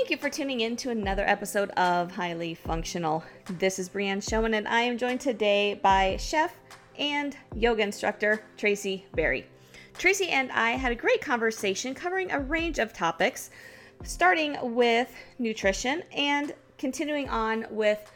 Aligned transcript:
Thank 0.00 0.10
you 0.10 0.16
for 0.16 0.30
tuning 0.30 0.60
in 0.60 0.76
to 0.76 0.88
another 0.88 1.28
episode 1.28 1.68
of 1.72 2.10
Highly 2.10 2.54
Functional. 2.54 3.22
This 3.58 3.78
is 3.78 3.90
Brianne 3.90 4.26
Showman, 4.26 4.54
and 4.54 4.66
I 4.66 4.80
am 4.80 4.96
joined 4.96 5.20
today 5.20 5.74
by 5.74 6.16
chef 6.16 6.56
and 6.98 7.36
yoga 7.54 7.82
instructor 7.82 8.42
Tracey 8.56 9.04
Berry. 9.12 9.46
Tracey 9.98 10.30
and 10.30 10.50
I 10.52 10.70
had 10.70 10.90
a 10.90 10.94
great 10.94 11.20
conversation 11.20 11.94
covering 11.94 12.30
a 12.30 12.40
range 12.40 12.78
of 12.78 12.94
topics, 12.94 13.50
starting 14.02 14.56
with 14.74 15.12
nutrition 15.38 16.02
and 16.16 16.54
continuing 16.78 17.28
on 17.28 17.66
with 17.70 18.10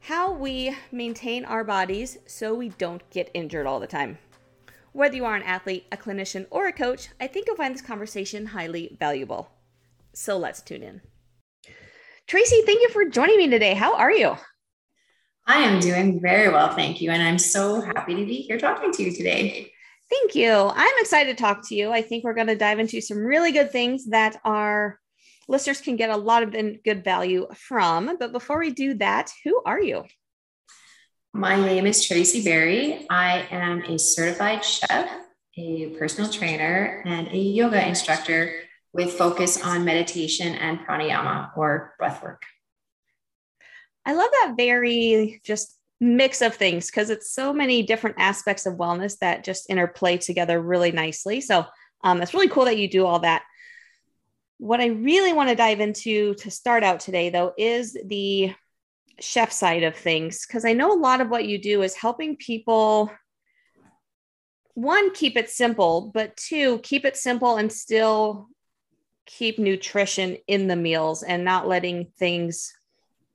how 0.00 0.30
we 0.30 0.76
maintain 0.92 1.46
our 1.46 1.64
bodies 1.64 2.18
so 2.26 2.54
we 2.54 2.68
don't 2.68 3.08
get 3.08 3.30
injured 3.32 3.66
all 3.66 3.80
the 3.80 3.86
time. 3.86 4.18
Whether 4.92 5.16
you 5.16 5.24
are 5.24 5.36
an 5.36 5.42
athlete, 5.44 5.86
a 5.90 5.96
clinician, 5.96 6.46
or 6.50 6.66
a 6.66 6.72
coach, 6.72 7.08
I 7.18 7.26
think 7.26 7.46
you'll 7.46 7.56
find 7.56 7.74
this 7.74 7.80
conversation 7.80 8.44
highly 8.44 8.94
valuable. 9.00 9.50
So 10.12 10.36
let's 10.36 10.60
tune 10.60 10.82
in. 10.82 11.00
Tracey, 12.30 12.62
thank 12.64 12.80
you 12.80 12.88
for 12.90 13.06
joining 13.06 13.38
me 13.38 13.48
today. 13.48 13.74
How 13.74 13.96
are 13.96 14.12
you? 14.12 14.36
I 15.48 15.62
am 15.62 15.80
doing 15.80 16.20
very 16.20 16.48
well, 16.48 16.72
thank 16.76 17.00
you. 17.00 17.10
And 17.10 17.20
I'm 17.20 17.40
so 17.40 17.80
happy 17.80 18.14
to 18.14 18.24
be 18.24 18.36
here 18.36 18.56
talking 18.56 18.92
to 18.92 19.02
you 19.02 19.10
today. 19.10 19.72
Thank 20.08 20.36
you. 20.36 20.52
I'm 20.52 20.94
excited 21.00 21.36
to 21.36 21.42
talk 21.42 21.66
to 21.70 21.74
you. 21.74 21.90
I 21.90 22.02
think 22.02 22.22
we're 22.22 22.34
going 22.34 22.46
to 22.46 22.54
dive 22.54 22.78
into 22.78 23.00
some 23.00 23.18
really 23.18 23.50
good 23.50 23.72
things 23.72 24.10
that 24.10 24.40
our 24.44 25.00
listeners 25.48 25.80
can 25.80 25.96
get 25.96 26.10
a 26.10 26.16
lot 26.16 26.44
of 26.44 26.54
good 26.84 27.02
value 27.02 27.48
from. 27.52 28.16
But 28.16 28.30
before 28.30 28.60
we 28.60 28.70
do 28.70 28.94
that, 28.98 29.32
who 29.42 29.60
are 29.66 29.82
you? 29.82 30.04
My 31.32 31.56
name 31.56 31.84
is 31.84 32.06
Tracey 32.06 32.44
Berry. 32.44 33.08
I 33.10 33.48
am 33.50 33.82
a 33.86 33.98
certified 33.98 34.64
chef, 34.64 35.10
a 35.58 35.88
personal 35.98 36.30
trainer, 36.30 37.02
and 37.04 37.26
a 37.26 37.36
yoga 37.36 37.84
instructor 37.84 38.52
with 38.92 39.12
focus 39.12 39.62
on 39.62 39.84
meditation 39.84 40.54
and 40.54 40.80
pranayama 40.80 41.56
or 41.56 41.94
breath 41.98 42.22
work. 42.22 42.42
I 44.04 44.14
love 44.14 44.30
that 44.30 44.54
very 44.56 45.40
just 45.44 45.76
mix 46.00 46.40
of 46.40 46.54
things 46.54 46.86
because 46.86 47.10
it's 47.10 47.30
so 47.30 47.52
many 47.52 47.82
different 47.82 48.16
aspects 48.18 48.66
of 48.66 48.74
wellness 48.74 49.18
that 49.18 49.44
just 49.44 49.68
interplay 49.68 50.16
together 50.16 50.60
really 50.60 50.92
nicely. 50.92 51.40
So 51.40 51.66
um, 52.02 52.22
it's 52.22 52.34
really 52.34 52.48
cool 52.48 52.64
that 52.64 52.78
you 52.78 52.88
do 52.88 53.06
all 53.06 53.20
that. 53.20 53.42
What 54.58 54.80
I 54.80 54.86
really 54.86 55.32
want 55.32 55.50
to 55.50 55.54
dive 55.54 55.80
into 55.80 56.34
to 56.34 56.50
start 56.50 56.82
out 56.82 57.00
today, 57.00 57.30
though, 57.30 57.52
is 57.56 57.96
the 58.04 58.54
chef 59.20 59.52
side 59.52 59.82
of 59.82 59.94
things 59.94 60.46
because 60.46 60.64
I 60.64 60.72
know 60.72 60.92
a 60.92 60.98
lot 60.98 61.20
of 61.20 61.28
what 61.28 61.44
you 61.46 61.58
do 61.58 61.82
is 61.82 61.94
helping 61.94 62.36
people 62.36 63.10
one 64.74 65.12
keep 65.12 65.36
it 65.36 65.50
simple 65.50 66.10
but 66.14 66.34
two 66.38 66.78
keep 66.78 67.04
it 67.04 67.18
simple 67.18 67.56
and 67.56 67.70
still 67.70 68.48
keep 69.38 69.58
nutrition 69.58 70.36
in 70.46 70.66
the 70.66 70.76
meals 70.76 71.22
and 71.22 71.44
not 71.44 71.68
letting 71.68 72.06
things 72.18 72.72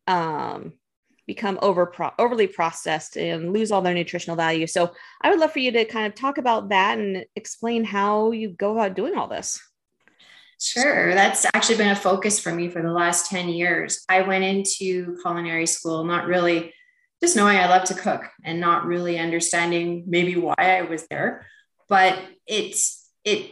um, 0.07 0.73
become 1.25 1.57
over 1.61 1.85
pro- 1.85 2.11
overly 2.19 2.47
processed 2.47 3.17
and 3.17 3.53
lose 3.53 3.71
all 3.71 3.81
their 3.81 3.93
nutritional 3.93 4.35
value. 4.35 4.67
So 4.67 4.93
I 5.21 5.29
would 5.29 5.39
love 5.39 5.51
for 5.51 5.59
you 5.59 5.71
to 5.71 5.85
kind 5.85 6.07
of 6.07 6.15
talk 6.15 6.37
about 6.37 6.69
that 6.69 6.99
and 6.99 7.25
explain 7.35 7.83
how 7.83 8.31
you 8.31 8.49
go 8.49 8.73
about 8.73 8.95
doing 8.95 9.15
all 9.15 9.27
this. 9.27 9.59
Sure. 10.59 11.13
That's 11.13 11.45
actually 11.53 11.77
been 11.77 11.89
a 11.89 11.95
focus 11.95 12.39
for 12.39 12.53
me 12.53 12.69
for 12.69 12.81
the 12.81 12.91
last 12.91 13.29
10 13.29 13.49
years. 13.49 14.03
I 14.07 14.21
went 14.21 14.43
into 14.43 15.17
culinary 15.21 15.65
school 15.65 16.03
not 16.03 16.27
really 16.27 16.73
just 17.21 17.35
knowing 17.35 17.57
I 17.57 17.67
love 17.67 17.85
to 17.85 17.93
cook 17.93 18.23
and 18.43 18.59
not 18.59 18.85
really 18.85 19.17
understanding 19.17 20.03
maybe 20.07 20.35
why 20.35 20.55
I 20.57 20.81
was 20.83 21.07
there, 21.07 21.47
but 21.89 22.19
it's 22.45 23.09
it 23.23 23.51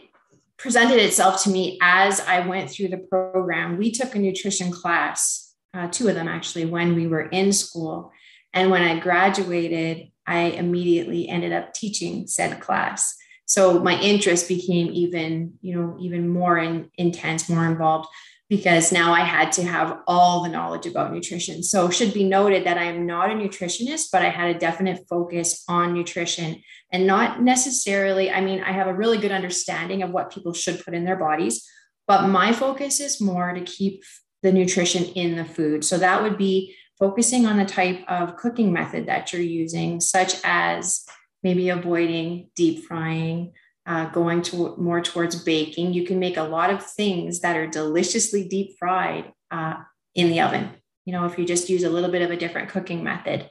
presented 0.63 0.97
itself 0.97 1.43
to 1.43 1.49
me 1.49 1.77
as 1.81 2.21
I 2.21 2.39
went 2.47 2.69
through 2.69 2.87
the 2.87 2.97
program. 2.97 3.77
We 3.77 3.91
took 3.91 4.15
a 4.15 4.17
nutrition 4.17 4.71
class, 4.71 5.53
uh, 5.73 5.89
two 5.89 6.07
of 6.07 6.15
them 6.15 6.29
actually, 6.29 6.63
when 6.63 6.95
we 6.95 7.05
were 7.05 7.23
in 7.23 7.51
school. 7.51 8.13
And 8.53 8.71
when 8.71 8.81
I 8.81 8.97
graduated, 8.97 10.07
I 10.25 10.39
immediately 10.43 11.27
ended 11.27 11.51
up 11.51 11.73
teaching 11.73 12.27
said 12.27 12.61
class. 12.61 13.13
So 13.45 13.81
my 13.81 13.99
interest 13.99 14.47
became 14.47 14.89
even, 14.93 15.55
you 15.61 15.75
know, 15.75 15.97
even 15.99 16.29
more 16.29 16.57
in, 16.57 16.89
intense, 16.97 17.49
more 17.49 17.67
involved 17.67 18.07
because 18.53 18.91
now 18.91 19.11
I 19.11 19.21
had 19.21 19.51
to 19.53 19.63
have 19.63 20.01
all 20.05 20.43
the 20.43 20.49
knowledge 20.49 20.85
about 20.85 21.11
nutrition. 21.11 21.63
So 21.63 21.89
should 21.89 22.13
be 22.13 22.23
noted 22.23 22.67
that 22.67 22.77
I 22.77 22.83
am 22.83 23.07
not 23.07 23.31
a 23.31 23.33
nutritionist, 23.33 24.09
but 24.11 24.21
I 24.21 24.29
had 24.29 24.55
a 24.55 24.59
definite 24.59 25.07
focus 25.09 25.63
on 25.67 25.95
nutrition 25.95 26.61
and 26.91 27.07
not 27.07 27.41
necessarily, 27.41 28.29
I 28.29 28.41
mean, 28.41 28.61
I 28.61 28.71
have 28.71 28.85
a 28.85 28.93
really 28.93 29.17
good 29.17 29.31
understanding 29.31 30.03
of 30.03 30.11
what 30.11 30.31
people 30.31 30.53
should 30.53 30.85
put 30.85 30.93
in 30.93 31.03
their 31.03 31.15
bodies, 31.15 31.67
but 32.05 32.27
my 32.27 32.53
focus 32.53 32.99
is 32.99 33.19
more 33.19 33.53
to 33.53 33.61
keep 33.61 34.03
the 34.43 34.51
nutrition 34.51 35.05
in 35.05 35.35
the 35.35 35.45
food. 35.45 35.83
So 35.83 35.97
that 35.97 36.21
would 36.21 36.37
be 36.37 36.75
focusing 36.99 37.47
on 37.47 37.57
the 37.57 37.65
type 37.65 38.03
of 38.07 38.35
cooking 38.35 38.71
method 38.71 39.07
that 39.07 39.33
you're 39.33 39.41
using, 39.41 39.99
such 39.99 40.35
as 40.43 41.03
maybe 41.41 41.69
avoiding 41.69 42.51
deep 42.55 42.85
frying, 42.85 43.53
uh, 43.85 44.05
going 44.09 44.41
to 44.41 44.75
more 44.77 45.01
towards 45.01 45.43
baking. 45.43 45.93
You 45.93 46.05
can 46.05 46.19
make 46.19 46.37
a 46.37 46.43
lot 46.43 46.71
of 46.71 46.85
things 46.85 47.41
that 47.41 47.57
are 47.57 47.67
deliciously 47.67 48.47
deep 48.47 48.77
fried 48.79 49.31
uh, 49.51 49.75
in 50.15 50.29
the 50.29 50.41
oven. 50.41 50.69
You 51.05 51.13
know, 51.13 51.25
if 51.25 51.37
you 51.37 51.45
just 51.45 51.69
use 51.69 51.83
a 51.83 51.89
little 51.89 52.11
bit 52.11 52.21
of 52.21 52.31
a 52.31 52.37
different 52.37 52.69
cooking 52.69 53.03
method. 53.03 53.49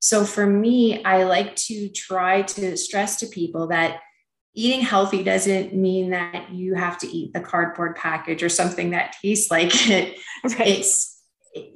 So 0.00 0.24
for 0.24 0.46
me, 0.46 1.02
I 1.04 1.24
like 1.24 1.56
to 1.56 1.88
try 1.88 2.42
to 2.42 2.76
stress 2.76 3.18
to 3.20 3.26
people 3.26 3.68
that 3.68 4.00
eating 4.54 4.82
healthy 4.82 5.22
doesn't 5.22 5.74
mean 5.74 6.10
that 6.10 6.52
you 6.52 6.74
have 6.74 6.98
to 6.98 7.08
eat 7.08 7.32
the 7.32 7.40
cardboard 7.40 7.96
package 7.96 8.42
or 8.42 8.48
something 8.48 8.90
that 8.90 9.16
tastes 9.22 9.50
like 9.50 9.70
it. 9.90 10.18
Right. 10.44 10.68
It's, 10.68 11.22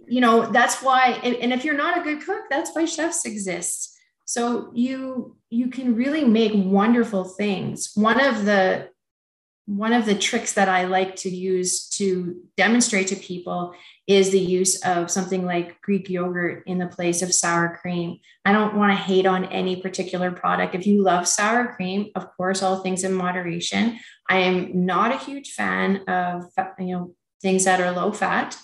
you 0.06 0.21
know, 0.21 0.50
that's 0.50 0.83
why, 0.83 1.21
and, 1.22 1.34
and 1.37 1.53
if 1.53 1.65
you're 1.65 1.77
not 1.77 1.99
a 1.99 2.03
good 2.03 2.25
cook, 2.25 2.45
that's 2.50 2.71
why 2.75 2.84
chefs 2.84 3.25
exist 3.25 3.96
so 4.26 4.70
you 4.75 5.37
you 5.48 5.69
can 5.69 5.94
really 5.94 6.25
make 6.25 6.53
wonderful 6.54 7.25
things. 7.25 7.92
One 7.94 8.20
of 8.20 8.44
the 8.44 8.91
one 9.66 9.92
of 9.92 10.06
the 10.06 10.14
tricks 10.14 10.53
that 10.53 10.69
i 10.69 10.84
like 10.84 11.16
to 11.16 11.28
use 11.28 11.88
to 11.88 12.41
demonstrate 12.56 13.09
to 13.09 13.16
people 13.16 13.75
is 14.06 14.31
the 14.31 14.38
use 14.38 14.81
of 14.82 15.10
something 15.10 15.44
like 15.44 15.81
greek 15.82 16.09
yogurt 16.09 16.62
in 16.66 16.78
the 16.78 16.86
place 16.86 17.20
of 17.20 17.34
sour 17.34 17.76
cream. 17.81 18.20
I 18.44 18.53
don't 18.53 18.76
want 18.76 18.92
to 18.92 19.03
hate 19.03 19.26
on 19.26 19.47
any 19.47 19.75
particular 19.82 20.31
product. 20.31 20.76
If 20.76 20.86
you 20.86 21.03
love 21.03 21.26
sour 21.26 21.75
cream 21.75 22.10
of 22.15 22.28
course 22.36 22.62
all 22.62 22.81
things 22.81 23.03
in 23.03 23.12
moderation. 23.12 23.98
I 24.28 24.38
am 24.38 24.86
not 24.86 25.12
a 25.12 25.19
huge 25.19 25.50
fan 25.50 26.04
of 26.09 26.44
you 26.78 26.94
know 26.94 27.15
things 27.42 27.65
that 27.65 27.81
are 27.81 27.91
low 27.91 28.12
fat. 28.12 28.56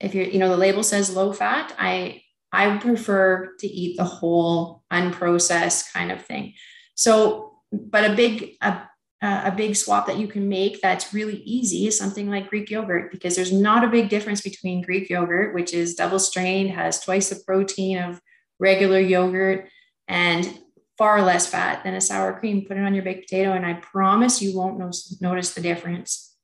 If 0.00 0.16
you're 0.16 0.26
you 0.26 0.40
know 0.40 0.48
the 0.48 0.56
label 0.56 0.82
says 0.82 1.14
low 1.14 1.32
fat 1.32 1.74
i 1.78 2.22
I 2.52 2.76
prefer 2.78 3.54
to 3.58 3.66
eat 3.66 3.96
the 3.96 4.04
whole 4.04 4.82
unprocessed 4.92 5.92
kind 5.92 6.10
of 6.10 6.24
thing. 6.24 6.54
So, 6.94 7.58
but 7.72 8.10
a 8.10 8.14
big 8.14 8.56
a, 8.60 8.82
a 9.22 9.54
big 9.56 9.76
swap 9.76 10.06
that 10.06 10.18
you 10.18 10.26
can 10.26 10.48
make 10.48 10.80
that's 10.80 11.14
really 11.14 11.42
easy 11.44 11.86
is 11.86 11.96
something 11.96 12.30
like 12.30 12.48
Greek 12.48 12.70
yogurt 12.70 13.12
because 13.12 13.36
there's 13.36 13.52
not 13.52 13.84
a 13.84 13.88
big 13.88 14.08
difference 14.08 14.40
between 14.40 14.82
Greek 14.82 15.08
yogurt, 15.10 15.54
which 15.54 15.74
is 15.74 15.94
double 15.94 16.18
strained, 16.18 16.70
has 16.70 17.00
twice 17.00 17.28
the 17.28 17.42
protein 17.46 17.98
of 17.98 18.20
regular 18.58 19.00
yogurt, 19.00 19.68
and 20.08 20.58
far 20.98 21.22
less 21.22 21.46
fat 21.46 21.84
than 21.84 21.94
a 21.94 22.00
sour 22.00 22.38
cream. 22.38 22.66
Put 22.66 22.76
it 22.76 22.84
on 22.84 22.94
your 22.94 23.04
baked 23.04 23.28
potato, 23.28 23.52
and 23.52 23.64
I 23.64 23.74
promise 23.74 24.42
you 24.42 24.56
won't 24.56 24.78
notice 25.20 25.54
the 25.54 25.60
difference. 25.60 26.34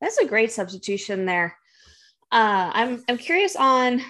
That's 0.00 0.18
a 0.18 0.26
great 0.26 0.52
substitution 0.52 1.26
there. 1.26 1.56
Uh, 2.32 2.70
I'm 2.72 3.04
I'm 3.08 3.18
curious 3.18 3.56
on 3.56 4.02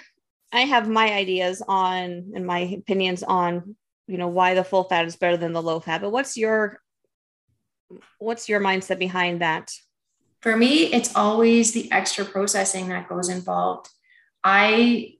I 0.57 0.61
have 0.61 0.89
my 0.89 1.13
ideas 1.13 1.63
on 1.69 2.33
and 2.35 2.47
my 2.47 2.61
opinions 2.61 3.23
on, 3.23 3.77
you 4.09 4.17
know, 4.17 4.29
why 4.29 4.55
the 4.55 4.65
full 4.65 4.85
fat 4.85 5.05
is 5.05 5.15
better 5.15 5.37
than 5.37 5.53
the 5.53 5.61
low 5.61 5.81
fat. 5.81 6.01
But 6.01 6.13
what's 6.13 6.35
your 6.35 6.81
what's 8.19 8.49
your 8.49 8.59
mindset 8.59 8.99
behind 8.99 9.43
that? 9.43 9.71
For 10.41 10.57
me, 10.57 10.85
it's 10.95 11.15
always 11.15 11.73
the 11.73 11.93
extra 11.93 12.25
processing 12.25 12.89
that 12.89 13.07
goes 13.07 13.29
involved. 13.29 13.91
I 14.43 15.17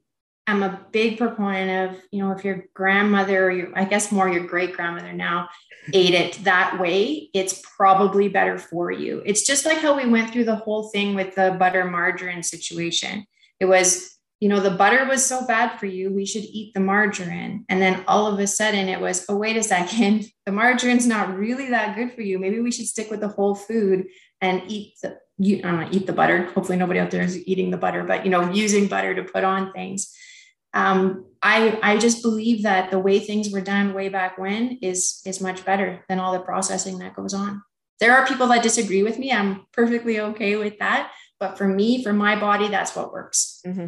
am 0.47 0.63
a 0.63 0.83
big 0.91 1.19
proponent 1.19 1.91
of, 1.91 2.01
you 2.11 2.23
know, 2.23 2.31
if 2.31 2.43
your 2.43 2.65
grandmother 2.73 3.45
or 3.45 3.51
your, 3.51 3.69
I 3.75 3.85
guess 3.85 4.11
more 4.11 4.27
your 4.27 4.47
great 4.47 4.73
grandmother 4.73 5.13
now 5.13 5.49
ate 5.93 6.15
it 6.15 6.43
that 6.45 6.79
way, 6.79 7.29
it's 7.35 7.61
probably 7.77 8.27
better 8.27 8.57
for 8.57 8.91
you. 8.91 9.21
It's 9.23 9.43
just 9.43 9.65
like 9.67 9.77
how 9.77 9.95
we 9.95 10.09
went 10.09 10.31
through 10.31 10.45
the 10.45 10.55
whole 10.55 10.89
thing 10.89 11.13
with 11.13 11.35
the 11.35 11.55
butter 11.59 11.85
margarine 11.85 12.41
situation. 12.41 13.25
It 13.59 13.65
was 13.65 14.16
you 14.39 14.49
know, 14.49 14.59
the 14.59 14.71
butter 14.71 15.05
was 15.05 15.25
so 15.25 15.45
bad 15.45 15.79
for 15.79 15.87
you, 15.87 16.13
we 16.13 16.25
should 16.25 16.43
eat 16.43 16.73
the 16.73 16.79
margarine. 16.79 17.65
And 17.69 17.81
then 17.81 18.03
all 18.07 18.27
of 18.27 18.39
a 18.39 18.47
sudden 18.47 18.87
it 18.87 19.01
was, 19.01 19.25
oh, 19.29 19.37
wait 19.37 19.57
a 19.57 19.63
second, 19.63 20.25
the 20.45 20.51
margarine's 20.51 21.07
not 21.07 21.35
really 21.35 21.69
that 21.69 21.95
good 21.95 22.13
for 22.13 22.21
you. 22.21 22.37
Maybe 22.37 22.59
we 22.59 22.71
should 22.71 22.87
stick 22.87 23.09
with 23.09 23.21
the 23.21 23.27
whole 23.27 23.55
food 23.55 24.07
and 24.41 24.61
eat 24.67 24.93
the, 25.01 25.17
you, 25.37 25.61
know, 25.61 25.87
eat 25.91 26.05
the 26.05 26.13
butter. 26.13 26.45
Hopefully 26.51 26.77
nobody 26.77 26.99
out 26.99 27.11
there 27.11 27.23
is 27.23 27.45
eating 27.47 27.71
the 27.71 27.77
butter, 27.77 28.03
but, 28.03 28.25
you 28.25 28.31
know, 28.31 28.51
using 28.51 28.87
butter 28.87 29.15
to 29.15 29.23
put 29.23 29.43
on 29.43 29.73
things. 29.73 30.13
Um, 30.73 31.25
I, 31.41 31.79
I 31.81 31.97
just 31.97 32.21
believe 32.21 32.63
that 32.63 32.91
the 32.91 32.99
way 32.99 33.19
things 33.19 33.51
were 33.51 33.61
done 33.61 33.93
way 33.93 34.09
back 34.09 34.37
when 34.37 34.77
is, 34.81 35.21
is 35.25 35.41
much 35.41 35.65
better 35.65 36.03
than 36.09 36.19
all 36.19 36.33
the 36.33 36.39
processing 36.39 36.99
that 36.99 37.15
goes 37.15 37.33
on. 37.33 37.63
There 37.99 38.15
are 38.15 38.27
people 38.27 38.47
that 38.47 38.61
disagree 38.61 39.01
with 39.01 39.17
me. 39.17 39.31
I'm 39.31 39.65
perfectly 39.73 40.19
okay 40.19 40.55
with 40.55 40.77
that 40.77 41.11
but 41.39 41.57
for 41.57 41.67
me, 41.67 42.03
for 42.03 42.13
my 42.13 42.39
body, 42.39 42.67
that's 42.67 42.95
what 42.95 43.11
works. 43.11 43.61
Mm-hmm. 43.65 43.87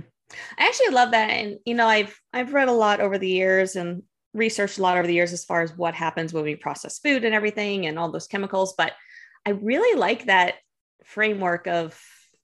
I 0.57 0.67
actually 0.67 0.89
love 0.89 1.11
that. 1.11 1.29
And, 1.29 1.57
you 1.65 1.73
know, 1.73 1.87
I've, 1.87 2.19
I've 2.33 2.53
read 2.53 2.67
a 2.67 2.73
lot 2.73 2.99
over 2.99 3.17
the 3.17 3.29
years 3.29 3.75
and 3.75 4.03
researched 4.33 4.77
a 4.77 4.81
lot 4.81 4.97
over 4.97 5.07
the 5.07 5.13
years 5.13 5.33
as 5.33 5.45
far 5.45 5.61
as 5.61 5.75
what 5.75 5.95
happens 5.95 6.33
when 6.33 6.43
we 6.43 6.55
process 6.55 6.99
food 6.99 7.25
and 7.25 7.33
everything 7.33 7.85
and 7.85 7.97
all 7.97 8.11
those 8.11 8.27
chemicals. 8.27 8.73
But 8.77 8.93
I 9.45 9.51
really 9.51 9.99
like 9.99 10.25
that 10.25 10.55
framework 11.03 11.67
of, 11.67 11.99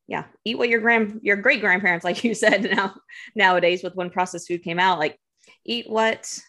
yeah, 0.07 0.25
eat 0.43 0.57
what 0.57 0.69
your 0.69 0.81
grand, 0.81 1.19
your 1.23 1.37
great 1.37 1.61
grandparents, 1.61 2.03
like 2.03 2.23
you 2.23 2.33
said 2.33 2.63
now, 2.75 2.95
nowadays 3.35 3.83
with 3.83 3.95
when 3.95 4.09
processed 4.09 4.47
food 4.47 4.63
came 4.63 4.79
out, 4.79 4.99
like 4.99 5.19
eat 5.63 5.89
what 5.89 6.39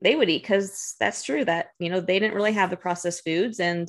they 0.00 0.14
would 0.14 0.30
eat. 0.30 0.46
Cause 0.46 0.94
that's 1.00 1.22
true 1.22 1.44
that, 1.44 1.68
you 1.78 1.90
know, 1.90 2.00
they 2.00 2.18
didn't 2.18 2.34
really 2.34 2.52
have 2.52 2.70
the 2.70 2.76
processed 2.76 3.24
foods 3.24 3.58
and 3.58 3.88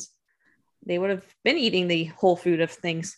they 0.85 0.97
would 0.97 1.09
have 1.09 1.25
been 1.43 1.57
eating 1.57 1.87
the 1.87 2.05
whole 2.05 2.35
food 2.35 2.61
of 2.61 2.71
things. 2.71 3.17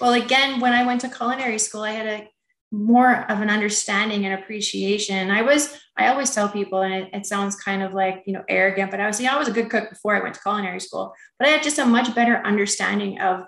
Well, 0.00 0.12
again, 0.12 0.60
when 0.60 0.72
I 0.72 0.84
went 0.84 1.00
to 1.02 1.08
culinary 1.08 1.58
school, 1.58 1.82
I 1.82 1.92
had 1.92 2.06
a 2.06 2.28
more 2.76 3.30
of 3.30 3.40
an 3.40 3.48
understanding 3.48 4.26
and 4.26 4.34
appreciation. 4.34 5.30
I 5.30 5.42
was, 5.42 5.78
I 5.96 6.08
always 6.08 6.30
tell 6.30 6.48
people, 6.48 6.82
and 6.82 6.94
it, 6.94 7.10
it, 7.12 7.26
sounds 7.26 7.56
kind 7.56 7.82
of 7.82 7.94
like, 7.94 8.22
you 8.26 8.32
know, 8.32 8.44
arrogant, 8.48 8.90
but 8.90 9.00
I 9.00 9.06
was, 9.06 9.18
you 9.18 9.26
know, 9.26 9.34
I 9.34 9.38
was 9.38 9.48
a 9.48 9.52
good 9.52 9.70
cook 9.70 9.88
before 9.88 10.14
I 10.14 10.22
went 10.22 10.34
to 10.34 10.40
culinary 10.40 10.80
school, 10.80 11.14
but 11.38 11.48
I 11.48 11.52
had 11.52 11.62
just 11.62 11.78
a 11.78 11.86
much 11.86 12.14
better 12.14 12.36
understanding 12.44 13.18
of 13.20 13.46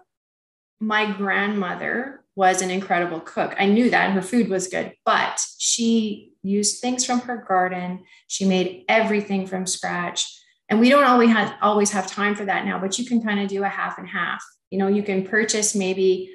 my 0.80 1.12
grandmother 1.12 2.24
was 2.36 2.62
an 2.62 2.70
incredible 2.70 3.20
cook. 3.20 3.54
I 3.58 3.66
knew 3.66 3.90
that 3.90 4.06
and 4.06 4.14
her 4.14 4.22
food 4.22 4.48
was 4.48 4.68
good, 4.68 4.94
but 5.04 5.40
she 5.58 6.32
used 6.42 6.80
things 6.80 7.04
from 7.04 7.20
her 7.22 7.44
garden. 7.48 8.04
She 8.28 8.44
made 8.44 8.84
everything 8.88 9.46
from 9.46 9.66
scratch. 9.66 10.40
And 10.68 10.80
we 10.80 10.88
don't 10.88 11.04
always 11.04 11.30
have 11.30 11.54
always 11.60 11.90
have 11.90 12.06
time 12.06 12.34
for 12.34 12.44
that 12.44 12.64
now, 12.64 12.78
but 12.78 12.98
you 12.98 13.04
can 13.04 13.22
kind 13.22 13.40
of 13.40 13.48
do 13.48 13.64
a 13.64 13.68
half 13.68 13.98
and 13.98 14.08
half. 14.08 14.42
You 14.70 14.78
know, 14.78 14.86
you 14.86 15.02
can 15.02 15.26
purchase 15.26 15.74
maybe 15.74 16.30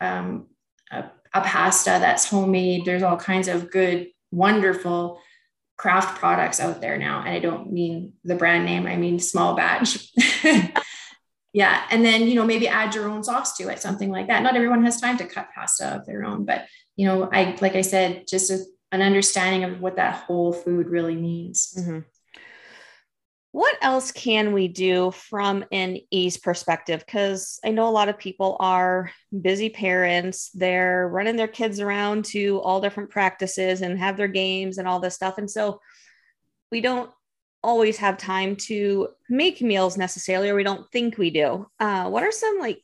um, 0.00 0.46
a 0.90 1.04
a 1.34 1.40
pasta 1.40 1.98
that's 2.00 2.28
homemade. 2.28 2.84
There's 2.84 3.02
all 3.02 3.16
kinds 3.16 3.48
of 3.48 3.70
good, 3.70 4.08
wonderful 4.30 5.20
craft 5.76 6.18
products 6.18 6.60
out 6.60 6.80
there 6.80 6.98
now. 6.98 7.20
And 7.20 7.30
I 7.30 7.38
don't 7.38 7.72
mean 7.72 8.12
the 8.24 8.34
brand 8.34 8.64
name, 8.64 8.86
I 8.86 8.96
mean 8.96 9.18
small 9.18 9.56
batch. 9.56 10.12
yeah. 11.52 11.82
And 11.90 12.04
then, 12.04 12.28
you 12.28 12.34
know, 12.34 12.44
maybe 12.44 12.68
add 12.68 12.94
your 12.94 13.08
own 13.08 13.24
sauce 13.24 13.56
to 13.56 13.68
it, 13.68 13.80
something 13.80 14.10
like 14.10 14.28
that. 14.28 14.42
Not 14.42 14.56
everyone 14.56 14.84
has 14.84 15.00
time 15.00 15.16
to 15.18 15.26
cut 15.26 15.48
pasta 15.54 15.96
of 15.96 16.06
their 16.06 16.24
own, 16.24 16.44
but, 16.44 16.66
you 16.96 17.06
know, 17.06 17.28
I, 17.32 17.56
like 17.60 17.74
I 17.74 17.80
said, 17.80 18.26
just 18.28 18.50
a, 18.50 18.64
an 18.92 19.02
understanding 19.02 19.64
of 19.64 19.80
what 19.80 19.96
that 19.96 20.14
whole 20.14 20.52
food 20.52 20.88
really 20.88 21.16
means. 21.16 21.74
Mm-hmm 21.78 22.00
what 23.52 23.76
else 23.82 24.10
can 24.12 24.54
we 24.54 24.66
do 24.66 25.10
from 25.10 25.62
an 25.70 25.98
ease 26.10 26.38
perspective? 26.38 27.00
Because 27.04 27.60
i 27.62 27.70
know 27.70 27.86
a 27.86 27.90
lot 27.90 28.08
of 28.08 28.18
people 28.18 28.56
are 28.60 29.10
busy 29.42 29.68
parents. 29.68 30.50
They're 30.54 31.06
running 31.08 31.36
their 31.36 31.48
kids 31.48 31.78
around 31.78 32.24
to 32.26 32.60
all 32.62 32.80
different 32.80 33.10
practices 33.10 33.82
and 33.82 33.98
have 33.98 34.16
their 34.16 34.28
games 34.28 34.78
and 34.78 34.88
all 34.88 35.00
this 35.00 35.14
stuff. 35.14 35.36
And 35.36 35.50
so 35.50 35.80
we 36.70 36.80
don't 36.80 37.10
always 37.62 37.98
have 37.98 38.16
time 38.16 38.56
to 38.56 39.08
make 39.28 39.60
meals 39.60 39.98
necessarily 39.98 40.48
or 40.48 40.54
we 40.54 40.64
don't 40.64 40.90
think 40.90 41.18
we 41.18 41.30
do. 41.30 41.66
Uh, 41.78 42.08
what 42.08 42.22
are 42.22 42.32
some 42.32 42.58
like 42.58 42.80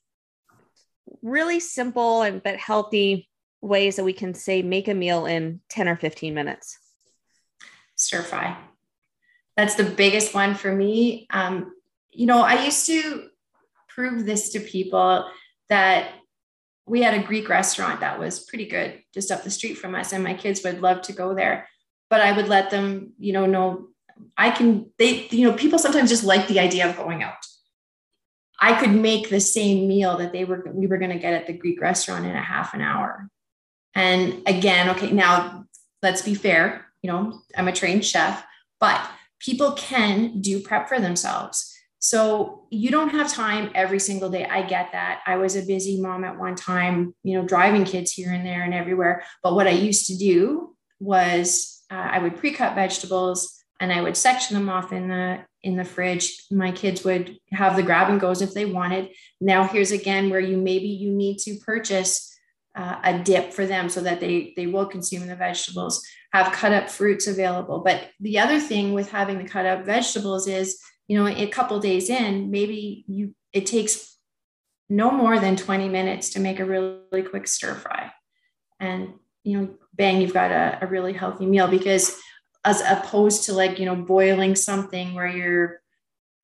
really 1.22 1.60
simple 1.60 2.20
and 2.20 2.42
but 2.42 2.56
healthy 2.56 3.28
ways 3.62 3.96
that 3.96 4.04
we 4.04 4.12
can 4.12 4.34
say 4.34 4.60
make 4.60 4.86
a 4.86 4.94
meal 4.94 5.24
in 5.24 5.62
10 5.70 5.88
or 5.88 5.96
15 5.96 6.34
minutes? 6.34 6.78
Stir 7.96 8.20
fry 8.20 8.56
that's 9.58 9.74
the 9.74 9.82
biggest 9.82 10.34
one 10.34 10.54
for 10.54 10.72
me. 10.72 11.26
Um, 11.30 11.74
you 12.12 12.26
know, 12.26 12.42
I 12.42 12.64
used 12.64 12.86
to 12.86 13.28
prove 13.88 14.24
this 14.24 14.50
to 14.50 14.60
people 14.60 15.28
that 15.68 16.12
we 16.86 17.02
had 17.02 17.14
a 17.14 17.26
Greek 17.26 17.48
restaurant 17.48 17.98
that 18.00 18.20
was 18.20 18.38
pretty 18.38 18.66
good 18.66 19.02
just 19.12 19.32
up 19.32 19.42
the 19.42 19.50
street 19.50 19.74
from 19.74 19.96
us, 19.96 20.12
and 20.12 20.22
my 20.22 20.34
kids 20.34 20.62
would 20.62 20.80
love 20.80 21.02
to 21.02 21.12
go 21.12 21.34
there. 21.34 21.68
But 22.08 22.20
I 22.20 22.30
would 22.36 22.46
let 22.46 22.70
them, 22.70 23.14
you 23.18 23.32
know, 23.32 23.46
know 23.46 23.88
I 24.36 24.50
can, 24.50 24.92
they, 24.96 25.26
you 25.30 25.50
know, 25.50 25.56
people 25.56 25.80
sometimes 25.80 26.08
just 26.08 26.22
like 26.22 26.46
the 26.46 26.60
idea 26.60 26.88
of 26.88 26.96
going 26.96 27.24
out. 27.24 27.34
I 28.60 28.78
could 28.78 28.92
make 28.92 29.28
the 29.28 29.40
same 29.40 29.88
meal 29.88 30.16
that 30.18 30.32
they 30.32 30.44
were, 30.44 30.64
we 30.72 30.86
were 30.86 30.98
going 30.98 31.10
to 31.10 31.18
get 31.18 31.34
at 31.34 31.48
the 31.48 31.52
Greek 31.52 31.80
restaurant 31.80 32.24
in 32.24 32.36
a 32.36 32.42
half 32.42 32.74
an 32.74 32.80
hour. 32.80 33.28
And 33.96 34.40
again, 34.46 34.88
okay, 34.90 35.10
now 35.10 35.64
let's 36.00 36.22
be 36.22 36.34
fair, 36.34 36.86
you 37.02 37.10
know, 37.10 37.40
I'm 37.56 37.68
a 37.68 37.72
trained 37.72 38.04
chef, 38.04 38.44
but 38.78 39.00
people 39.40 39.72
can 39.72 40.40
do 40.40 40.60
prep 40.60 40.88
for 40.88 41.00
themselves. 41.00 41.74
So 42.00 42.66
you 42.70 42.90
don't 42.90 43.10
have 43.10 43.32
time 43.32 43.70
every 43.74 43.98
single 43.98 44.30
day. 44.30 44.44
I 44.44 44.62
get 44.62 44.92
that. 44.92 45.20
I 45.26 45.36
was 45.36 45.56
a 45.56 45.66
busy 45.66 46.00
mom 46.00 46.24
at 46.24 46.38
one 46.38 46.54
time, 46.54 47.14
you 47.24 47.36
know, 47.36 47.46
driving 47.46 47.84
kids 47.84 48.12
here 48.12 48.32
and 48.32 48.46
there 48.46 48.62
and 48.62 48.72
everywhere. 48.72 49.24
But 49.42 49.54
what 49.54 49.66
I 49.66 49.72
used 49.72 50.06
to 50.06 50.16
do 50.16 50.76
was 51.00 51.82
uh, 51.90 51.94
I 51.94 52.18
would 52.20 52.36
pre-cut 52.36 52.74
vegetables 52.74 53.64
and 53.80 53.92
I 53.92 54.00
would 54.00 54.16
section 54.16 54.54
them 54.54 54.68
off 54.68 54.92
in 54.92 55.08
the 55.08 55.40
in 55.64 55.76
the 55.76 55.84
fridge. 55.84 56.44
My 56.52 56.70
kids 56.70 57.02
would 57.04 57.36
have 57.50 57.74
the 57.74 57.82
grab 57.82 58.10
and 58.10 58.20
goes 58.20 58.42
if 58.42 58.54
they 58.54 58.64
wanted. 58.64 59.10
Now 59.40 59.66
here's 59.66 59.90
again 59.90 60.30
where 60.30 60.40
you 60.40 60.56
maybe 60.56 60.86
you 60.86 61.10
need 61.10 61.38
to 61.40 61.58
purchase 61.58 62.37
uh, 62.78 63.00
a 63.02 63.18
dip 63.18 63.52
for 63.52 63.66
them 63.66 63.88
so 63.88 64.00
that 64.00 64.20
they 64.20 64.54
they 64.56 64.68
will 64.68 64.86
consume 64.86 65.26
the 65.26 65.34
vegetables 65.34 66.06
have 66.32 66.52
cut 66.52 66.72
up 66.72 66.88
fruits 66.88 67.26
available. 67.26 67.80
But 67.80 68.10
the 68.20 68.38
other 68.38 68.60
thing 68.60 68.92
with 68.92 69.10
having 69.10 69.38
the 69.38 69.48
cut 69.48 69.66
up 69.66 69.84
vegetables 69.84 70.46
is, 70.46 70.80
you 71.08 71.18
know, 71.18 71.26
a 71.26 71.48
couple 71.48 71.80
days 71.80 72.08
in, 72.08 72.50
maybe 72.50 73.04
you 73.08 73.34
it 73.52 73.66
takes 73.66 74.16
no 74.88 75.10
more 75.10 75.38
than 75.40 75.56
20 75.56 75.88
minutes 75.88 76.30
to 76.30 76.40
make 76.40 76.60
a 76.60 76.64
really 76.64 77.22
quick 77.28 77.48
stir 77.48 77.74
fry. 77.74 78.12
And 78.78 79.14
you 79.42 79.58
know, 79.58 79.74
bang, 79.94 80.20
you've 80.20 80.34
got 80.34 80.52
a, 80.52 80.78
a 80.82 80.86
really 80.86 81.12
healthy 81.12 81.46
meal 81.46 81.66
because 81.66 82.16
as 82.64 82.80
opposed 82.82 83.44
to 83.44 83.54
like, 83.54 83.78
you 83.78 83.86
know, 83.86 83.96
boiling 83.96 84.54
something 84.54 85.14
where 85.14 85.26
you're 85.26 85.80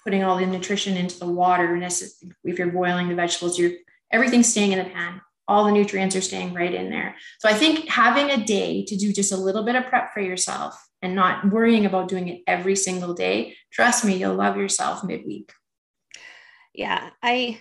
putting 0.03 0.25
all 0.25 0.39
the 0.39 0.47
nutrition 0.47 0.97
into 0.97 1.19
the 1.19 1.27
water. 1.27 1.75
And 1.75 1.85
if 1.85 2.59
you're 2.59 2.73
boiling 2.73 3.09
the 3.09 3.15
vegetables, 3.15 3.59
you're 3.59 3.73
everything's 4.11 4.49
staying 4.49 4.73
in 4.73 4.79
the 4.79 4.91
pan 4.91 5.21
all 5.47 5.65
the 5.65 5.73
nutrients 5.73 6.17
are 6.17 6.21
staying 6.21 6.55
right 6.55 6.73
in 6.73 6.91
there. 6.91 7.17
So 7.39 7.49
I 7.49 7.55
think 7.55 7.89
having 7.89 8.31
a 8.31 8.45
day 8.45 8.85
to 8.87 8.97
do 8.97 9.13
just 9.13 9.33
a 9.33 9.37
little 9.37 9.65
bit 9.65 9.77
of 9.77 9.87
prep 9.87 10.13
for 10.13 10.21
yourself 10.21 10.75
and 11.03 11.15
not 11.15 11.51
worrying 11.51 11.85
about 11.85 12.09
doing 12.09 12.29
it 12.29 12.43
every 12.47 12.77
single 12.77 13.15
day, 13.15 13.57
trust 13.71 14.05
me, 14.05 14.17
you'll 14.17 14.35
love 14.35 14.57
yourself 14.57 15.05
midweek. 15.05 15.53
Yeah, 16.73 17.11
I 17.23 17.61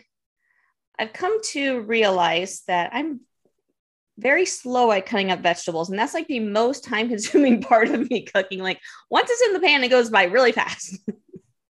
I've 0.97 1.13
come 1.13 1.41
to 1.51 1.81
realize 1.81 2.61
that 2.67 2.91
I'm 2.93 3.21
very 4.17 4.45
slow 4.45 4.91
at 4.91 5.05
cutting 5.05 5.31
up 5.31 5.39
vegetables 5.39 5.89
and 5.89 5.97
that's 5.97 6.13
like 6.13 6.27
the 6.27 6.39
most 6.39 6.83
time 6.83 7.09
consuming 7.09 7.61
part 7.63 7.89
of 7.89 8.09
me 8.09 8.21
cooking 8.21 8.59
like 8.59 8.79
once 9.09 9.29
it's 9.29 9.47
in 9.47 9.53
the 9.53 9.59
pan 9.59 9.83
it 9.83 9.89
goes 9.89 10.09
by 10.11 10.25
really 10.25 10.51
fast 10.51 10.99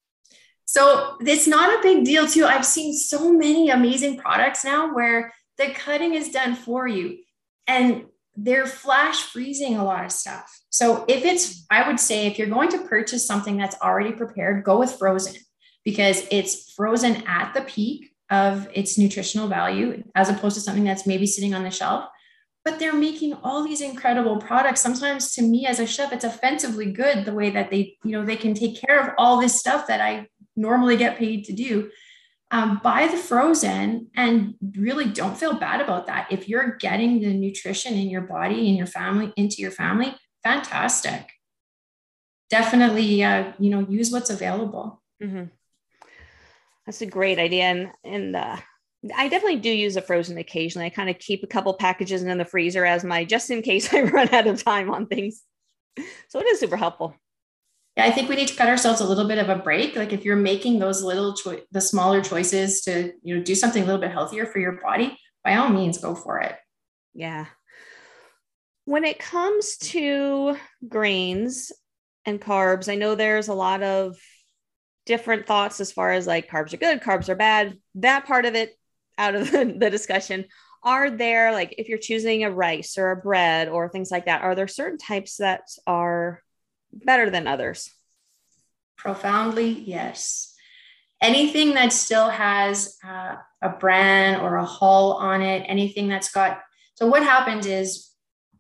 so 0.66 1.16
it's 1.22 1.48
not 1.48 1.80
a 1.80 1.82
big 1.82 2.04
deal 2.04 2.28
too 2.28 2.46
i've 2.46 2.66
seen 2.66 2.94
so 2.94 3.32
many 3.32 3.70
amazing 3.70 4.18
products 4.18 4.66
now 4.66 4.94
where 4.94 5.34
the 5.58 5.72
cutting 5.72 6.14
is 6.14 6.30
done 6.30 6.56
for 6.56 6.88
you. 6.88 7.20
And 7.68 8.06
they're 8.36 8.66
flash 8.66 9.22
freezing 9.22 9.78
a 9.78 9.84
lot 9.84 10.06
of 10.06 10.12
stuff. 10.12 10.62
So 10.70 11.06
if 11.08 11.24
it's, 11.24 11.66
I 11.70 11.88
would 11.88 12.00
say, 12.00 12.26
if 12.26 12.40
you're 12.40 12.48
going 12.48 12.70
to 12.70 12.80
purchase 12.80 13.28
something 13.28 13.58
that's 13.58 13.80
already 13.82 14.12
prepared, 14.12 14.64
go 14.64 14.80
with 14.80 14.94
frozen 14.94 15.36
because 15.86 16.26
it's 16.32 16.74
frozen 16.74 17.24
at 17.28 17.54
the 17.54 17.62
peak 17.62 18.12
of 18.30 18.68
its 18.74 18.98
nutritional 18.98 19.48
value 19.48 20.04
as 20.16 20.30
opposed 20.30 20.56
to 20.56 20.62
something 20.62 20.84
that's 20.84 21.06
maybe 21.06 21.28
sitting 21.28 21.54
on 21.54 21.64
the 21.64 21.70
shelf. 21.70 22.06
But 22.66 22.80
they're 22.80 22.96
making 22.96 23.34
all 23.44 23.64
these 23.64 23.82
incredible 23.82 24.38
products. 24.38 24.82
Sometimes 24.82 25.34
to 25.34 25.42
me 25.42 25.68
as 25.68 25.80
a 25.80 25.86
chef, 25.86 26.14
it's 26.14 26.24
offensively 26.24 26.92
good 26.92 27.26
the 27.26 27.34
way 27.34 27.50
that 27.52 27.70
they, 27.70 27.98
you 28.04 28.12
know, 28.12 28.26
they 28.26 28.38
can 28.38 28.54
take 28.54 28.82
care 28.82 29.00
of 29.00 29.14
all 29.18 29.40
this 29.40 29.60
stuff 29.60 29.86
that 29.88 30.02
I 30.02 30.28
normally 30.56 30.98
get 30.98 31.18
paid 31.18 31.44
to 31.46 31.54
do 31.54 31.92
um, 32.54 32.80
buy 32.84 33.08
the 33.08 33.18
frozen 33.18 34.12
and 34.16 34.54
really 34.78 35.06
don't 35.06 35.36
feel 35.36 35.56
bad 35.56 35.82
about 35.82 36.06
that. 36.06 36.28
If 36.30 36.48
you're 36.48 36.78
getting 36.78 37.20
the 37.20 37.34
nutrition 37.34 37.96
in 37.96 38.12
your 38.12 38.22
body 38.22 38.68
and 38.70 38.78
your 38.78 38.86
family 38.86 39.34
into 39.36 39.56
your 39.60 39.72
family, 39.72 40.16
fantastic. 40.44 41.32
Definitely, 42.52 43.24
uh, 43.24 43.54
you 43.58 43.72
know, 43.72 43.80
use 43.80 44.12
what's 44.12 44.30
available. 44.30 45.02
Mm-hmm. 45.22 45.46
That's 46.86 47.02
a 47.02 47.08
great 47.08 47.40
idea, 47.40 47.64
and 47.64 47.92
and 48.04 48.36
uh, 48.36 48.58
I 49.16 49.30
definitely 49.30 49.60
do 49.60 49.72
use 49.72 49.96
a 49.96 50.02
frozen 50.02 50.38
occasionally. 50.38 50.86
I 50.86 50.92
kind 50.92 51.10
of 51.10 51.18
keep 51.18 51.44
a 51.44 51.48
couple 51.48 51.74
packages 51.74 52.22
in 52.22 52.38
the 52.38 52.46
freezer 52.46 52.86
as 52.86 53.04
my 53.04 53.26
just 53.26 53.50
in 53.50 53.64
case 53.64 53.92
I 53.94 54.02
run 54.02 54.32
out 54.32 54.46
of 54.46 54.64
time 54.64 54.92
on 54.92 55.08
things. 55.08 55.42
So 56.28 56.40
it 56.40 56.46
is 56.46 56.60
super 56.60 56.78
helpful 56.78 57.16
yeah, 57.96 58.06
I 58.06 58.12
think 58.12 58.28
we 58.28 58.36
need 58.36 58.48
to 58.48 58.56
cut 58.56 58.70
ourselves 58.70 59.02
a 59.02 59.06
little 59.06 59.28
bit 59.28 59.38
of 59.38 59.50
a 59.50 59.56
break. 59.56 59.96
Like 59.96 60.14
if 60.14 60.26
you're 60.26 60.36
making 60.36 60.80
those 60.80 61.04
little, 61.04 61.34
cho- 61.36 61.62
the 61.72 61.82
smaller 61.82 62.22
choices 62.22 62.82
to, 62.82 63.14
you 63.22 63.38
know, 63.38 63.44
do 63.44 63.54
something 63.54 63.84
a 63.84 63.86
little 63.86 64.02
bit 64.02 64.12
healthier 64.12 64.48
for 64.48 64.60
your 64.60 64.74
body, 64.82 65.18
by 65.44 65.56
all 65.56 65.70
means, 65.70 66.00
go 66.00 66.16
for 66.16 66.40
it. 66.40 66.56
Yeah. 67.14 67.46
When 68.86 69.06
it 69.06 69.20
comes 69.20 69.78
to 69.78 70.58
grains 70.88 71.72
and 72.26 72.42
carbs, 72.42 72.92
I 72.92 72.96
know 72.96 73.14
there's 73.14 73.48
a 73.48 73.54
lot 73.54 73.84
of 73.84 74.18
different 75.06 75.46
thoughts 75.46 75.80
as 75.80 75.92
far 75.92 76.14
as 76.14 76.26
like 76.26 76.50
carbs 76.50 76.74
are 76.74 76.78
good, 76.78 77.02
carbs 77.02 77.30
are 77.30 77.36
bad. 77.36 77.78
That 77.96 78.26
part 78.26 78.46
of 78.46 78.56
it 78.56 78.72
out 79.20 79.36
of 79.36 79.52
the, 79.52 79.66
the 79.78 79.90
discussion. 79.92 80.46
are 80.84 81.12
there 81.12 81.52
like 81.52 81.76
if 81.78 81.90
you're 81.90 82.00
choosing 82.00 82.44
a 82.44 82.52
rice 82.52 82.98
or 82.98 83.12
a 83.12 83.18
bread 83.18 83.70
or 83.70 83.88
things 83.88 84.10
like 84.10 84.26
that, 84.26 84.42
are 84.42 84.56
there 84.56 84.68
certain 84.68 84.98
types 84.98 85.38
that 85.38 85.62
are 85.86 86.42
better 86.94 87.30
than 87.30 87.48
others? 87.48 87.90
Profoundly, 88.98 89.70
yes. 89.70 90.56
Anything 91.22 91.74
that 91.74 91.94
still 91.94 92.30
has 92.30 92.98
uh, 93.06 93.36
a 93.62 93.70
bran 93.70 94.42
or 94.42 94.58
a 94.58 94.66
hull 94.66 95.14
on 95.14 95.42
it, 95.42 95.66
anything 95.68 96.08
that's 96.08 96.32
got. 96.32 96.62
So, 96.96 97.08
what 97.08 97.24
happens 97.24 97.66
is 97.66 98.12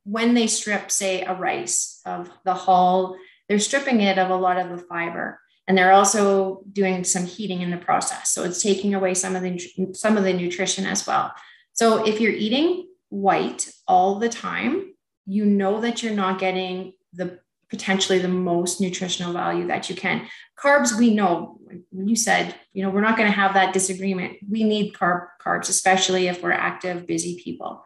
when 0.05 0.33
they 0.33 0.47
strip, 0.47 0.91
say, 0.91 1.21
a 1.21 1.33
rice 1.33 2.01
of 2.05 2.29
the 2.45 2.53
hull, 2.53 3.17
they're 3.47 3.59
stripping 3.59 4.01
it 4.01 4.17
of 4.17 4.29
a 4.29 4.35
lot 4.35 4.57
of 4.57 4.69
the 4.69 4.77
fiber 4.77 5.39
and 5.67 5.77
they're 5.77 5.93
also 5.93 6.61
doing 6.71 7.03
some 7.03 7.25
heating 7.25 7.61
in 7.61 7.71
the 7.71 7.77
process 7.77 8.29
so 8.29 8.43
it's 8.43 8.61
taking 8.61 8.93
away 8.93 9.13
some 9.13 9.35
of 9.35 9.41
the 9.41 9.93
some 9.93 10.17
of 10.17 10.23
the 10.23 10.33
nutrition 10.33 10.85
as 10.85 11.05
well 11.07 11.33
so 11.73 12.05
if 12.05 12.19
you're 12.19 12.31
eating 12.31 12.87
white 13.09 13.71
all 13.87 14.19
the 14.19 14.29
time 14.29 14.93
you 15.25 15.45
know 15.45 15.81
that 15.81 16.03
you're 16.03 16.13
not 16.13 16.39
getting 16.39 16.93
the 17.13 17.39
potentially 17.70 18.20
the 18.20 18.27
most 18.27 18.79
nutritional 18.79 19.34
value 19.34 19.67
that 19.67 19.89
you 19.89 19.96
can. 19.96 20.27
Carbs 20.62 20.98
we 20.98 21.13
know 21.13 21.60
you 21.91 22.15
said 22.15 22.55
you 22.74 22.84
know 22.84 22.89
we're 22.89 23.01
not 23.01 23.17
going 23.17 23.29
to 23.29 23.36
have 23.36 23.53
that 23.55 23.74
disagreement. 23.74 24.38
We 24.50 24.63
need 24.63 24.93
carb 24.93 25.27
carbs 25.43 25.70
especially 25.70 26.27
if 26.27 26.43
we're 26.43 26.51
active 26.51 27.08
busy 27.08 27.39
people. 27.43 27.84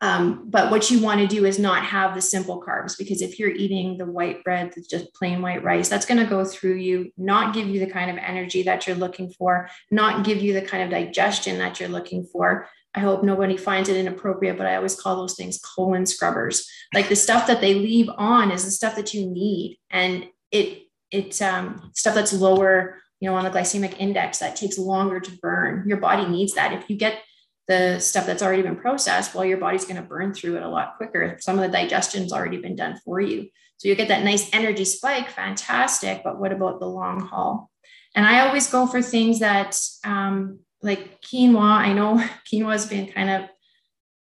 Um, 0.00 0.44
but 0.48 0.70
what 0.70 0.90
you 0.90 1.02
want 1.02 1.20
to 1.20 1.26
do 1.26 1.44
is 1.44 1.58
not 1.58 1.84
have 1.84 2.14
the 2.14 2.20
simple 2.20 2.62
carbs 2.62 2.96
because 2.96 3.20
if 3.20 3.38
you're 3.38 3.50
eating 3.50 3.98
the 3.98 4.06
white 4.06 4.44
bread, 4.44 4.72
that's 4.74 4.86
just 4.86 5.12
plain 5.14 5.42
white 5.42 5.64
rice, 5.64 5.88
that's 5.88 6.06
going 6.06 6.20
to 6.22 6.30
go 6.30 6.44
through 6.44 6.76
you, 6.76 7.10
not 7.16 7.52
give 7.52 7.66
you 7.66 7.80
the 7.80 7.90
kind 7.90 8.10
of 8.10 8.16
energy 8.18 8.62
that 8.62 8.86
you're 8.86 8.96
looking 8.96 9.30
for, 9.30 9.68
not 9.90 10.24
give 10.24 10.40
you 10.40 10.52
the 10.52 10.62
kind 10.62 10.84
of 10.84 10.90
digestion 10.90 11.58
that 11.58 11.80
you're 11.80 11.88
looking 11.88 12.24
for. 12.24 12.68
I 12.98 13.00
hope 13.00 13.22
nobody 13.22 13.56
finds 13.56 13.88
it 13.88 13.96
inappropriate, 13.96 14.58
but 14.58 14.66
I 14.66 14.74
always 14.74 15.00
call 15.00 15.14
those 15.14 15.36
things 15.36 15.60
colon 15.60 16.04
scrubbers. 16.04 16.68
Like 16.92 17.08
the 17.08 17.14
stuff 17.14 17.46
that 17.46 17.60
they 17.60 17.74
leave 17.74 18.10
on 18.18 18.50
is 18.50 18.64
the 18.64 18.72
stuff 18.72 18.96
that 18.96 19.14
you 19.14 19.30
need, 19.30 19.78
and 19.88 20.26
it 20.50 20.82
it's 21.12 21.40
um, 21.40 21.92
stuff 21.94 22.16
that's 22.16 22.32
lower, 22.32 22.98
you 23.20 23.30
know, 23.30 23.36
on 23.36 23.44
the 23.44 23.50
glycemic 23.50 23.94
index 24.00 24.38
that 24.38 24.56
takes 24.56 24.78
longer 24.78 25.20
to 25.20 25.30
burn. 25.40 25.88
Your 25.88 25.98
body 25.98 26.26
needs 26.26 26.54
that. 26.54 26.72
If 26.72 26.90
you 26.90 26.96
get 26.96 27.22
the 27.68 28.00
stuff 28.00 28.26
that's 28.26 28.42
already 28.42 28.62
been 28.62 28.74
processed, 28.74 29.32
well, 29.32 29.44
your 29.44 29.58
body's 29.58 29.84
going 29.84 30.02
to 30.02 30.08
burn 30.08 30.34
through 30.34 30.56
it 30.56 30.64
a 30.64 30.68
lot 30.68 30.96
quicker. 30.96 31.36
Some 31.40 31.56
of 31.56 31.62
the 31.62 31.70
digestion's 31.78 32.32
already 32.32 32.56
been 32.56 32.74
done 32.74 32.98
for 33.04 33.20
you. 33.20 33.48
So 33.76 33.86
you 33.86 33.94
get 33.94 34.08
that 34.08 34.24
nice 34.24 34.52
energy 34.52 34.84
spike, 34.84 35.30
fantastic. 35.30 36.22
But 36.24 36.40
what 36.40 36.52
about 36.52 36.80
the 36.80 36.88
long 36.88 37.20
haul? 37.20 37.70
And 38.16 38.26
I 38.26 38.46
always 38.46 38.68
go 38.68 38.88
for 38.88 39.00
things 39.00 39.38
that, 39.38 39.78
um, 40.04 40.58
like 40.82 41.20
quinoa. 41.22 41.60
I 41.60 41.92
know 41.92 42.16
quinoa 42.52 42.72
has 42.72 42.86
been 42.86 43.08
kind 43.08 43.30
of 43.30 43.48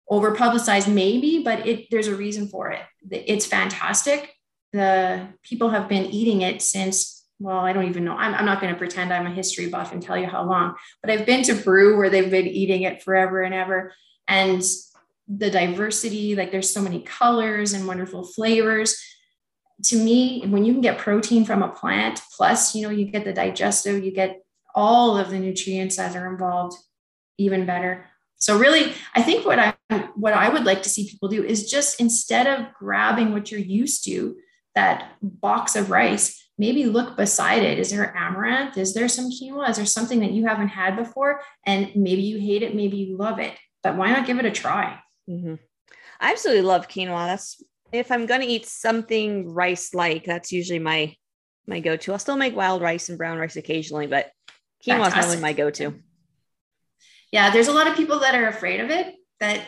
over 0.08 0.34
publicized, 0.34 0.88
maybe, 0.88 1.42
but 1.42 1.66
it 1.66 1.86
there's 1.90 2.08
a 2.08 2.16
reason 2.16 2.48
for 2.48 2.70
it. 2.70 2.82
It's 3.10 3.46
fantastic. 3.46 4.34
The 4.72 5.28
people 5.42 5.70
have 5.70 5.88
been 5.88 6.06
eating 6.06 6.42
it 6.42 6.62
since 6.62 7.20
well, 7.40 7.60
I 7.60 7.72
don't 7.72 7.88
even 7.88 8.04
know. 8.04 8.16
I'm, 8.16 8.34
I'm 8.34 8.44
not 8.44 8.60
going 8.60 8.72
to 8.72 8.78
pretend 8.78 9.12
I'm 9.12 9.26
a 9.26 9.34
history 9.34 9.68
buff 9.68 9.92
and 9.92 10.02
tell 10.02 10.18
you 10.18 10.26
how 10.26 10.44
long, 10.44 10.74
but 11.02 11.10
I've 11.10 11.24
been 11.24 11.42
to 11.44 11.54
Peru 11.54 11.96
where 11.96 12.10
they've 12.10 12.30
been 12.30 12.46
eating 12.46 12.82
it 12.82 13.02
forever 13.02 13.40
and 13.40 13.54
ever. 13.54 13.94
And 14.28 14.62
the 15.26 15.50
diversity, 15.50 16.36
like 16.36 16.52
there's 16.52 16.70
so 16.70 16.82
many 16.82 17.00
colors 17.00 17.72
and 17.72 17.86
wonderful 17.86 18.24
flavors. 18.24 19.02
To 19.84 19.96
me, 19.96 20.44
when 20.46 20.66
you 20.66 20.74
can 20.74 20.82
get 20.82 20.98
protein 20.98 21.46
from 21.46 21.62
a 21.62 21.68
plant, 21.68 22.20
plus, 22.36 22.74
you 22.74 22.82
know, 22.82 22.90
you 22.90 23.06
get 23.06 23.24
the 23.24 23.32
digestive, 23.32 24.04
you 24.04 24.12
get 24.12 24.42
all 24.74 25.16
of 25.16 25.30
the 25.30 25.38
nutrients 25.38 25.96
that 25.96 26.16
are 26.16 26.30
involved, 26.32 26.76
even 27.38 27.66
better. 27.66 28.06
So 28.36 28.58
really, 28.58 28.94
I 29.14 29.22
think 29.22 29.44
what 29.44 29.58
I 29.58 29.74
what 30.14 30.32
I 30.32 30.48
would 30.48 30.64
like 30.64 30.82
to 30.82 30.88
see 30.88 31.10
people 31.10 31.28
do 31.28 31.44
is 31.44 31.70
just 31.70 32.00
instead 32.00 32.46
of 32.46 32.72
grabbing 32.74 33.32
what 33.32 33.50
you're 33.50 33.60
used 33.60 34.04
to, 34.06 34.36
that 34.74 35.12
box 35.22 35.76
of 35.76 35.90
rice, 35.90 36.42
maybe 36.58 36.84
look 36.84 37.16
beside 37.16 37.62
it. 37.62 37.78
Is 37.78 37.90
there 37.90 38.16
amaranth? 38.16 38.78
Is 38.78 38.94
there 38.94 39.08
some 39.08 39.30
quinoa? 39.30 39.68
Is 39.68 39.76
there 39.76 39.86
something 39.86 40.20
that 40.20 40.32
you 40.32 40.46
haven't 40.46 40.68
had 40.68 40.96
before? 40.96 41.40
And 41.66 41.90
maybe 41.94 42.22
you 42.22 42.38
hate 42.38 42.62
it, 42.62 42.74
maybe 42.74 42.96
you 42.96 43.16
love 43.16 43.38
it, 43.38 43.54
but 43.82 43.96
why 43.96 44.10
not 44.10 44.26
give 44.26 44.38
it 44.38 44.44
a 44.44 44.50
try? 44.50 44.98
Mm-hmm. 45.28 45.54
I 46.20 46.32
absolutely 46.32 46.62
love 46.62 46.88
quinoa. 46.88 47.26
That's 47.26 47.62
if 47.92 48.12
I'm 48.12 48.26
going 48.26 48.42
to 48.42 48.46
eat 48.46 48.66
something 48.66 49.52
rice 49.52 49.94
like, 49.94 50.24
that's 50.24 50.52
usually 50.52 50.78
my 50.78 51.14
my 51.66 51.80
go 51.80 51.96
to. 51.96 52.12
I'll 52.12 52.18
still 52.18 52.36
make 52.36 52.56
wild 52.56 52.82
rice 52.82 53.08
and 53.08 53.18
brown 53.18 53.38
rice 53.38 53.56
occasionally, 53.56 54.06
but 54.06 54.30
quinoa 54.86 55.08
is 55.08 55.14
normally 55.14 55.40
my 55.40 55.52
go 55.52 55.70
to. 55.70 55.94
Yeah, 57.32 57.50
there's 57.50 57.68
a 57.68 57.72
lot 57.72 57.86
of 57.86 57.96
people 57.96 58.20
that 58.20 58.34
are 58.34 58.48
afraid 58.48 58.80
of 58.80 58.90
it. 58.90 59.14
That 59.40 59.62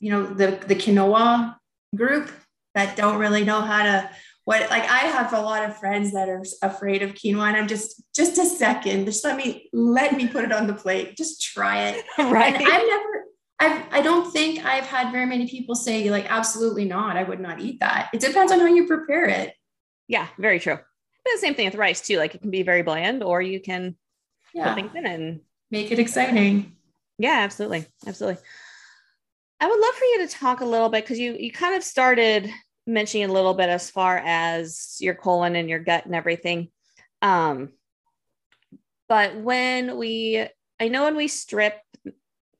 you 0.00 0.10
know 0.10 0.26
the 0.26 0.62
the 0.66 0.74
quinoa 0.74 1.56
group 1.96 2.30
that 2.74 2.96
don't 2.96 3.18
really 3.18 3.44
know 3.44 3.60
how 3.60 3.82
to 3.82 4.10
what 4.44 4.70
like 4.70 4.84
I 4.84 5.00
have 5.00 5.32
a 5.32 5.40
lot 5.40 5.68
of 5.68 5.76
friends 5.76 6.12
that 6.12 6.28
are 6.28 6.42
afraid 6.62 7.02
of 7.02 7.14
quinoa 7.14 7.48
and 7.48 7.56
I'm 7.56 7.66
just 7.66 8.02
just 8.14 8.38
a 8.38 8.44
second 8.44 9.06
just 9.06 9.24
let 9.24 9.36
me 9.36 9.68
let 9.72 10.16
me 10.16 10.28
put 10.28 10.44
it 10.44 10.52
on 10.52 10.66
the 10.66 10.74
plate. 10.74 11.16
Just 11.16 11.42
try 11.42 11.88
it. 11.88 12.04
Right. 12.18 12.54
And 12.54 12.64
I've 12.64 12.86
never 12.86 13.24
I've 13.58 13.92
I 13.92 14.02
don't 14.02 14.30
think 14.30 14.64
I've 14.64 14.86
had 14.86 15.10
very 15.10 15.26
many 15.26 15.48
people 15.48 15.74
say 15.74 16.10
like 16.10 16.30
absolutely 16.30 16.84
not. 16.84 17.16
I 17.16 17.24
would 17.24 17.40
not 17.40 17.60
eat 17.60 17.80
that. 17.80 18.10
It 18.14 18.20
depends 18.20 18.52
on 18.52 18.60
how 18.60 18.66
you 18.66 18.86
prepare 18.86 19.26
it. 19.26 19.54
Yeah 20.06 20.28
very 20.38 20.60
true. 20.60 20.76
But 20.76 21.32
the 21.34 21.40
same 21.40 21.54
thing 21.54 21.66
with 21.66 21.74
rice 21.74 22.00
too. 22.00 22.18
Like 22.18 22.34
it 22.34 22.42
can 22.42 22.50
be 22.50 22.62
very 22.62 22.82
bland 22.82 23.24
or 23.24 23.42
you 23.42 23.60
can 23.60 23.96
yeah. 24.54 24.74
put 24.74 24.82
things 24.82 24.94
in 24.94 25.06
and 25.06 25.40
make 25.70 25.90
it 25.90 25.98
exciting 25.98 26.76
yeah 27.18 27.40
absolutely 27.40 27.86
absolutely 28.06 28.42
I 29.58 29.66
would 29.66 29.80
love 29.80 29.94
for 29.94 30.04
you 30.04 30.26
to 30.26 30.34
talk 30.34 30.60
a 30.60 30.66
little 30.66 30.90
bit 30.90 31.04
because 31.04 31.18
you 31.18 31.34
you 31.38 31.50
kind 31.50 31.74
of 31.74 31.82
started 31.82 32.50
mentioning 32.86 33.28
a 33.28 33.32
little 33.32 33.54
bit 33.54 33.68
as 33.68 33.90
far 33.90 34.18
as 34.18 34.96
your 35.00 35.14
colon 35.14 35.56
and 35.56 35.68
your 35.68 35.80
gut 35.80 36.06
and 36.06 36.14
everything. 36.14 36.68
Um, 37.22 37.70
but 39.08 39.36
when 39.36 39.96
we, 39.96 40.46
I 40.78 40.88
know 40.88 41.04
when 41.04 41.16
we 41.16 41.28
strip, 41.28 41.74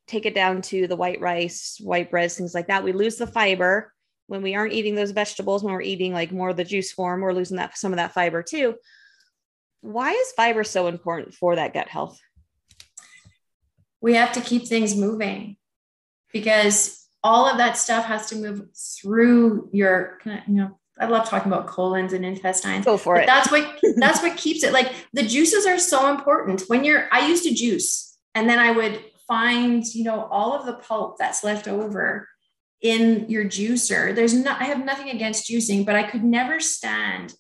take 0.06 0.26
it 0.26 0.34
down 0.34 0.62
to 0.62 0.86
the 0.86 0.96
white 0.96 1.20
rice, 1.20 1.78
white 1.80 2.10
breads, 2.10 2.36
things 2.36 2.54
like 2.54 2.68
that, 2.68 2.84
we 2.84 2.92
lose 2.92 3.16
the 3.16 3.26
fiber. 3.26 3.92
When 4.28 4.42
we 4.42 4.56
aren't 4.56 4.72
eating 4.72 4.96
those 4.96 5.12
vegetables, 5.12 5.62
when 5.62 5.74
we're 5.74 5.82
eating 5.82 6.12
like 6.12 6.32
more 6.32 6.48
of 6.48 6.56
the 6.56 6.64
juice 6.64 6.92
form, 6.92 7.20
we're 7.20 7.32
losing 7.32 7.58
that 7.58 7.78
some 7.78 7.92
of 7.92 7.98
that 7.98 8.12
fiber 8.12 8.42
too. 8.42 8.74
Why 9.86 10.12
is 10.12 10.32
fiber 10.32 10.64
so 10.64 10.86
important 10.88 11.34
for 11.34 11.56
that 11.56 11.72
gut 11.72 11.88
health? 11.88 12.18
We 14.00 14.14
have 14.14 14.32
to 14.32 14.40
keep 14.40 14.66
things 14.66 14.96
moving 14.96 15.56
because 16.32 17.06
all 17.22 17.48
of 17.48 17.58
that 17.58 17.76
stuff 17.76 18.04
has 18.04 18.26
to 18.30 18.36
move 18.36 18.62
through 19.00 19.70
your 19.72 20.18
you 20.24 20.54
know 20.54 20.78
I 20.98 21.06
love 21.06 21.28
talking 21.28 21.52
about 21.52 21.66
colons 21.66 22.12
and 22.12 22.24
intestines. 22.24 22.84
Go 22.84 22.96
for 22.96 23.16
it. 23.16 23.26
That's 23.26 23.50
what 23.50 23.78
that's 23.96 24.22
what 24.22 24.36
keeps 24.36 24.62
it. 24.62 24.72
Like 24.72 24.92
the 25.12 25.22
juices 25.22 25.66
are 25.66 25.78
so 25.78 26.10
important. 26.10 26.62
When 26.68 26.84
you're, 26.84 27.06
I 27.12 27.28
used 27.28 27.44
to 27.44 27.54
juice, 27.54 28.16
and 28.34 28.48
then 28.48 28.58
I 28.58 28.70
would 28.70 29.02
find, 29.28 29.84
you 29.94 30.04
know, 30.04 30.24
all 30.30 30.54
of 30.54 30.66
the 30.66 30.74
pulp 30.74 31.18
that's 31.18 31.44
left 31.44 31.68
over 31.68 32.28
in 32.80 33.28
your 33.28 33.44
juicer. 33.44 34.14
There's 34.14 34.34
not. 34.34 34.60
I 34.60 34.64
have 34.64 34.84
nothing 34.84 35.10
against 35.10 35.50
juicing, 35.50 35.84
but 35.84 35.96
I 35.96 36.02
could 36.02 36.24
never 36.24 36.60
stand 36.60 37.34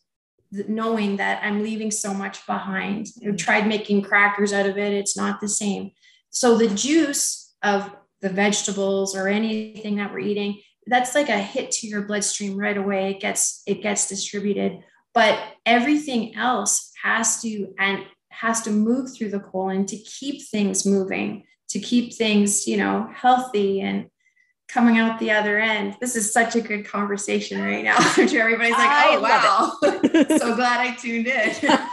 knowing 0.50 1.16
that 1.16 1.42
I'm 1.42 1.62
leaving 1.62 1.90
so 1.90 2.14
much 2.14 2.46
behind. 2.46 3.06
I 3.22 3.26
mm-hmm. 3.26 3.36
tried 3.36 3.66
making 3.66 4.02
crackers 4.02 4.52
out 4.52 4.66
of 4.66 4.78
it. 4.78 4.92
It's 4.92 5.16
not 5.16 5.40
the 5.40 5.48
same. 5.48 5.90
So 6.30 6.56
the 6.56 6.68
juice 6.68 7.54
of 7.62 7.90
the 8.20 8.28
vegetables 8.28 9.16
or 9.16 9.28
anything 9.28 9.96
that 9.96 10.12
we're 10.12 10.20
eating 10.20 10.60
that's 10.86 11.14
like 11.14 11.28
a 11.28 11.38
hit 11.38 11.70
to 11.70 11.86
your 11.86 12.02
bloodstream 12.02 12.56
right 12.56 12.76
away 12.76 13.10
it 13.10 13.20
gets 13.20 13.62
it 13.66 13.82
gets 13.82 14.08
distributed 14.08 14.80
but 15.14 15.38
everything 15.64 16.34
else 16.36 16.92
has 17.02 17.40
to 17.42 17.72
and 17.78 18.04
has 18.30 18.62
to 18.62 18.70
move 18.70 19.14
through 19.14 19.30
the 19.30 19.40
colon 19.40 19.86
to 19.86 19.96
keep 19.96 20.46
things 20.48 20.86
moving 20.86 21.44
to 21.68 21.78
keep 21.78 22.14
things 22.14 22.66
you 22.66 22.76
know 22.76 23.08
healthy 23.14 23.80
and 23.80 24.06
coming 24.68 24.98
out 24.98 25.18
the 25.18 25.30
other 25.30 25.58
end. 25.58 25.96
This 26.00 26.16
is 26.16 26.32
such 26.32 26.56
a 26.56 26.60
good 26.60 26.86
conversation 26.86 27.62
right 27.62 27.84
now. 27.84 27.96
Which 28.16 28.34
everybody's 28.34 28.72
like 28.72 28.90
oh 28.90 29.20
wow. 29.20 29.72
So 30.38 30.54
glad 30.56 30.80
i 30.80 30.94
tuned 30.94 31.26
in. 31.26 31.54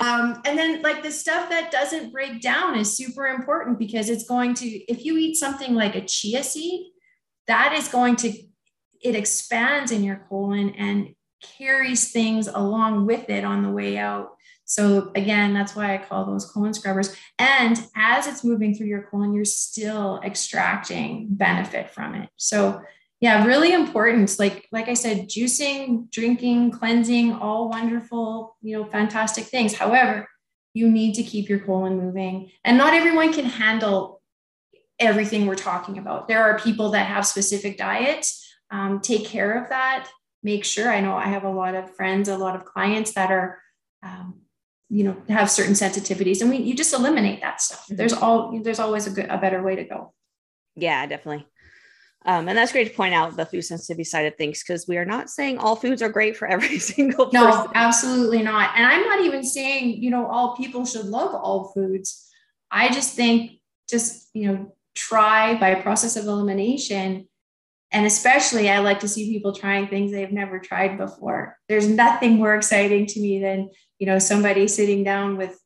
Um, 0.00 0.40
and 0.46 0.58
then 0.58 0.80
like 0.80 1.02
the 1.02 1.12
stuff 1.12 1.50
that 1.50 1.70
doesn't 1.70 2.10
break 2.10 2.40
down 2.40 2.78
is 2.78 2.96
super 2.96 3.26
important 3.26 3.78
because 3.78 4.08
it's 4.08 4.24
going 4.24 4.54
to 4.54 4.66
if 4.66 5.04
you 5.04 5.18
eat 5.18 5.36
something 5.36 5.74
like 5.74 5.94
a 5.94 6.00
chia 6.00 6.42
seed 6.42 6.86
that 7.46 7.74
is 7.74 7.86
going 7.88 8.16
to 8.16 8.32
it 9.02 9.14
expands 9.14 9.92
in 9.92 10.02
your 10.02 10.24
colon 10.28 10.70
and 10.70 11.14
carries 11.58 12.12
things 12.12 12.48
along 12.48 13.06
with 13.06 13.28
it 13.28 13.44
on 13.44 13.62
the 13.62 13.70
way 13.70 13.98
out 13.98 14.30
so 14.70 15.10
again 15.14 15.52
that's 15.52 15.74
why 15.74 15.94
i 15.94 15.98
call 15.98 16.24
those 16.24 16.46
colon 16.50 16.72
scrubbers 16.72 17.14
and 17.38 17.86
as 17.96 18.26
it's 18.26 18.44
moving 18.44 18.74
through 18.74 18.86
your 18.86 19.02
colon 19.02 19.32
you're 19.32 19.44
still 19.44 20.20
extracting 20.24 21.26
benefit 21.30 21.90
from 21.90 22.14
it 22.14 22.28
so 22.36 22.80
yeah 23.20 23.44
really 23.44 23.72
important 23.72 24.38
like 24.38 24.68
like 24.72 24.88
i 24.88 24.94
said 24.94 25.28
juicing 25.28 26.10
drinking 26.10 26.70
cleansing 26.70 27.32
all 27.32 27.68
wonderful 27.68 28.56
you 28.62 28.76
know 28.76 28.84
fantastic 28.84 29.44
things 29.44 29.74
however 29.74 30.28
you 30.72 30.88
need 30.88 31.14
to 31.14 31.22
keep 31.22 31.48
your 31.48 31.58
colon 31.58 31.98
moving 31.98 32.50
and 32.64 32.78
not 32.78 32.94
everyone 32.94 33.32
can 33.32 33.44
handle 33.44 34.20
everything 35.00 35.46
we're 35.46 35.56
talking 35.56 35.98
about. 35.98 36.28
There 36.28 36.42
are 36.42 36.58
people 36.58 36.90
that 36.90 37.06
have 37.06 37.26
specific 37.26 37.78
diets. 37.78 38.46
Um, 38.70 39.00
take 39.00 39.24
care 39.24 39.60
of 39.60 39.70
that. 39.70 40.08
Make 40.42 40.64
sure. 40.64 40.90
I 40.90 41.00
know 41.00 41.16
I 41.16 41.26
have 41.26 41.44
a 41.44 41.50
lot 41.50 41.74
of 41.74 41.94
friends, 41.96 42.28
a 42.28 42.36
lot 42.36 42.54
of 42.54 42.64
clients 42.64 43.14
that 43.14 43.32
are, 43.32 43.58
um, 44.02 44.40
you 44.90 45.04
know, 45.04 45.16
have 45.28 45.50
certain 45.50 45.74
sensitivities, 45.74 46.40
and 46.40 46.50
we 46.50 46.58
you 46.58 46.74
just 46.74 46.92
eliminate 46.92 47.40
that 47.40 47.60
stuff. 47.60 47.84
Mm-hmm. 47.84 47.96
There's 47.96 48.12
all 48.12 48.60
there's 48.62 48.80
always 48.80 49.06
a 49.06 49.10
good 49.10 49.26
a 49.30 49.38
better 49.38 49.62
way 49.62 49.76
to 49.76 49.84
go. 49.84 50.12
Yeah, 50.74 51.06
definitely. 51.06 51.46
Um, 52.26 52.48
and 52.48 52.58
that's 52.58 52.72
great 52.72 52.88
to 52.88 52.94
point 52.94 53.14
out 53.14 53.36
the 53.36 53.46
food 53.46 53.62
sensitivity 53.62 54.04
side 54.04 54.26
of 54.26 54.36
things 54.36 54.62
because 54.62 54.86
we 54.86 54.98
are 54.98 55.06
not 55.06 55.30
saying 55.30 55.56
all 55.56 55.74
foods 55.74 56.02
are 56.02 56.10
great 56.10 56.36
for 56.36 56.46
every 56.46 56.78
single 56.92 57.26
person. 57.26 57.40
No, 57.40 57.70
absolutely 57.74 58.42
not. 58.42 58.72
And 58.76 58.84
I'm 58.84 59.02
not 59.04 59.24
even 59.24 59.42
saying, 59.42 60.02
you 60.02 60.10
know, 60.10 60.26
all 60.26 60.56
people 60.56 60.84
should 60.84 61.06
love 61.06 61.34
all 61.34 61.72
foods. 61.72 62.28
I 62.70 62.90
just 62.90 63.14
think 63.14 63.52
just, 63.88 64.28
you 64.34 64.48
know, 64.52 64.74
try 64.94 65.58
by 65.58 65.76
process 65.76 66.16
of 66.16 66.26
elimination. 66.26 67.26
And 67.90 68.06
especially, 68.06 68.68
I 68.68 68.80
like 68.80 69.00
to 69.00 69.08
see 69.08 69.32
people 69.32 69.54
trying 69.54 69.88
things 69.88 70.12
they've 70.12 70.30
never 70.30 70.58
tried 70.58 70.98
before. 70.98 71.56
There's 71.68 71.88
nothing 71.88 72.36
more 72.36 72.54
exciting 72.54 73.06
to 73.06 73.20
me 73.20 73.40
than, 73.40 73.70
you 74.00 74.06
know, 74.06 74.18
somebody 74.18 74.66
sitting 74.66 75.04
down 75.04 75.36
with 75.36 75.56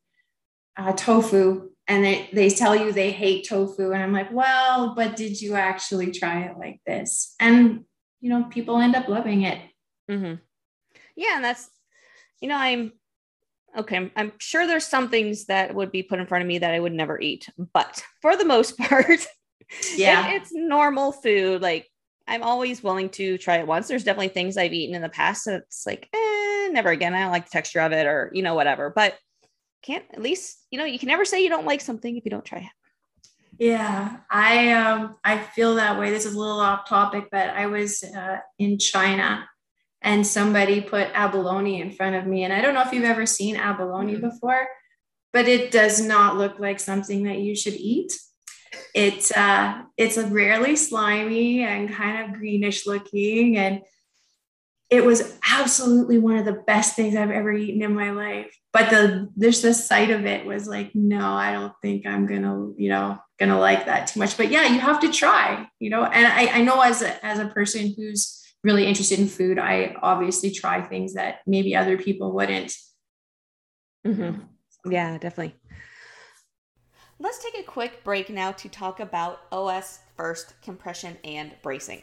uh, 0.77 0.93
tofu 0.93 1.71
and 1.87 2.05
they, 2.05 2.29
they 2.33 2.51
tell 2.51 2.75
you 2.75 2.93
they 2.93 3.13
hate 3.13 3.49
tofu. 3.49 3.93
And 3.93 4.03
i'm 4.03 4.13
like 4.13 4.33
well 4.33 4.95
but 4.95 5.17
did 5.17 5.41
you 5.41 5.55
actually 5.55 6.11
try 6.11 6.43
it 6.43 6.59
like 6.59 6.81
this? 6.87 7.35
And 7.41 7.85
you 8.21 8.31
know 8.31 8.45
people 8.45 8.79
end 8.79 8.97
up 8.97 9.09
loving 9.09 9.43
it. 9.43 9.61
Mm-hmm. 10.11 10.35
yeah 11.17 11.37
and 11.37 11.45
that's 11.45 11.71
you 12.43 12.49
know 12.49 12.59
i'm 12.59 12.93
okay 13.75 14.13
i'm 14.17 14.33
sure 14.39 14.67
there's 14.67 14.87
some 14.87 15.09
things 15.09 15.47
that 15.47 15.75
would 15.75 15.91
be 15.91 16.03
put 16.03 16.19
in 16.19 16.27
front 16.27 16.43
of 16.43 16.49
me 16.49 16.59
that 16.59 16.75
i 16.75 16.79
would 16.79 16.93
never 16.93 17.19
eat 17.19 17.49
but 17.73 18.05
for 18.21 18.37
the 18.37 18.45
most 18.45 18.77
part 18.79 19.27
yeah. 19.97 20.29
it, 20.29 20.43
it's 20.43 20.51
normal 20.53 21.13
food. 21.13 21.63
Like 21.63 21.89
i'm 22.27 22.43
always 22.43 22.83
willing 22.83 23.09
to 23.11 23.39
try 23.39 23.57
it 23.57 23.67
once. 23.67 23.89
There's 23.89 24.05
definitely 24.05 24.29
things 24.29 24.59
i've 24.59 24.75
eaten 24.75 24.95
in 24.95 25.03
the 25.03 25.09
past 25.09 25.47
that's 25.47 25.87
like 25.87 26.09
eh, 26.13 26.19
never 26.73 26.91
again 26.91 27.15
i 27.15 27.21
don't 27.21 27.33
like 27.33 27.45
the 27.45 27.51
texture 27.51 27.81
of 27.81 27.93
it 27.93 28.07
or 28.07 28.31
you 28.33 28.43
know 28.43 28.55
whatever 28.55 28.91
but 28.95 29.17
can't 29.83 30.05
at 30.13 30.23
least 30.23 30.59
you 30.71 30.79
know 30.79 30.85
you 30.85 30.99
can 30.99 31.09
never 31.09 31.25
say 31.25 31.43
you 31.43 31.49
don't 31.49 31.67
like 31.67 31.81
something 31.81 32.17
if 32.17 32.25
you 32.25 32.31
don't 32.31 32.45
try 32.45 32.59
it. 32.59 32.65
Yeah 33.59 34.17
i 34.31 34.73
um 34.73 35.17
i 35.23 35.39
feel 35.39 35.77
that 35.77 35.99
way. 35.99 36.11
This 36.11 36.27
is 36.27 36.35
a 36.35 36.39
little 36.39 36.61
off 36.61 36.89
topic 36.89 37.29
but 37.31 37.51
i 37.51 37.67
was 37.67 38.03
uh, 38.03 38.39
in 38.59 38.79
china 38.79 39.49
and 40.03 40.27
somebody 40.27 40.81
put 40.81 41.09
abalone 41.15 41.81
in 41.81 41.91
front 41.93 42.17
of 42.17 42.27
me 42.27 42.45
and 42.45 42.53
i 42.53 42.61
don't 42.61 42.75
know 42.75 42.83
if 42.83 42.93
you've 42.93 43.05
ever 43.05 43.27
seen 43.27 43.57
abalone 43.57 44.15
mm-hmm. 44.15 44.29
before 44.29 44.67
but 45.35 45.49
it 45.49 45.73
does 45.73 46.01
not 46.01 46.39
look 46.39 46.61
like 46.61 46.79
something 46.79 47.25
that 47.25 47.41
you 47.41 47.57
should 47.57 47.75
eat. 47.75 48.13
It's 48.95 49.37
uh 49.37 49.83
it's 49.97 50.17
rarely 50.17 50.77
slimy 50.77 51.63
and 51.63 51.93
kind 51.93 52.25
of 52.25 52.39
greenish 52.39 52.87
looking 52.87 53.59
and 53.59 53.83
it 54.95 55.05
was 55.05 55.37
absolutely 55.51 56.19
one 56.19 56.37
of 56.37 56.45
the 56.45 56.63
best 56.67 56.95
things 56.95 57.17
I've 57.17 57.31
ever 57.31 57.53
eaten 57.53 57.83
in 57.83 57.95
my 57.95 58.13
life. 58.13 58.57
But 58.73 58.91
the 58.91 59.29
there's 59.37 59.61
the 59.61 59.75
sight 59.75 60.11
of 60.11 60.25
it 60.25 60.47
was 60.47 60.69
like, 60.69 60.95
no, 60.95 61.33
I 61.33 61.53
don't 61.53 61.73
think 61.83 62.07
I'm 62.07 62.27
gonna, 62.27 62.71
you 62.77 62.89
know, 62.89 63.19
gonna 63.41 63.59
like 63.59 63.87
that 63.87 64.07
too 64.07 64.21
much. 64.21 64.37
But 64.37 64.51
yeah, 64.51 64.67
you 64.69 64.79
have 64.79 65.01
to 65.01 65.13
try, 65.13 65.69
you 65.81 65.91
know. 65.91 66.05
And 66.05 66.27
I, 66.27 66.59
I 66.59 66.63
know 66.63 66.81
as 66.81 67.03
a 67.03 67.25
as 67.27 67.41
a 67.41 67.49
person 67.49 67.93
who's 67.97 68.41
really 68.63 68.87
interested 68.87 69.19
in 69.19 69.27
food, 69.27 69.59
I 69.59 69.97
obviously 70.01 70.51
try 70.51 70.81
things 70.81 71.15
that 71.15 71.39
maybe 71.45 71.75
other 71.75 71.99
people 71.99 72.33
wouldn't. 72.33 72.73
Mm-hmm. 74.07 74.93
Yeah, 74.93 75.19
definitely. 75.19 75.57
Let's 77.19 77.43
take 77.43 77.59
a 77.59 77.65
quick 77.65 78.05
break 78.05 78.31
now 78.31 78.53
to 78.53 78.69
talk 78.69 79.01
about 79.01 79.41
OS 79.51 80.01
first 80.17 80.61
compression 80.63 81.17
and 81.25 81.53
bracing. 81.63 82.03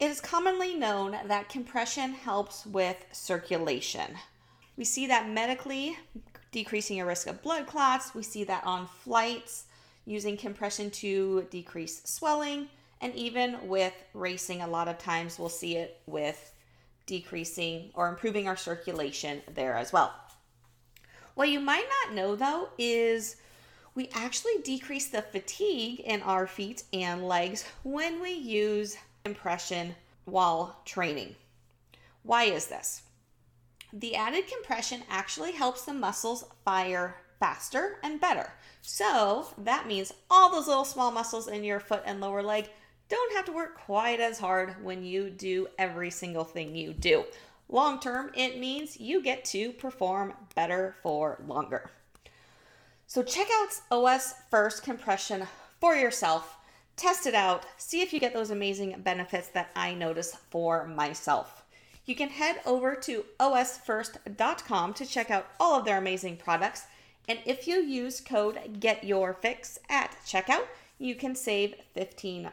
It 0.00 0.10
is 0.12 0.20
commonly 0.20 0.74
known 0.74 1.16
that 1.26 1.48
compression 1.48 2.12
helps 2.12 2.64
with 2.64 3.04
circulation. 3.10 4.16
We 4.76 4.84
see 4.84 5.08
that 5.08 5.28
medically, 5.28 5.98
decreasing 6.52 6.98
your 6.98 7.06
risk 7.06 7.26
of 7.26 7.42
blood 7.42 7.66
clots. 7.66 8.14
We 8.14 8.22
see 8.22 8.44
that 8.44 8.64
on 8.64 8.86
flights, 8.86 9.64
using 10.04 10.36
compression 10.36 10.90
to 10.92 11.48
decrease 11.50 12.00
swelling. 12.04 12.68
And 13.00 13.12
even 13.16 13.66
with 13.66 13.92
racing, 14.14 14.62
a 14.62 14.68
lot 14.68 14.86
of 14.86 14.98
times 14.98 15.36
we'll 15.36 15.48
see 15.48 15.76
it 15.76 16.00
with 16.06 16.54
decreasing 17.06 17.90
or 17.94 18.08
improving 18.08 18.46
our 18.46 18.56
circulation 18.56 19.42
there 19.52 19.74
as 19.74 19.92
well. 19.92 20.14
What 21.34 21.48
you 21.48 21.58
might 21.58 21.86
not 22.04 22.14
know 22.14 22.36
though 22.36 22.68
is 22.78 23.36
we 23.96 24.10
actually 24.14 24.58
decrease 24.62 25.08
the 25.08 25.22
fatigue 25.22 26.00
in 26.00 26.22
our 26.22 26.46
feet 26.46 26.84
and 26.92 27.26
legs 27.26 27.64
when 27.82 28.20
we 28.20 28.30
use 28.30 28.96
compression 29.28 29.94
while 30.24 30.80
training. 30.86 31.34
Why 32.22 32.44
is 32.44 32.68
this? 32.68 33.02
The 33.92 34.16
added 34.16 34.46
compression 34.46 35.02
actually 35.10 35.52
helps 35.52 35.84
the 35.84 35.92
muscles 35.92 36.46
fire 36.64 37.16
faster 37.38 37.98
and 38.02 38.18
better. 38.18 38.50
So 38.80 39.48
that 39.58 39.86
means 39.86 40.14
all 40.30 40.50
those 40.50 40.66
little 40.66 40.86
small 40.86 41.10
muscles 41.10 41.46
in 41.46 41.62
your 41.62 41.78
foot 41.78 42.02
and 42.06 42.22
lower 42.22 42.42
leg 42.42 42.70
don't 43.10 43.34
have 43.34 43.44
to 43.46 43.52
work 43.52 43.76
quite 43.76 44.18
as 44.18 44.38
hard 44.38 44.82
when 44.82 45.04
you 45.04 45.28
do 45.28 45.68
every 45.78 46.10
single 46.10 46.44
thing 46.44 46.74
you 46.74 46.94
do. 46.94 47.24
Long 47.68 48.00
term, 48.00 48.30
it 48.34 48.58
means 48.58 48.98
you 48.98 49.22
get 49.22 49.44
to 49.46 49.72
perform 49.72 50.32
better 50.54 50.96
for 51.02 51.38
longer. 51.46 51.90
So 53.06 53.22
check 53.22 53.48
out 53.60 53.80
OS 53.90 54.34
First 54.50 54.82
Compression 54.82 55.46
for 55.80 55.94
yourself 55.94 56.57
test 56.98 57.26
it 57.26 57.34
out, 57.34 57.64
see 57.76 58.02
if 58.02 58.12
you 58.12 58.20
get 58.20 58.34
those 58.34 58.50
amazing 58.50 59.00
benefits 59.04 59.48
that 59.48 59.70
I 59.74 59.94
notice 59.94 60.36
for 60.50 60.86
myself. 60.86 61.64
You 62.04 62.14
can 62.14 62.28
head 62.30 62.60
over 62.66 62.94
to 62.94 63.24
osfirst.com 63.38 64.94
to 64.94 65.06
check 65.06 65.30
out 65.30 65.46
all 65.60 65.78
of 65.78 65.84
their 65.84 65.98
amazing 65.98 66.38
products. 66.38 66.86
And 67.28 67.38
if 67.44 67.68
you 67.68 67.82
use 67.82 68.20
code 68.20 68.80
GETYOURFIX 68.80 69.78
at 69.88 70.16
checkout, 70.26 70.66
you 70.98 71.14
can 71.14 71.34
save 71.34 71.74
15%. 71.96 72.48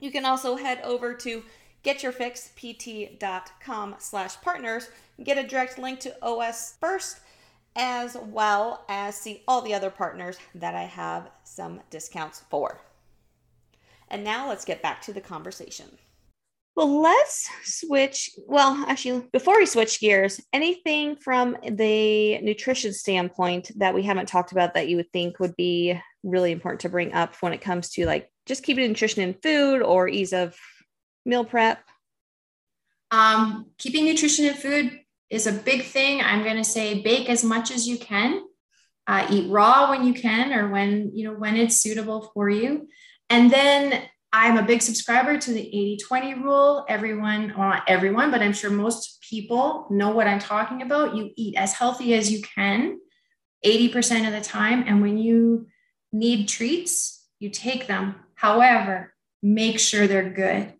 You 0.00 0.10
can 0.10 0.24
also 0.24 0.56
head 0.56 0.80
over 0.82 1.14
to 1.14 1.44
getyourfixpt.com 1.84 3.94
slash 3.98 4.40
partners, 4.40 4.88
get 5.22 5.38
a 5.38 5.46
direct 5.46 5.78
link 5.78 6.00
to 6.00 6.16
OS 6.22 6.74
First 6.80 7.20
as 7.76 8.16
well 8.16 8.84
as 8.88 9.16
see 9.16 9.42
all 9.48 9.60
the 9.60 9.74
other 9.74 9.90
partners 9.90 10.38
that 10.54 10.74
I 10.74 10.82
have 10.82 11.30
some 11.44 11.80
discounts 11.90 12.42
for. 12.50 12.80
And 14.08 14.22
now 14.22 14.48
let's 14.48 14.64
get 14.64 14.82
back 14.82 15.02
to 15.02 15.12
the 15.12 15.20
conversation. 15.20 15.86
Well, 16.76 17.00
let's 17.00 17.48
switch. 17.62 18.30
Well, 18.48 18.84
actually, 18.88 19.28
before 19.32 19.58
we 19.58 19.66
switch 19.66 20.00
gears, 20.00 20.40
anything 20.52 21.14
from 21.16 21.56
the 21.62 22.40
nutrition 22.40 22.92
standpoint 22.92 23.70
that 23.76 23.94
we 23.94 24.02
haven't 24.02 24.26
talked 24.26 24.50
about 24.50 24.74
that 24.74 24.88
you 24.88 24.96
would 24.96 25.12
think 25.12 25.38
would 25.38 25.54
be 25.56 26.00
really 26.24 26.50
important 26.50 26.80
to 26.80 26.88
bring 26.88 27.12
up 27.12 27.36
when 27.40 27.52
it 27.52 27.60
comes 27.60 27.90
to 27.90 28.06
like 28.06 28.28
just 28.44 28.64
keeping 28.64 28.88
nutrition 28.88 29.22
in 29.22 29.34
food 29.34 29.82
or 29.82 30.08
ease 30.08 30.32
of 30.32 30.56
meal 31.24 31.44
prep? 31.44 31.84
Um, 33.12 33.66
keeping 33.78 34.04
nutrition 34.04 34.44
in 34.46 34.54
food 34.54 35.00
is 35.34 35.46
a 35.46 35.52
big 35.52 35.84
thing. 35.84 36.20
I'm 36.20 36.42
going 36.42 36.56
to 36.56 36.64
say 36.64 37.02
bake 37.02 37.28
as 37.28 37.44
much 37.44 37.70
as 37.70 37.86
you 37.86 37.98
can. 37.98 38.42
Uh, 39.06 39.26
eat 39.30 39.50
raw 39.50 39.90
when 39.90 40.06
you 40.06 40.14
can 40.14 40.52
or 40.54 40.70
when 40.70 41.10
you 41.14 41.24
know 41.24 41.34
when 41.34 41.56
it's 41.56 41.76
suitable 41.76 42.30
for 42.32 42.48
you. 42.48 42.88
And 43.28 43.50
then 43.50 44.02
I'm 44.32 44.56
a 44.56 44.62
big 44.62 44.80
subscriber 44.80 45.38
to 45.38 45.52
the 45.52 45.60
80 45.60 45.98
20 46.08 46.34
rule. 46.34 46.86
Everyone, 46.88 47.52
well, 47.56 47.68
not 47.68 47.84
everyone, 47.86 48.30
but 48.30 48.40
I'm 48.40 48.54
sure 48.54 48.70
most 48.70 49.20
people 49.28 49.86
know 49.90 50.10
what 50.10 50.26
I'm 50.26 50.38
talking 50.38 50.82
about. 50.82 51.14
You 51.14 51.30
eat 51.36 51.54
as 51.56 51.74
healthy 51.74 52.14
as 52.14 52.32
you 52.32 52.40
can 52.42 52.98
80% 53.64 54.26
of 54.26 54.32
the 54.32 54.40
time. 54.40 54.84
And 54.86 55.00
when 55.02 55.18
you 55.18 55.68
need 56.12 56.48
treats, 56.48 57.26
you 57.38 57.50
take 57.50 57.86
them. 57.86 58.16
However, 58.34 59.14
make 59.42 59.78
sure 59.80 60.06
they're 60.06 60.30
good. 60.30 60.74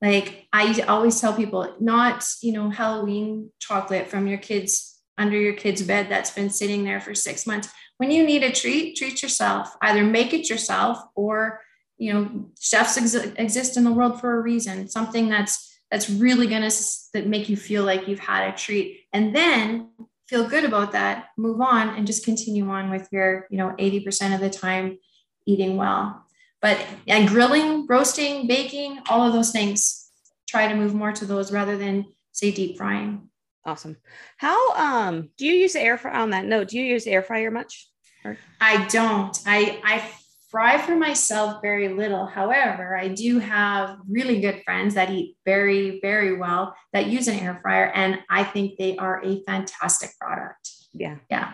Like 0.00 0.46
I 0.52 0.80
always 0.86 1.20
tell 1.20 1.34
people, 1.34 1.74
not, 1.80 2.24
you 2.42 2.52
know, 2.52 2.70
Halloween 2.70 3.50
chocolate 3.58 4.08
from 4.08 4.26
your 4.26 4.38
kids 4.38 5.00
under 5.16 5.36
your 5.36 5.54
kid's 5.54 5.82
bed 5.82 6.06
that's 6.08 6.30
been 6.30 6.50
sitting 6.50 6.84
there 6.84 7.00
for 7.00 7.14
six 7.14 7.46
months. 7.46 7.68
When 7.96 8.12
you 8.12 8.24
need 8.24 8.44
a 8.44 8.52
treat, 8.52 8.96
treat 8.96 9.22
yourself. 9.22 9.76
Either 9.82 10.04
make 10.04 10.32
it 10.32 10.48
yourself 10.48 10.98
or, 11.16 11.60
you 11.96 12.12
know, 12.12 12.50
chefs 12.60 12.96
ex- 12.96 13.32
exist 13.36 13.76
in 13.76 13.82
the 13.82 13.92
world 13.92 14.20
for 14.20 14.38
a 14.38 14.40
reason. 14.40 14.88
Something 14.88 15.28
that's 15.28 15.80
that's 15.90 16.08
really 16.08 16.46
going 16.46 16.68
to 16.68 16.76
that 17.14 17.26
make 17.26 17.48
you 17.48 17.56
feel 17.56 17.82
like 17.82 18.06
you've 18.06 18.20
had 18.20 18.48
a 18.48 18.56
treat, 18.56 19.00
and 19.12 19.34
then 19.34 19.90
feel 20.28 20.46
good 20.46 20.64
about 20.64 20.92
that. 20.92 21.30
Move 21.36 21.60
on 21.60 21.88
and 21.88 22.06
just 22.06 22.24
continue 22.24 22.68
on 22.68 22.90
with 22.90 23.08
your, 23.10 23.48
you 23.50 23.58
know, 23.58 23.74
eighty 23.78 23.98
percent 23.98 24.34
of 24.34 24.40
the 24.40 24.50
time 24.50 24.98
eating 25.44 25.76
well. 25.76 26.24
But 26.60 26.84
and 27.06 27.28
grilling, 27.28 27.86
roasting, 27.86 28.46
baking, 28.46 29.00
all 29.08 29.26
of 29.26 29.32
those 29.32 29.52
things, 29.52 30.10
try 30.48 30.68
to 30.68 30.74
move 30.74 30.94
more 30.94 31.12
to 31.12 31.24
those 31.24 31.52
rather 31.52 31.76
than 31.76 32.06
say 32.32 32.50
deep 32.50 32.76
frying. 32.76 33.28
Awesome. 33.64 33.96
How 34.38 34.74
um 34.74 35.30
do 35.36 35.46
you 35.46 35.52
use 35.52 35.74
the 35.74 35.80
air 35.80 35.98
fryer 35.98 36.14
on 36.14 36.30
that 36.30 36.46
note? 36.46 36.68
Do 36.68 36.78
you 36.78 36.84
use 36.84 37.04
the 37.04 37.12
air 37.12 37.22
fryer 37.22 37.50
much? 37.50 37.88
Or? 38.24 38.38
I 38.60 38.86
don't. 38.86 39.38
I 39.46 39.80
I 39.84 40.10
fry 40.50 40.78
for 40.78 40.96
myself 40.96 41.60
very 41.62 41.88
little. 41.88 42.26
However, 42.26 42.96
I 42.96 43.08
do 43.08 43.38
have 43.38 43.98
really 44.08 44.40
good 44.40 44.62
friends 44.64 44.94
that 44.94 45.10
eat 45.10 45.36
very, 45.44 46.00
very 46.00 46.36
well 46.36 46.74
that 46.92 47.06
use 47.06 47.28
an 47.28 47.38
air 47.38 47.58
fryer, 47.62 47.92
and 47.94 48.20
I 48.30 48.44
think 48.44 48.78
they 48.78 48.96
are 48.96 49.22
a 49.24 49.42
fantastic 49.44 50.10
product. 50.18 50.70
Yeah. 50.92 51.16
Yeah. 51.30 51.52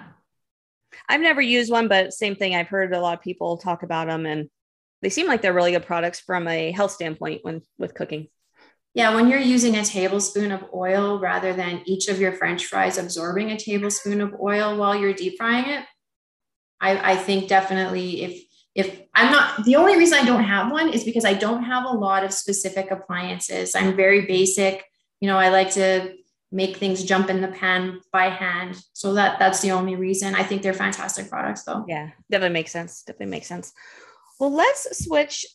I've 1.08 1.20
never 1.20 1.42
used 1.42 1.72
one, 1.72 1.88
but 1.88 2.12
same 2.12 2.36
thing. 2.36 2.54
I've 2.54 2.68
heard 2.68 2.94
a 2.94 3.00
lot 3.00 3.18
of 3.18 3.24
people 3.24 3.56
talk 3.56 3.82
about 3.82 4.06
them, 4.06 4.26
and 4.26 4.48
they 5.04 5.10
seem 5.10 5.26
like 5.26 5.42
they're 5.42 5.52
really 5.52 5.72
good 5.72 5.84
products 5.84 6.18
from 6.18 6.48
a 6.48 6.72
health 6.72 6.92
standpoint 6.92 7.40
when 7.42 7.60
with 7.78 7.94
cooking. 7.94 8.28
Yeah, 8.94 9.14
when 9.14 9.28
you're 9.28 9.38
using 9.38 9.76
a 9.76 9.84
tablespoon 9.84 10.50
of 10.50 10.64
oil 10.72 11.18
rather 11.18 11.52
than 11.52 11.82
each 11.84 12.08
of 12.08 12.18
your 12.18 12.32
French 12.32 12.64
fries 12.64 12.96
absorbing 12.96 13.50
a 13.50 13.58
tablespoon 13.58 14.22
of 14.22 14.34
oil 14.40 14.76
while 14.78 14.96
you're 14.96 15.12
deep 15.12 15.36
frying 15.36 15.68
it, 15.68 15.84
I, 16.80 17.12
I 17.12 17.16
think 17.16 17.48
definitely 17.48 18.22
if 18.22 18.44
if 18.74 19.02
I'm 19.14 19.30
not 19.30 19.64
the 19.64 19.76
only 19.76 19.98
reason 19.98 20.18
I 20.18 20.24
don't 20.24 20.42
have 20.42 20.72
one 20.72 20.88
is 20.88 21.04
because 21.04 21.26
I 21.26 21.34
don't 21.34 21.64
have 21.64 21.84
a 21.84 21.96
lot 21.96 22.24
of 22.24 22.32
specific 22.32 22.90
appliances. 22.90 23.74
I'm 23.74 23.94
very 23.94 24.26
basic. 24.26 24.82
You 25.20 25.28
know, 25.28 25.36
I 25.36 25.50
like 25.50 25.72
to 25.72 26.14
make 26.50 26.76
things 26.78 27.04
jump 27.04 27.28
in 27.28 27.40
the 27.40 27.48
pan 27.48 28.00
by 28.10 28.30
hand. 28.30 28.80
So 28.94 29.12
that 29.14 29.38
that's 29.38 29.60
the 29.60 29.72
only 29.72 29.96
reason. 29.96 30.34
I 30.34 30.44
think 30.44 30.62
they're 30.62 30.72
fantastic 30.72 31.28
products 31.28 31.64
though. 31.64 31.84
Yeah, 31.86 32.10
definitely 32.30 32.54
makes 32.54 32.72
sense. 32.72 33.02
Definitely 33.02 33.32
makes 33.32 33.48
sense. 33.48 33.72
Well, 34.38 34.52
let's 34.52 35.04
switch 35.04 35.46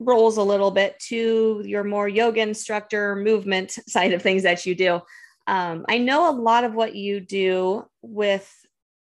roles 0.00 0.36
a 0.36 0.42
little 0.42 0.70
bit 0.70 0.98
to 1.08 1.62
your 1.64 1.84
more 1.84 2.08
yoga 2.08 2.40
instructor 2.40 3.16
movement 3.16 3.72
side 3.88 4.12
of 4.12 4.22
things 4.22 4.44
that 4.44 4.66
you 4.66 4.74
do. 4.74 5.00
Um, 5.46 5.86
I 5.88 5.98
know 5.98 6.30
a 6.30 6.38
lot 6.38 6.64
of 6.64 6.74
what 6.74 6.94
you 6.94 7.20
do 7.20 7.84
with 8.02 8.48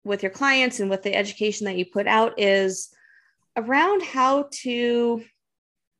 with 0.04 0.22
your 0.22 0.30
clients 0.30 0.80
and 0.80 0.88
with 0.88 1.02
the 1.02 1.14
education 1.14 1.66
that 1.66 1.76
you 1.76 1.84
put 1.84 2.06
out 2.06 2.38
is 2.38 2.88
around 3.56 4.02
how 4.02 4.48
to 4.50 5.22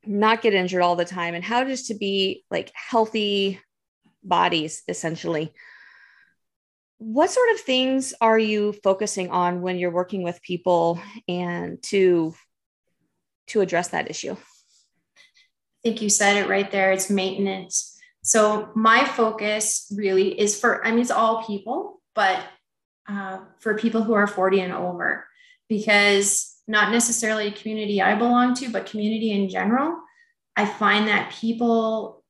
not 0.07 0.40
get 0.40 0.54
injured 0.54 0.81
all 0.81 0.96
the 0.96 1.04
time 1.04 1.35
and 1.35 1.44
how 1.44 1.64
just 1.64 1.88
to 1.88 1.94
be 1.94 2.44
like 2.50 2.72
healthy 2.74 3.61
bodies 4.22 4.83
essentially 4.88 5.52
what 6.98 7.31
sort 7.31 7.50
of 7.52 7.61
things 7.61 8.12
are 8.20 8.38
you 8.38 8.72
focusing 8.72 9.31
on 9.31 9.61
when 9.61 9.78
you're 9.78 9.90
working 9.90 10.22
with 10.22 10.42
people 10.42 11.00
and 11.28 11.81
to 11.83 12.35
to 13.48 13.61
address 13.61 13.88
that 13.88 14.11
issue. 14.11 14.32
I 14.32 15.80
think 15.82 16.02
you 16.02 16.08
said 16.08 16.37
it 16.37 16.48
right 16.48 16.70
there. 16.70 16.92
It's 16.92 17.11
maintenance. 17.11 17.98
So 18.22 18.70
my 18.74 19.04
focus 19.04 19.90
really 19.96 20.38
is 20.38 20.58
for 20.58 20.84
i 20.84 20.90
mean 20.90 21.00
it's 21.00 21.11
all 21.11 21.44
people 21.44 21.98
but 22.14 22.44
uh, 23.08 23.38
for 23.61 23.78
people 23.78 24.02
who 24.02 24.12
are 24.12 24.26
40 24.26 24.61
and 24.61 24.72
over 24.72 25.24
because 25.68 26.56
not 26.66 26.90
necessarily 26.90 27.46
a 27.46 27.52
community 27.52 28.02
I 28.02 28.16
belong 28.16 28.54
to, 28.56 28.70
but 28.70 28.87
community 28.87 29.30
in 29.30 29.48
general, 29.48 29.96
I 30.56 30.66
find 30.66 31.06
that 31.06 31.32
people 31.32 32.24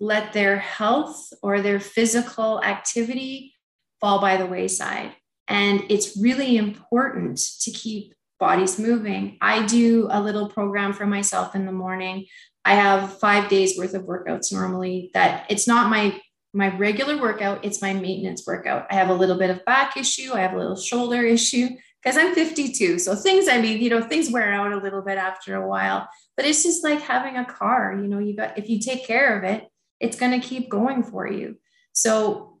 let 0.00 0.32
their 0.32 0.58
health 0.58 1.32
or 1.40 1.62
their 1.62 1.78
physical 1.80 2.60
activity 2.62 3.54
fall 4.00 4.20
by 4.20 4.36
the 4.36 4.44
wayside. 4.44 5.12
And 5.48 5.84
it's 5.88 6.18
really 6.20 6.56
important 6.56 7.38
to 7.60 7.70
keep 7.70 8.12
bodies 8.38 8.78
moving. 8.78 9.38
I 9.40 9.66
do 9.66 10.08
a 10.10 10.20
little 10.20 10.48
program 10.48 10.92
for 10.92 11.06
myself 11.06 11.54
in 11.54 11.66
the 11.66 11.72
morning. 11.72 12.26
I 12.64 12.74
have 12.74 13.18
five 13.18 13.48
days 13.48 13.78
worth 13.78 13.94
of 13.94 14.02
workouts 14.02 14.52
normally 14.52 15.10
that 15.14 15.46
it's 15.48 15.68
not 15.68 15.90
my 15.90 16.20
my 16.52 16.74
regular 16.76 17.20
workout, 17.20 17.62
it's 17.64 17.82
my 17.82 17.92
maintenance 17.92 18.44
workout. 18.46 18.86
I 18.90 18.94
have 18.94 19.10
a 19.10 19.14
little 19.14 19.36
bit 19.36 19.50
of 19.50 19.64
back 19.66 19.96
issue, 19.96 20.32
I 20.32 20.40
have 20.40 20.54
a 20.54 20.58
little 20.58 20.76
shoulder 20.76 21.22
issue 21.22 21.68
because 22.02 22.16
I'm 22.16 22.34
52. 22.34 22.98
So 22.98 23.14
things, 23.14 23.46
I 23.48 23.60
mean, 23.60 23.82
you 23.82 23.90
know, 23.90 24.00
things 24.00 24.30
wear 24.30 24.52
out 24.52 24.72
a 24.72 24.78
little 24.78 25.02
bit 25.02 25.18
after 25.18 25.56
a 25.56 25.68
while, 25.68 26.08
but 26.36 26.46
it's 26.46 26.62
just 26.62 26.82
like 26.82 27.00
having 27.00 27.36
a 27.36 27.44
car, 27.44 27.98
you 28.00 28.08
know, 28.08 28.18
you 28.18 28.34
got, 28.34 28.56
if 28.56 28.70
you 28.70 28.80
take 28.80 29.06
care 29.06 29.36
of 29.36 29.44
it, 29.44 29.68
it's 30.00 30.16
going 30.16 30.40
to 30.40 30.46
keep 30.46 30.70
going 30.70 31.02
for 31.02 31.30
you. 31.30 31.56
So 31.92 32.60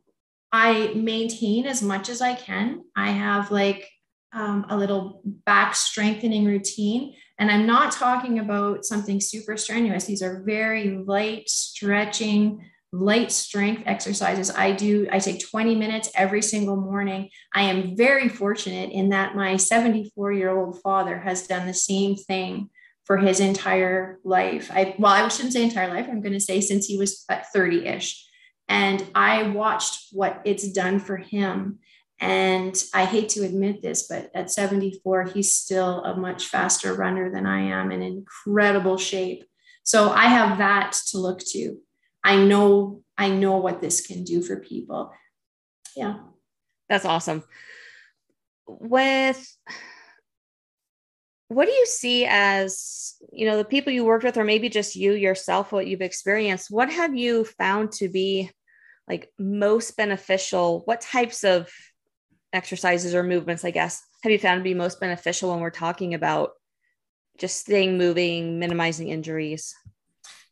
I 0.52 0.92
maintain 0.94 1.66
as 1.66 1.82
much 1.82 2.08
as 2.08 2.20
I 2.20 2.34
can. 2.34 2.82
I 2.96 3.10
have 3.10 3.50
like 3.50 3.88
um, 4.36 4.66
a 4.68 4.76
little 4.76 5.22
back 5.24 5.74
strengthening 5.74 6.44
routine. 6.44 7.14
And 7.38 7.50
I'm 7.50 7.66
not 7.66 7.90
talking 7.92 8.38
about 8.38 8.84
something 8.84 9.20
super 9.20 9.56
strenuous. 9.56 10.04
These 10.04 10.22
are 10.22 10.42
very 10.44 10.90
light 10.90 11.48
stretching, 11.48 12.64
light 12.92 13.32
strength 13.32 13.82
exercises. 13.86 14.50
I 14.50 14.72
do, 14.72 15.08
I 15.10 15.18
take 15.18 15.46
20 15.48 15.74
minutes 15.74 16.10
every 16.14 16.42
single 16.42 16.76
morning. 16.76 17.30
I 17.54 17.62
am 17.62 17.96
very 17.96 18.28
fortunate 18.28 18.90
in 18.90 19.08
that 19.08 19.34
my 19.34 19.56
74 19.56 20.32
year 20.32 20.56
old 20.56 20.80
father 20.82 21.18
has 21.18 21.46
done 21.46 21.66
the 21.66 21.74
same 21.74 22.14
thing 22.14 22.68
for 23.04 23.16
his 23.16 23.40
entire 23.40 24.18
life. 24.22 24.70
I, 24.72 24.94
well, 24.98 25.12
I 25.12 25.26
shouldn't 25.28 25.54
say 25.54 25.62
entire 25.62 25.88
life. 25.88 26.06
I'm 26.08 26.20
going 26.20 26.34
to 26.34 26.40
say 26.40 26.60
since 26.60 26.86
he 26.86 26.98
was 26.98 27.24
30 27.54 27.86
ish. 27.86 28.22
And 28.68 29.06
I 29.14 29.44
watched 29.44 30.08
what 30.12 30.42
it's 30.44 30.70
done 30.72 30.98
for 30.98 31.16
him. 31.16 31.78
And 32.18 32.82
I 32.94 33.04
hate 33.04 33.28
to 33.30 33.44
admit 33.44 33.82
this, 33.82 34.06
but 34.08 34.30
at 34.34 34.50
74, 34.50 35.24
he's 35.24 35.54
still 35.54 36.02
a 36.02 36.16
much 36.16 36.46
faster 36.46 36.94
runner 36.94 37.30
than 37.30 37.46
I 37.46 37.60
am 37.60 37.92
in 37.92 38.02
incredible 38.02 38.96
shape. 38.96 39.44
So 39.84 40.10
I 40.10 40.26
have 40.26 40.58
that 40.58 40.96
to 41.10 41.18
look 41.18 41.40
to. 41.50 41.76
I 42.24 42.36
know 42.36 43.02
I 43.18 43.28
know 43.30 43.56
what 43.56 43.80
this 43.80 44.06
can 44.06 44.24
do 44.24 44.42
for 44.42 44.56
people. 44.56 45.12
Yeah. 45.94 46.16
That's 46.88 47.04
awesome. 47.04 47.42
With 48.66 49.56
what 51.48 51.66
do 51.66 51.72
you 51.72 51.86
see 51.86 52.26
as, 52.28 53.14
you 53.32 53.46
know, 53.46 53.56
the 53.56 53.64
people 53.64 53.92
you 53.92 54.04
worked 54.04 54.24
with 54.24 54.36
or 54.36 54.44
maybe 54.44 54.68
just 54.68 54.96
you 54.96 55.12
yourself 55.12 55.72
what 55.72 55.86
you've 55.86 56.02
experienced, 56.02 56.70
what 56.70 56.90
have 56.90 57.14
you 57.14 57.44
found 57.44 57.92
to 57.92 58.08
be 58.08 58.50
like 59.08 59.30
most 59.38 59.96
beneficial? 59.96 60.82
What 60.84 61.00
types 61.00 61.44
of 61.44 61.70
exercises 62.56 63.14
or 63.14 63.22
movements, 63.22 63.64
I 63.64 63.70
guess, 63.70 64.02
have 64.22 64.32
you 64.32 64.38
found 64.38 64.60
to 64.60 64.64
be 64.64 64.74
most 64.74 64.98
beneficial 64.98 65.50
when 65.50 65.60
we're 65.60 65.70
talking 65.70 66.14
about 66.14 66.52
just 67.38 67.60
staying 67.60 67.98
moving, 67.98 68.58
minimizing 68.58 69.08
injuries? 69.08 69.74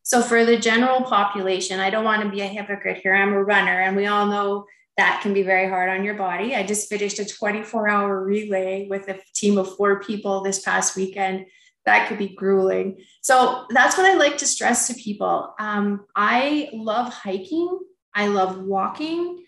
So 0.03 0.21
for 0.23 0.45
the 0.45 0.59
general 0.59 1.03
population, 1.03 1.81
I 1.81 1.91
don't 1.91 2.05
want 2.05 2.23
to 2.23 2.29
be 2.29 2.43
a 2.43 2.47
hypocrite 2.47 2.99
here. 3.03 3.15
I'm 3.15 3.33
a 3.33 3.43
runner, 3.43 3.81
and 3.81 3.97
we 3.97 4.07
all 4.07 4.27
know 4.27 4.67
that 4.97 5.21
can 5.23 5.33
be 5.35 5.43
very 5.43 5.69
hard 5.69 5.89
on 5.89 6.05
your 6.05 6.15
body. 6.15 6.55
I 6.55 6.63
just 6.63 6.89
finished 6.89 7.19
a 7.19 7.25
24 7.25 7.89
hour 7.89 8.23
relay 8.23 8.87
with 8.89 9.09
a 9.09 9.19
team 9.35 9.59
of 9.59 9.75
four 9.77 10.01
people 10.01 10.43
this 10.43 10.61
past 10.61 10.95
weekend. 10.95 11.47
That 11.87 12.09
could 12.09 12.19
be 12.19 12.29
grueling. 12.29 12.99
So 13.23 13.67
that's 13.71 13.97
what 13.97 14.07
I 14.07 14.15
like 14.15 14.39
to 14.39 14.47
stress 14.47 14.87
to 14.89 14.95
people. 14.95 15.55
Um, 15.59 16.05
I 16.15 16.71
love 16.73 17.13
hiking, 17.13 17.79
I 18.15 18.29
love 18.29 18.59
walking. 18.59 19.45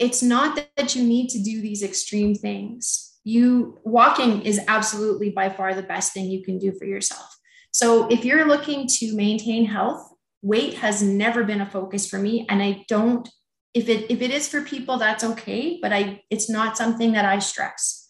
It's 0.00 0.22
not 0.22 0.58
that 0.76 0.96
you 0.96 1.04
need 1.04 1.28
to 1.28 1.42
do 1.42 1.60
these 1.60 1.82
extreme 1.82 2.34
things. 2.34 3.18
You 3.22 3.78
walking 3.84 4.42
is 4.42 4.58
absolutely 4.66 5.30
by 5.30 5.50
far 5.50 5.74
the 5.74 5.82
best 5.82 6.14
thing 6.14 6.30
you 6.30 6.42
can 6.42 6.58
do 6.58 6.72
for 6.72 6.86
yourself. 6.86 7.28
So 7.70 8.08
if 8.08 8.24
you're 8.24 8.48
looking 8.48 8.88
to 8.98 9.14
maintain 9.14 9.66
health, 9.66 10.10
weight 10.42 10.74
has 10.78 11.02
never 11.02 11.44
been 11.44 11.60
a 11.60 11.70
focus 11.70 12.08
for 12.08 12.18
me. 12.18 12.46
And 12.48 12.62
I 12.62 12.84
don't, 12.88 13.28
if 13.74 13.88
it 13.88 14.10
if 14.10 14.22
it 14.22 14.30
is 14.30 14.48
for 14.48 14.62
people, 14.62 14.96
that's 14.96 15.22
okay, 15.22 15.78
but 15.80 15.92
I 15.92 16.22
it's 16.30 16.50
not 16.50 16.76
something 16.76 17.12
that 17.12 17.26
I 17.26 17.38
stress. 17.38 18.08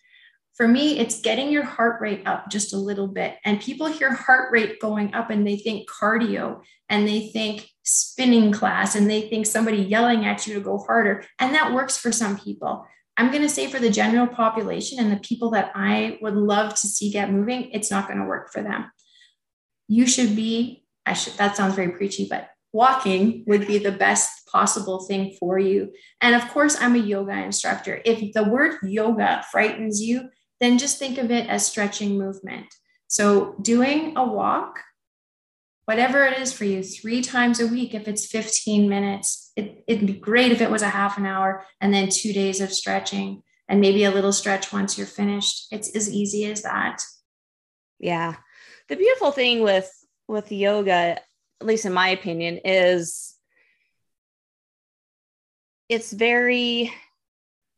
For 0.57 0.69
me, 0.69 0.99
it's 0.99 1.21
getting 1.21 1.51
your 1.51 1.65
heart 1.65 2.01
rate 2.01 2.23
up 2.27 2.51
just 2.51 2.73
a 2.73 2.79
little 2.79 3.09
bit. 3.09 3.37
And 3.45 3.61
people 3.61 3.87
hear 3.87 4.13
heart 4.13 4.53
rate 4.53 4.79
going 4.79 5.13
up 5.15 5.31
and 5.31 5.47
they 5.47 5.57
think 5.57 5.89
cardio 5.91 6.63
and 6.89 7.09
they 7.09 7.31
think 7.31 7.69
spinning 7.91 8.53
class 8.53 8.95
and 8.95 9.09
they 9.09 9.29
think 9.29 9.47
somebody 9.47 9.79
yelling 9.79 10.25
at 10.25 10.47
you 10.47 10.55
to 10.55 10.61
go 10.61 10.79
harder. 10.79 11.25
And 11.39 11.55
that 11.55 11.73
works 11.73 11.97
for 11.97 12.13
some 12.13 12.39
people. 12.39 12.87
I'm 13.17 13.31
going 13.31 13.43
to 13.43 13.49
say 13.49 13.67
for 13.67 13.79
the 13.79 13.91
general 13.91 14.27
population 14.27 14.99
and 14.99 15.13
the 15.13 15.21
people 15.21 15.51
that 15.51 15.73
I 15.75 16.19
would 16.23 16.35
love 16.35 16.75
to 16.77 16.87
see 16.87 17.11
get 17.11 17.31
moving, 17.31 17.71
it's 17.73 17.91
not 17.91 18.07
going 18.07 18.21
to 18.21 18.27
work 18.27 18.53
for 18.53 18.63
them 18.63 18.91
you 19.91 20.07
should 20.07 20.37
be, 20.37 20.85
I 21.05 21.15
should, 21.15 21.33
that 21.35 21.57
sounds 21.57 21.75
very 21.75 21.91
preachy, 21.91 22.29
but 22.31 22.49
walking 22.73 23.43
would 23.49 23.67
be 23.67 23.77
the 23.79 23.91
best 23.91 24.47
possible 24.47 25.01
thing 25.01 25.37
for 25.41 25.59
you. 25.59 25.91
And 26.21 26.37
of 26.37 26.49
course, 26.51 26.77
I'm 26.81 26.95
a 26.95 26.99
yoga 26.99 27.33
instructor. 27.33 28.01
If 28.05 28.33
the 28.33 28.45
word 28.45 28.77
yoga 28.85 29.45
frightens 29.51 30.01
you, 30.01 30.31
then 30.61 30.79
just 30.79 31.01
think 31.01 31.19
of 31.19 31.33
it 31.33 31.49
as 31.49 31.67
stretching 31.67 32.17
movement. 32.17 32.67
So, 33.09 33.57
doing 33.61 34.17
a 34.17 34.25
walk, 34.25 34.79
whatever 35.91 36.25
it 36.25 36.39
is 36.39 36.53
for 36.53 36.65
you, 36.65 36.83
three 36.83 37.21
times 37.21 37.61
a 37.61 37.67
week, 37.67 37.95
if 37.95 38.09
it's 38.09 38.27
15 38.27 38.89
minutes, 38.89 39.53
it, 39.57 39.85
it'd 39.87 40.07
be 40.07 40.13
great 40.13 40.53
if 40.53 40.61
it 40.61 40.71
was 40.71 40.83
a 40.83 40.89
half 40.89 41.19
an 41.19 41.27
hour 41.27 41.65
and 41.81 41.93
then 41.93 42.09
two 42.09 42.33
days 42.33 42.61
of 42.61 42.73
stretching 42.73 43.43
and 43.69 43.81
maybe 43.81 44.05
a 44.05 44.11
little 44.11 44.33
stretch 44.33 44.73
once 44.73 44.97
you're 44.97 45.07
finished. 45.07 45.67
It's 45.71 45.95
as 45.97 46.11
easy 46.11 46.45
as 46.47 46.63
that. 46.63 47.03
Yeah 47.99 48.37
the 48.91 48.97
beautiful 48.97 49.31
thing 49.31 49.63
with 49.63 49.91
with 50.29 50.53
yoga 50.53 50.93
at 51.61 51.67
least 51.67 51.87
in 51.87 51.93
my 51.93 52.09
opinion 52.09 52.59
is 52.65 53.37
it's 55.89 56.13
very 56.13 56.93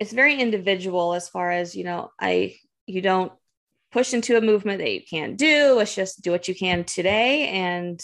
it's 0.01 0.13
very 0.13 0.41
individual 0.41 1.13
as 1.13 1.29
far 1.29 1.53
as 1.53 1.77
you 1.77 1.85
know 1.85 2.11
i 2.19 2.57
you 2.87 3.03
don't 3.03 3.33
push 3.93 4.15
into 4.15 4.37
a 4.37 4.41
movement 4.41 4.79
that 4.79 4.93
you 4.93 5.03
can't 5.09 5.37
do. 5.37 5.75
Let's 5.75 5.95
just 5.95 6.23
do 6.23 6.31
what 6.31 6.49
you 6.49 6.55
can 6.55 6.85
today 6.85 7.49
and 7.49 8.03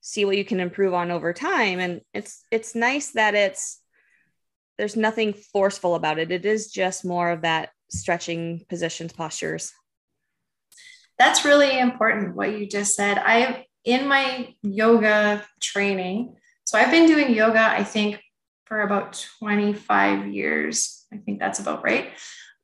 see 0.00 0.24
what 0.24 0.36
you 0.36 0.44
can 0.44 0.60
improve 0.60 0.92
on 0.92 1.10
over 1.10 1.32
time. 1.32 1.78
And 1.78 2.00
it's 2.12 2.44
it's 2.50 2.74
nice 2.74 3.12
that 3.12 3.34
it's 3.34 3.80
there's 4.76 4.96
nothing 4.96 5.32
forceful 5.32 5.94
about 5.94 6.18
it. 6.18 6.32
It 6.32 6.44
is 6.44 6.70
just 6.70 7.04
more 7.04 7.30
of 7.30 7.42
that 7.42 7.70
stretching 7.88 8.64
positions, 8.68 9.12
postures. 9.12 9.72
That's 11.18 11.44
really 11.44 11.78
important 11.78 12.34
what 12.34 12.58
you 12.58 12.66
just 12.66 12.96
said. 12.96 13.18
I 13.18 13.66
in 13.84 14.08
my 14.08 14.54
yoga 14.62 15.44
training, 15.60 16.36
so 16.64 16.78
I've 16.78 16.90
been 16.90 17.06
doing 17.06 17.34
yoga, 17.34 17.60
I 17.60 17.84
think, 17.84 18.20
for 18.64 18.80
about 18.80 19.24
25 19.38 20.28
years. 20.28 21.04
I 21.12 21.18
think 21.18 21.38
that's 21.38 21.60
about 21.60 21.84
right. 21.84 22.12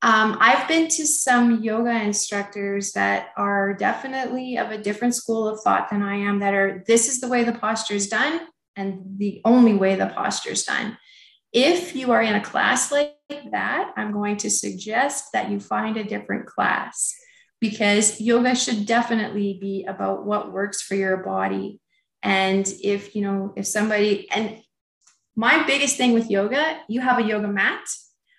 Um, 0.01 0.37
I've 0.41 0.69
been 0.69 0.87
to 0.89 1.07
some 1.07 1.61
yoga 1.61 1.91
instructors 2.03 2.93
that 2.93 3.31
are 3.37 3.75
definitely 3.75 4.57
of 4.57 4.71
a 4.71 4.79
different 4.79 5.17
school 5.17 5.49
of 5.49 5.61
thought 5.63 5.91
than 5.91 6.03
I 6.03 6.17
am, 6.17 6.39
that 6.39 6.55
are 6.55 6.85
this 6.87 7.09
is 7.09 7.21
the 7.21 7.29
way 7.29 7.43
the 7.43 7.53
posture 7.53 7.95
is 7.95 8.09
done 8.09 8.41
and 8.77 9.03
the 9.17 9.41
only 9.45 9.75
way 9.75 9.97
the 9.97 10.07
posture 10.07 10.51
is 10.51 10.65
done. 10.65 10.97
If 11.53 11.97
you 11.97 12.13
are 12.13 12.23
in 12.23 12.35
a 12.35 12.45
class 12.45 12.93
like 12.93 13.17
that, 13.51 13.93
I'm 13.97 14.13
going 14.13 14.37
to 14.39 14.51
suggest 14.51 15.33
that 15.33 15.51
you 15.51 15.59
find 15.59 15.97
a 15.97 16.05
different 16.05 16.47
class 16.47 17.15
because 17.61 18.21
yoga 18.21 18.55
should 18.55 18.87
definitely 18.87 19.59
be 19.61 19.85
about 19.85 20.25
what 20.25 20.53
works 20.53 20.81
for 20.81 20.95
your 20.95 21.17
body. 21.17 21.81
And 22.23 22.73
if, 22.85 23.17
you 23.17 23.23
know, 23.23 23.53
if 23.57 23.67
somebody, 23.67 24.31
and 24.31 24.61
my 25.35 25.65
biggest 25.67 25.97
thing 25.97 26.13
with 26.13 26.31
yoga, 26.31 26.81
you 26.89 27.01
have 27.01 27.19
a 27.19 27.27
yoga 27.27 27.49
mat 27.49 27.85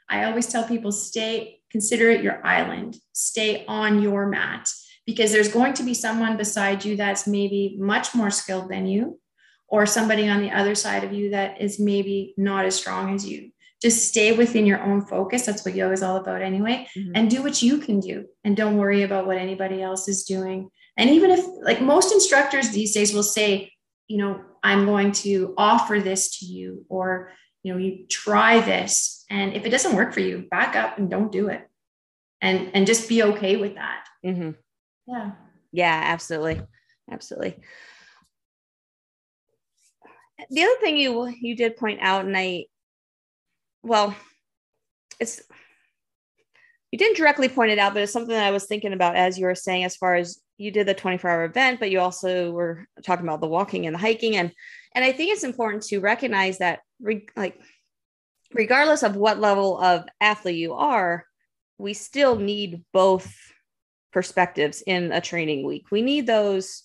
I 0.09 0.23
always 0.23 0.47
tell 0.47 0.67
people 0.67 0.91
stay, 0.91 1.59
consider 1.71 2.09
it 2.09 2.23
your 2.23 2.45
island, 2.45 2.97
stay 3.13 3.65
on 3.67 4.01
your 4.01 4.27
mat 4.27 4.69
because 5.05 5.31
there's 5.31 5.51
going 5.51 5.73
to 5.73 5.83
be 5.83 5.93
someone 5.93 6.37
beside 6.37 6.83
you 6.83 6.95
that's 6.95 7.27
maybe 7.27 7.77
much 7.79 8.15
more 8.15 8.29
skilled 8.29 8.69
than 8.69 8.87
you, 8.87 9.19
or 9.67 9.85
somebody 9.85 10.27
on 10.27 10.41
the 10.41 10.51
other 10.51 10.75
side 10.75 11.03
of 11.03 11.13
you 11.13 11.29
that 11.31 11.61
is 11.61 11.79
maybe 11.79 12.33
not 12.37 12.65
as 12.65 12.75
strong 12.75 13.13
as 13.13 13.27
you. 13.27 13.51
Just 13.81 14.09
stay 14.09 14.35
within 14.35 14.65
your 14.65 14.83
own 14.83 15.05
focus. 15.05 15.45
That's 15.45 15.63
what 15.63 15.75
yoga 15.75 15.93
is 15.93 16.03
all 16.03 16.17
about, 16.17 16.41
anyway. 16.41 16.87
Mm-hmm. 16.97 17.11
And 17.15 17.29
do 17.29 17.41
what 17.41 17.61
you 17.61 17.77
can 17.77 17.99
do 17.99 18.25
and 18.43 18.57
don't 18.57 18.77
worry 18.77 19.03
about 19.03 19.25
what 19.25 19.37
anybody 19.37 19.81
else 19.81 20.07
is 20.07 20.23
doing. 20.25 20.69
And 20.97 21.09
even 21.11 21.31
if, 21.31 21.45
like 21.61 21.81
most 21.81 22.11
instructors 22.11 22.71
these 22.71 22.93
days 22.93 23.13
will 23.13 23.23
say, 23.23 23.71
you 24.07 24.17
know, 24.17 24.41
I'm 24.63 24.85
going 24.85 25.13
to 25.23 25.53
offer 25.57 26.01
this 26.01 26.39
to 26.39 26.45
you, 26.45 26.85
or 26.89 27.31
you 27.63 27.73
know 27.73 27.79
you 27.79 28.05
try 28.07 28.59
this 28.61 29.25
and 29.29 29.53
if 29.53 29.65
it 29.65 29.69
doesn't 29.69 29.95
work 29.95 30.13
for 30.13 30.21
you 30.21 30.47
back 30.49 30.75
up 30.75 30.97
and 30.97 31.09
don't 31.09 31.31
do 31.31 31.49
it. 31.49 31.65
And 32.41 32.71
and 32.73 32.87
just 32.87 33.09
be 33.09 33.21
okay 33.23 33.57
with 33.57 33.75
that. 33.75 34.05
Mm-hmm. 34.25 34.51
yeah. 35.07 35.31
Yeah 35.71 36.01
absolutely. 36.05 36.61
Absolutely. 37.11 37.57
The 40.49 40.61
other 40.61 40.79
thing 40.79 40.97
you 40.97 41.33
you 41.41 41.55
did 41.55 41.75
point 41.75 41.99
out 42.01 42.25
and 42.25 42.35
i 42.37 42.65
well 43.83 44.15
it's 45.19 45.41
you 46.91 46.97
didn't 46.97 47.17
directly 47.17 47.49
point 47.49 47.71
it 47.71 47.79
out 47.79 47.93
but 47.93 48.03
it's 48.03 48.13
something 48.13 48.33
that 48.33 48.45
i 48.45 48.51
was 48.51 48.65
thinking 48.65 48.93
about 48.93 49.15
as 49.15 49.37
you 49.37 49.45
were 49.45 49.55
saying 49.55 49.83
as 49.83 49.95
far 49.95 50.15
as 50.15 50.41
you 50.57 50.71
did 50.71 50.87
the 50.87 50.93
24 50.93 51.29
hour 51.29 51.43
event 51.43 51.79
but 51.79 51.91
you 51.91 51.99
also 51.99 52.51
were 52.51 52.85
talking 53.03 53.25
about 53.25 53.41
the 53.41 53.47
walking 53.47 53.85
and 53.85 53.93
the 53.93 53.99
hiking. 53.99 54.37
And 54.37 54.51
and 54.95 55.03
i 55.03 55.11
think 55.11 55.31
it's 55.31 55.43
important 55.43 55.83
to 55.83 55.99
recognize 55.99 56.59
that 56.59 56.79
re- 57.01 57.27
like 57.35 57.59
regardless 58.53 59.03
of 59.03 59.15
what 59.15 59.39
level 59.39 59.77
of 59.79 60.05
athlete 60.19 60.57
you 60.57 60.73
are 60.73 61.25
we 61.77 61.93
still 61.93 62.35
need 62.35 62.83
both 62.91 63.33
perspectives 64.11 64.81
in 64.85 65.11
a 65.11 65.21
training 65.21 65.65
week. 65.65 65.91
We 65.91 66.01
need 66.01 66.27
those 66.27 66.83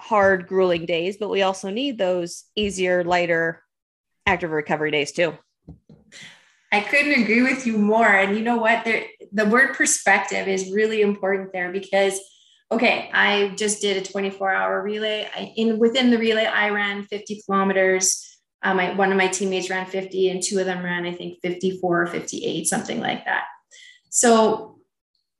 hard 0.00 0.46
grueling 0.46 0.86
days 0.86 1.18
but 1.18 1.28
we 1.28 1.42
also 1.42 1.70
need 1.70 1.98
those 1.98 2.44
easier 2.56 3.04
lighter 3.04 3.62
active 4.26 4.50
recovery 4.50 4.90
days 4.90 5.12
too. 5.12 5.36
I 6.72 6.80
couldn't 6.80 7.20
agree 7.20 7.42
with 7.42 7.66
you 7.66 7.76
more. 7.76 8.06
And 8.06 8.36
you 8.36 8.44
know 8.44 8.56
what? 8.56 8.84
There, 8.84 9.04
the 9.32 9.44
word 9.44 9.74
perspective 9.74 10.46
is 10.46 10.72
really 10.72 11.02
important 11.02 11.52
there 11.52 11.72
because 11.72 12.20
okay 12.72 13.10
i 13.12 13.52
just 13.56 13.80
did 13.80 13.96
a 13.96 14.12
24 14.12 14.52
hour 14.52 14.82
relay. 14.82 15.28
I, 15.34 15.52
in 15.56 15.78
within 15.78 16.10
the 16.10 16.18
relay 16.18 16.44
i 16.44 16.70
ran 16.70 17.04
50 17.04 17.42
kilometers 17.44 18.29
um, 18.62 18.78
I, 18.78 18.92
one 18.94 19.10
of 19.10 19.18
my 19.18 19.28
teammates 19.28 19.70
ran 19.70 19.86
50 19.86 20.28
and 20.28 20.42
two 20.42 20.58
of 20.58 20.66
them 20.66 20.84
ran, 20.84 21.06
I 21.06 21.14
think 21.14 21.38
54 21.42 22.02
or 22.02 22.06
58, 22.06 22.66
something 22.66 23.00
like 23.00 23.24
that. 23.24 23.44
So 24.10 24.78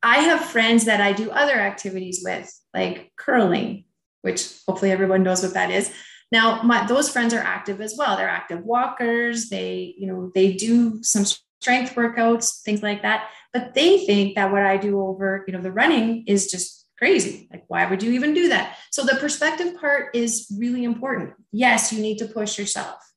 I 0.02 0.20
have 0.20 0.44
friends 0.44 0.86
that 0.86 1.00
I 1.00 1.12
do 1.12 1.30
other 1.30 1.54
activities 1.54 2.22
with, 2.24 2.50
like 2.72 3.12
curling, 3.16 3.84
which 4.22 4.60
hopefully 4.66 4.90
everyone 4.90 5.22
knows 5.22 5.42
what 5.42 5.54
that 5.54 5.70
is. 5.70 5.92
Now, 6.32 6.62
my, 6.62 6.86
those 6.86 7.10
friends 7.10 7.34
are 7.34 7.40
active 7.40 7.80
as 7.80 7.96
well. 7.98 8.16
They're 8.16 8.28
active 8.28 8.64
walkers. 8.64 9.48
They, 9.48 9.94
you 9.98 10.06
know, 10.06 10.30
they 10.34 10.54
do 10.54 11.02
some 11.02 11.24
strength 11.60 11.94
workouts, 11.94 12.62
things 12.62 12.82
like 12.82 13.02
that. 13.02 13.28
But 13.52 13.74
they 13.74 14.06
think 14.06 14.36
that 14.36 14.52
what 14.52 14.62
I 14.62 14.76
do 14.76 15.00
over, 15.00 15.44
you 15.46 15.52
know, 15.52 15.60
the 15.60 15.72
running 15.72 16.24
is 16.26 16.50
just 16.50 16.86
crazy. 16.96 17.48
Like, 17.50 17.64
why 17.66 17.84
would 17.84 18.02
you 18.02 18.12
even 18.12 18.32
do 18.32 18.48
that? 18.48 18.76
So 18.92 19.02
the 19.02 19.16
perspective 19.16 19.78
part 19.78 20.14
is 20.14 20.46
really 20.56 20.84
important. 20.84 21.32
Yes, 21.50 21.92
you 21.92 22.00
need 22.00 22.18
to 22.18 22.26
push 22.26 22.58
yourself 22.58 23.09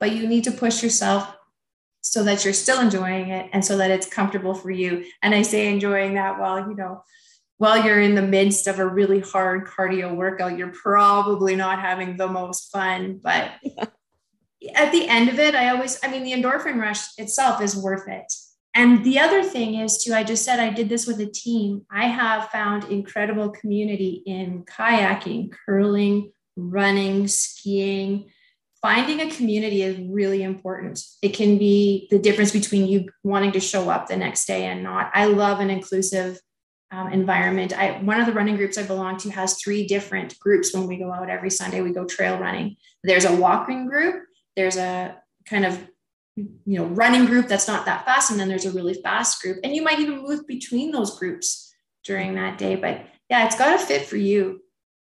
but 0.00 0.12
you 0.12 0.26
need 0.26 0.44
to 0.44 0.50
push 0.50 0.82
yourself 0.82 1.36
so 2.00 2.24
that 2.24 2.44
you're 2.44 2.54
still 2.54 2.80
enjoying 2.80 3.28
it 3.28 3.50
and 3.52 3.64
so 3.64 3.76
that 3.76 3.90
it's 3.90 4.06
comfortable 4.06 4.54
for 4.54 4.70
you. 4.70 5.04
And 5.22 5.34
I 5.34 5.42
say 5.42 5.70
enjoying 5.70 6.14
that 6.14 6.40
while, 6.40 6.58
you 6.58 6.74
know, 6.74 7.04
while 7.58 7.84
you're 7.84 8.00
in 8.00 8.14
the 8.14 8.22
midst 8.22 8.66
of 8.66 8.78
a 8.78 8.86
really 8.86 9.20
hard 9.20 9.66
cardio 9.66 10.16
workout, 10.16 10.56
you're 10.56 10.72
probably 10.72 11.54
not 11.54 11.78
having 11.78 12.16
the 12.16 12.26
most 12.26 12.72
fun. 12.72 13.20
But 13.22 13.50
at 14.74 14.92
the 14.92 15.06
end 15.06 15.28
of 15.28 15.38
it, 15.38 15.54
I 15.54 15.68
always, 15.68 16.00
I 16.02 16.10
mean, 16.10 16.24
the 16.24 16.32
endorphin 16.32 16.80
rush 16.80 17.18
itself 17.18 17.60
is 17.60 17.76
worth 17.76 18.08
it. 18.08 18.32
And 18.72 19.04
the 19.04 19.18
other 19.18 19.42
thing 19.42 19.74
is, 19.74 20.02
too, 20.02 20.14
I 20.14 20.22
just 20.22 20.44
said 20.44 20.58
I 20.58 20.70
did 20.70 20.88
this 20.88 21.06
with 21.06 21.20
a 21.20 21.26
team. 21.26 21.84
I 21.90 22.06
have 22.06 22.48
found 22.50 22.84
incredible 22.84 23.50
community 23.50 24.22
in 24.24 24.64
kayaking, 24.64 25.52
curling, 25.66 26.32
running, 26.56 27.28
skiing, 27.28 28.30
finding 28.82 29.20
a 29.20 29.30
community 29.30 29.82
is 29.82 29.98
really 30.08 30.42
important. 30.42 31.04
It 31.22 31.30
can 31.30 31.58
be 31.58 32.08
the 32.10 32.18
difference 32.18 32.50
between 32.50 32.86
you 32.86 33.10
wanting 33.22 33.52
to 33.52 33.60
show 33.60 33.90
up 33.90 34.08
the 34.08 34.16
next 34.16 34.46
day 34.46 34.66
and 34.66 34.82
not. 34.82 35.10
I 35.14 35.26
love 35.26 35.60
an 35.60 35.70
inclusive 35.70 36.40
um, 36.90 37.12
environment. 37.12 37.76
I, 37.76 38.00
one 38.02 38.20
of 38.20 38.26
the 38.26 38.32
running 38.32 38.56
groups 38.56 38.78
I 38.78 38.82
belong 38.82 39.18
to 39.18 39.30
has 39.30 39.60
three 39.60 39.86
different 39.86 40.38
groups 40.40 40.74
when 40.74 40.86
we 40.86 40.96
go 40.96 41.12
out 41.12 41.30
every 41.30 41.50
Sunday. 41.50 41.82
We 41.82 41.92
go 41.92 42.04
trail 42.04 42.38
running. 42.38 42.76
There's 43.04 43.24
a 43.24 43.34
walking 43.34 43.86
group. 43.86 44.24
There's 44.56 44.76
a 44.76 45.16
kind 45.46 45.64
of 45.64 45.88
you 46.36 46.78
know 46.78 46.86
running 46.86 47.26
group 47.26 47.48
that's 47.48 47.68
not 47.68 47.84
that 47.84 48.04
fast, 48.04 48.30
and 48.30 48.40
then 48.40 48.48
there's 48.48 48.64
a 48.64 48.72
really 48.72 48.94
fast 48.94 49.40
group. 49.42 49.58
And 49.62 49.74
you 49.74 49.82
might 49.82 50.00
even 50.00 50.22
move 50.22 50.46
between 50.46 50.90
those 50.90 51.18
groups 51.18 51.72
during 52.04 52.34
that 52.34 52.58
day. 52.58 52.76
But 52.76 53.06
yeah, 53.28 53.46
it's 53.46 53.58
got 53.58 53.78
to 53.78 53.86
fit 53.86 54.06
for 54.06 54.16
you. 54.16 54.60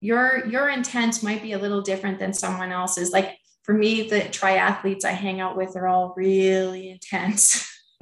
Your 0.01 0.45
your 0.47 0.69
intent 0.69 1.23
might 1.23 1.41
be 1.41 1.53
a 1.53 1.59
little 1.59 1.81
different 1.81 2.19
than 2.19 2.33
someone 2.33 2.71
else's. 2.71 3.11
Like 3.11 3.37
for 3.71 3.77
me, 3.77 4.03
the 4.03 4.19
triathletes 4.19 5.05
I 5.05 5.11
hang 5.11 5.39
out 5.39 5.55
with 5.55 5.77
are 5.77 5.87
all 5.87 6.13
really 6.17 6.89
intense. 6.89 7.71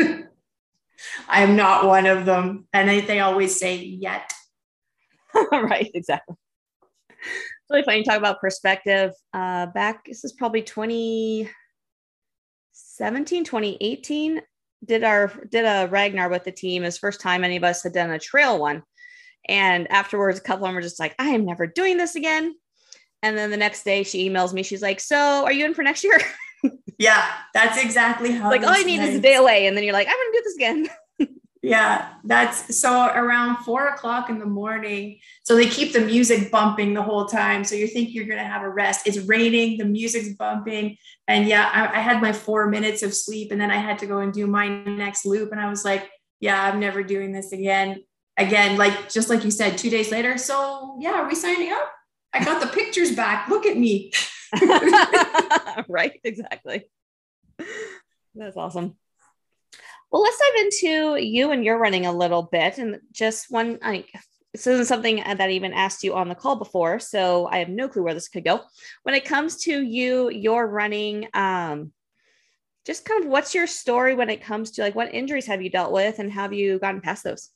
I'm 1.29 1.55
not 1.55 1.85
one 1.85 2.07
of 2.07 2.25
them. 2.25 2.67
And 2.73 2.89
they, 2.89 3.01
they 3.01 3.19
always 3.19 3.59
say, 3.59 3.75
yet. 3.75 4.33
right, 5.51 5.91
exactly. 5.93 6.35
It's 7.11 7.69
really 7.69 7.83
funny 7.83 8.01
to 8.01 8.09
talk 8.09 8.17
about 8.17 8.41
perspective. 8.41 9.11
Uh, 9.31 9.67
back, 9.67 10.05
this 10.05 10.23
is 10.23 10.33
probably 10.33 10.63
2017, 10.63 13.43
2018. 13.43 14.41
Did 14.83 15.03
our 15.03 15.31
did 15.51 15.65
a 15.65 15.87
Ragnar 15.91 16.29
with 16.29 16.45
the 16.45 16.51
team. 16.51 16.81
His 16.81 16.97
first 16.97 17.21
time 17.21 17.43
any 17.43 17.57
of 17.57 17.63
us 17.63 17.83
had 17.83 17.93
done 17.93 18.09
a 18.09 18.17
trail 18.17 18.57
one. 18.57 18.81
And 19.47 19.91
afterwards, 19.91 20.39
a 20.39 20.41
couple 20.41 20.65
of 20.65 20.69
them 20.69 20.75
were 20.75 20.81
just 20.81 20.99
like, 20.99 21.13
I 21.19 21.29
am 21.29 21.45
never 21.45 21.67
doing 21.67 21.97
this 21.97 22.15
again. 22.15 22.55
And 23.21 23.37
then 23.37 23.51
the 23.51 23.57
next 23.57 23.83
day 23.83 24.03
she 24.03 24.29
emails 24.29 24.53
me. 24.53 24.63
She's 24.63 24.81
like, 24.81 24.99
So 24.99 25.17
are 25.17 25.51
you 25.51 25.65
in 25.65 25.73
for 25.73 25.83
next 25.83 26.03
year? 26.03 26.19
yeah, 26.97 27.31
that's 27.53 27.81
exactly 27.81 28.31
how 28.31 28.49
like 28.49 28.63
all 28.63 28.69
I 28.69 28.83
need 28.83 29.01
is 29.01 29.15
a 29.15 29.21
day 29.21 29.35
away. 29.35 29.67
And 29.67 29.75
then 29.75 29.83
you're 29.83 29.93
like, 29.93 30.07
I'm 30.07 30.13
gonna 30.13 30.31
do 30.31 30.41
this 30.43 30.55
again. 30.55 30.89
yeah, 31.61 32.13
that's 32.23 32.79
so 32.79 33.05
around 33.07 33.63
four 33.63 33.87
o'clock 33.87 34.29
in 34.29 34.39
the 34.39 34.45
morning. 34.45 35.19
So 35.43 35.55
they 35.55 35.67
keep 35.67 35.93
the 35.93 36.01
music 36.01 36.51
bumping 36.51 36.93
the 36.93 37.01
whole 37.01 37.25
time. 37.25 37.63
So 37.63 37.75
you 37.75 37.87
think 37.87 38.13
you're 38.13 38.27
gonna 38.27 38.47
have 38.47 38.63
a 38.63 38.69
rest. 38.69 39.07
It's 39.07 39.17
raining, 39.19 39.77
the 39.77 39.85
music's 39.85 40.35
bumping. 40.35 40.97
And 41.27 41.47
yeah, 41.47 41.69
I, 41.73 41.97
I 41.97 42.01
had 42.01 42.21
my 42.21 42.33
four 42.33 42.67
minutes 42.67 43.03
of 43.03 43.13
sleep 43.13 43.51
and 43.51 43.59
then 43.59 43.71
I 43.71 43.77
had 43.77 43.99
to 43.99 44.05
go 44.05 44.19
and 44.19 44.33
do 44.33 44.47
my 44.47 44.67
next 44.67 45.25
loop. 45.25 45.51
And 45.51 45.59
I 45.59 45.69
was 45.69 45.83
like, 45.83 46.09
yeah, 46.39 46.63
I'm 46.63 46.79
never 46.79 47.03
doing 47.03 47.31
this 47.31 47.51
again. 47.51 48.03
Again, 48.37 48.77
like 48.77 49.09
just 49.09 49.29
like 49.29 49.43
you 49.43 49.51
said, 49.51 49.77
two 49.77 49.89
days 49.89 50.11
later. 50.11 50.37
So 50.37 50.97
yeah, 50.99 51.21
are 51.21 51.27
we 51.27 51.35
signing 51.35 51.71
up? 51.73 51.91
I 52.33 52.43
got 52.43 52.61
the 52.61 52.67
pictures 52.67 53.15
back. 53.15 53.49
Look 53.49 53.65
at 53.65 53.77
me. 53.77 54.11
right, 55.87 56.19
exactly. 56.23 56.89
That's 58.35 58.57
awesome. 58.57 58.95
Well, 60.11 60.21
let's 60.21 60.39
dive 60.39 60.65
into 60.65 61.23
you 61.23 61.51
and 61.51 61.63
your 61.63 61.77
running 61.77 62.05
a 62.05 62.11
little 62.11 62.43
bit. 62.43 62.77
And 62.77 62.99
just 63.11 63.51
one, 63.51 63.77
like, 63.81 64.11
this 64.53 64.65
isn't 64.65 64.85
something 64.85 65.17
that 65.17 65.39
I 65.39 65.51
even 65.51 65.73
asked 65.73 66.03
you 66.03 66.15
on 66.15 66.29
the 66.29 66.35
call 66.35 66.55
before. 66.55 66.99
So 66.99 67.47
I 67.47 67.57
have 67.57 67.69
no 67.69 67.87
clue 67.87 68.03
where 68.03 68.15
this 68.15 68.29
could 68.29 68.43
go. 68.43 68.61
When 69.03 69.13
it 69.13 69.25
comes 69.25 69.57
to 69.63 69.81
you, 69.81 70.29
your 70.29 70.67
running, 70.67 71.27
um, 71.33 71.91
just 72.85 73.05
kind 73.05 73.23
of 73.23 73.29
what's 73.29 73.53
your 73.53 73.67
story 73.67 74.15
when 74.15 74.31
it 74.31 74.41
comes 74.41 74.71
to 74.71 74.81
like 74.81 74.95
what 74.95 75.13
injuries 75.13 75.45
have 75.45 75.61
you 75.61 75.69
dealt 75.69 75.91
with 75.91 76.17
and 76.17 76.31
have 76.31 76.53
you 76.53 76.79
gotten 76.79 77.01
past 77.01 77.23
those? 77.23 77.49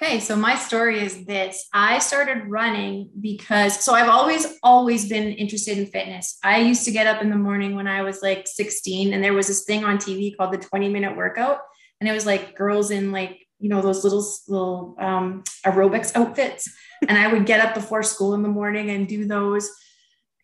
Okay, 0.00 0.20
so 0.20 0.36
my 0.36 0.54
story 0.54 1.00
is 1.00 1.24
this. 1.24 1.66
I 1.72 1.98
started 1.98 2.46
running 2.46 3.10
because, 3.20 3.84
so 3.84 3.94
I've 3.94 4.08
always, 4.08 4.46
always 4.62 5.08
been 5.08 5.32
interested 5.32 5.76
in 5.76 5.86
fitness. 5.86 6.38
I 6.44 6.58
used 6.58 6.84
to 6.84 6.92
get 6.92 7.08
up 7.08 7.20
in 7.20 7.30
the 7.30 7.36
morning 7.36 7.74
when 7.74 7.88
I 7.88 8.02
was 8.02 8.22
like 8.22 8.46
16, 8.46 9.12
and 9.12 9.24
there 9.24 9.34
was 9.34 9.48
this 9.48 9.64
thing 9.64 9.84
on 9.84 9.98
TV 9.98 10.36
called 10.36 10.52
the 10.52 10.58
20 10.58 10.88
minute 10.88 11.16
workout. 11.16 11.58
And 12.00 12.08
it 12.08 12.12
was 12.12 12.26
like 12.26 12.54
girls 12.54 12.92
in 12.92 13.10
like, 13.10 13.44
you 13.58 13.68
know, 13.68 13.82
those 13.82 14.04
little, 14.04 14.24
little 14.46 14.94
um, 15.00 15.42
aerobics 15.66 16.14
outfits. 16.14 16.70
And 17.08 17.18
I 17.18 17.32
would 17.32 17.44
get 17.44 17.58
up 17.58 17.74
before 17.74 18.04
school 18.04 18.34
in 18.34 18.42
the 18.42 18.48
morning 18.48 18.90
and 18.90 19.08
do 19.08 19.26
those. 19.26 19.68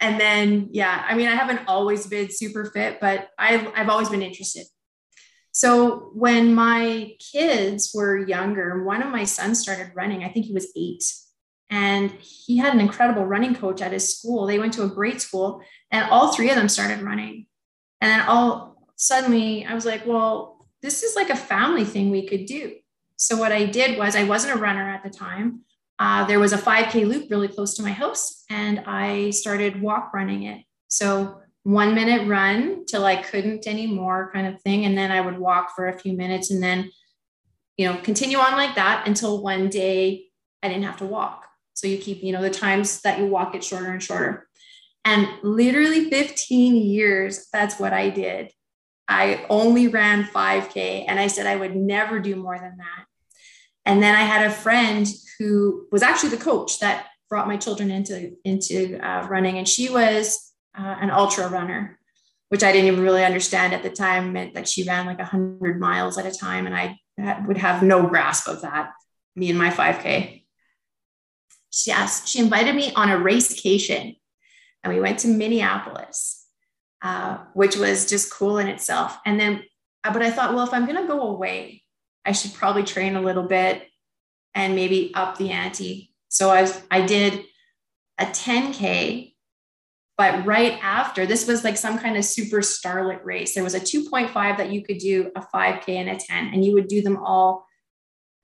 And 0.00 0.18
then, 0.18 0.70
yeah, 0.72 1.04
I 1.08 1.14
mean, 1.14 1.28
I 1.28 1.36
haven't 1.36 1.60
always 1.68 2.08
been 2.08 2.28
super 2.28 2.72
fit, 2.74 2.98
but 3.00 3.28
I've, 3.38 3.68
I've 3.76 3.88
always 3.88 4.08
been 4.08 4.22
interested. 4.22 4.66
So 5.54 6.10
when 6.14 6.52
my 6.52 7.12
kids 7.20 7.92
were 7.94 8.18
younger, 8.18 8.82
one 8.82 9.02
of 9.02 9.12
my 9.12 9.22
sons 9.22 9.60
started 9.60 9.92
running. 9.94 10.24
I 10.24 10.28
think 10.28 10.46
he 10.46 10.52
was 10.52 10.72
eight. 10.76 11.04
And 11.70 12.10
he 12.10 12.56
had 12.56 12.74
an 12.74 12.80
incredible 12.80 13.24
running 13.24 13.54
coach 13.54 13.80
at 13.80 13.92
his 13.92 14.18
school. 14.18 14.46
They 14.46 14.58
went 14.58 14.72
to 14.72 14.82
a 14.82 14.88
great 14.88 15.20
school, 15.20 15.62
and 15.92 16.10
all 16.10 16.32
three 16.32 16.50
of 16.50 16.56
them 16.56 16.68
started 16.68 17.02
running. 17.02 17.46
And 18.00 18.10
then 18.10 18.28
all 18.28 18.88
suddenly 18.96 19.64
I 19.64 19.74
was 19.74 19.86
like, 19.86 20.04
well, 20.04 20.66
this 20.82 21.04
is 21.04 21.14
like 21.14 21.30
a 21.30 21.36
family 21.36 21.84
thing 21.84 22.10
we 22.10 22.26
could 22.26 22.46
do. 22.46 22.74
So 23.16 23.36
what 23.36 23.52
I 23.52 23.64
did 23.64 23.96
was 23.96 24.16
I 24.16 24.24
wasn't 24.24 24.56
a 24.56 24.60
runner 24.60 24.90
at 24.90 25.04
the 25.04 25.10
time. 25.10 25.60
Uh, 26.00 26.24
there 26.24 26.40
was 26.40 26.52
a 26.52 26.58
5K 26.58 27.06
loop 27.06 27.30
really 27.30 27.48
close 27.48 27.74
to 27.74 27.82
my 27.82 27.92
house, 27.92 28.44
and 28.50 28.80
I 28.86 29.30
started 29.30 29.80
walk 29.80 30.12
running 30.12 30.42
it. 30.42 30.64
So 30.88 31.42
one 31.64 31.94
minute 31.94 32.28
run 32.28 32.84
till 32.84 33.04
I 33.04 33.16
couldn't 33.16 33.66
anymore, 33.66 34.30
kind 34.32 34.46
of 34.46 34.60
thing. 34.60 34.84
And 34.84 34.96
then 34.96 35.10
I 35.10 35.20
would 35.20 35.38
walk 35.38 35.74
for 35.74 35.88
a 35.88 35.98
few 35.98 36.12
minutes 36.12 36.50
and 36.50 36.62
then, 36.62 36.90
you 37.76 37.86
know, 37.86 37.98
continue 38.02 38.38
on 38.38 38.52
like 38.52 38.76
that 38.76 39.08
until 39.08 39.42
one 39.42 39.70
day 39.70 40.26
I 40.62 40.68
didn't 40.68 40.84
have 40.84 40.98
to 40.98 41.06
walk. 41.06 41.46
So 41.72 41.86
you 41.88 41.98
keep, 41.98 42.22
you 42.22 42.32
know, 42.32 42.42
the 42.42 42.50
times 42.50 43.00
that 43.00 43.18
you 43.18 43.26
walk 43.26 43.54
get 43.54 43.64
shorter 43.64 43.90
and 43.90 44.02
shorter. 44.02 44.46
And 45.06 45.26
literally 45.42 46.10
15 46.10 46.76
years, 46.76 47.48
that's 47.52 47.80
what 47.80 47.92
I 47.92 48.10
did. 48.10 48.52
I 49.08 49.44
only 49.48 49.88
ran 49.88 50.24
5K 50.24 51.06
and 51.08 51.18
I 51.18 51.26
said 51.26 51.46
I 51.46 51.56
would 51.56 51.74
never 51.74 52.20
do 52.20 52.36
more 52.36 52.58
than 52.58 52.76
that. 52.76 53.04
And 53.86 54.02
then 54.02 54.14
I 54.14 54.22
had 54.22 54.46
a 54.46 54.54
friend 54.54 55.06
who 55.38 55.86
was 55.90 56.02
actually 56.02 56.30
the 56.30 56.44
coach 56.44 56.78
that 56.80 57.06
brought 57.28 57.48
my 57.48 57.56
children 57.56 57.90
into, 57.90 58.32
into 58.44 58.98
uh, 58.98 59.26
running. 59.28 59.58
And 59.58 59.68
she 59.68 59.90
was 59.90 60.53
uh, 60.76 60.96
an 61.00 61.10
ultra 61.10 61.48
runner, 61.48 61.98
which 62.48 62.62
I 62.62 62.72
didn't 62.72 62.88
even 62.88 63.02
really 63.02 63.24
understand 63.24 63.72
at 63.72 63.82
the 63.82 63.90
time, 63.90 64.32
meant 64.32 64.54
that 64.54 64.68
she 64.68 64.84
ran 64.84 65.06
like 65.06 65.18
100 65.18 65.80
miles 65.80 66.18
at 66.18 66.26
a 66.26 66.36
time. 66.36 66.66
And 66.66 66.74
I 66.74 66.98
would 67.46 67.58
have 67.58 67.82
no 67.82 68.06
grasp 68.06 68.48
of 68.48 68.62
that, 68.62 68.92
me 69.36 69.50
and 69.50 69.58
my 69.58 69.70
5K. 69.70 70.44
She 71.70 71.90
asked, 71.90 72.28
she 72.28 72.38
invited 72.38 72.74
me 72.74 72.92
on 72.94 73.10
a 73.10 73.18
racecation, 73.18 74.14
and 74.82 74.92
we 74.92 75.00
went 75.00 75.20
to 75.20 75.28
Minneapolis, 75.28 76.46
uh, 77.02 77.38
which 77.54 77.76
was 77.76 78.08
just 78.08 78.32
cool 78.32 78.58
in 78.58 78.68
itself. 78.68 79.18
And 79.26 79.40
then, 79.40 79.64
uh, 80.04 80.12
but 80.12 80.22
I 80.22 80.30
thought, 80.30 80.54
well, 80.54 80.66
if 80.66 80.72
I'm 80.72 80.86
going 80.86 81.00
to 81.00 81.08
go 81.08 81.20
away, 81.22 81.82
I 82.24 82.32
should 82.32 82.54
probably 82.54 82.84
train 82.84 83.16
a 83.16 83.20
little 83.20 83.42
bit 83.42 83.86
and 84.54 84.74
maybe 84.74 85.12
up 85.14 85.36
the 85.36 85.50
ante. 85.50 86.14
So 86.28 86.50
I, 86.50 86.72
I 86.90 87.04
did 87.04 87.44
a 88.18 88.24
10K 88.24 89.33
but 90.16 90.46
right 90.46 90.78
after, 90.82 91.26
this 91.26 91.46
was 91.46 91.64
like 91.64 91.76
some 91.76 91.98
kind 91.98 92.16
of 92.16 92.24
super 92.24 92.58
starlet 92.58 93.24
race. 93.24 93.54
There 93.54 93.64
was 93.64 93.74
a 93.74 93.80
2.5 93.80 94.32
that 94.56 94.70
you 94.70 94.82
could 94.82 94.98
do, 94.98 95.32
a 95.34 95.40
5K 95.40 95.88
and 95.88 96.10
a 96.10 96.16
10, 96.16 96.54
and 96.54 96.64
you 96.64 96.72
would 96.74 96.88
do 96.88 97.02
them 97.02 97.16
all 97.16 97.66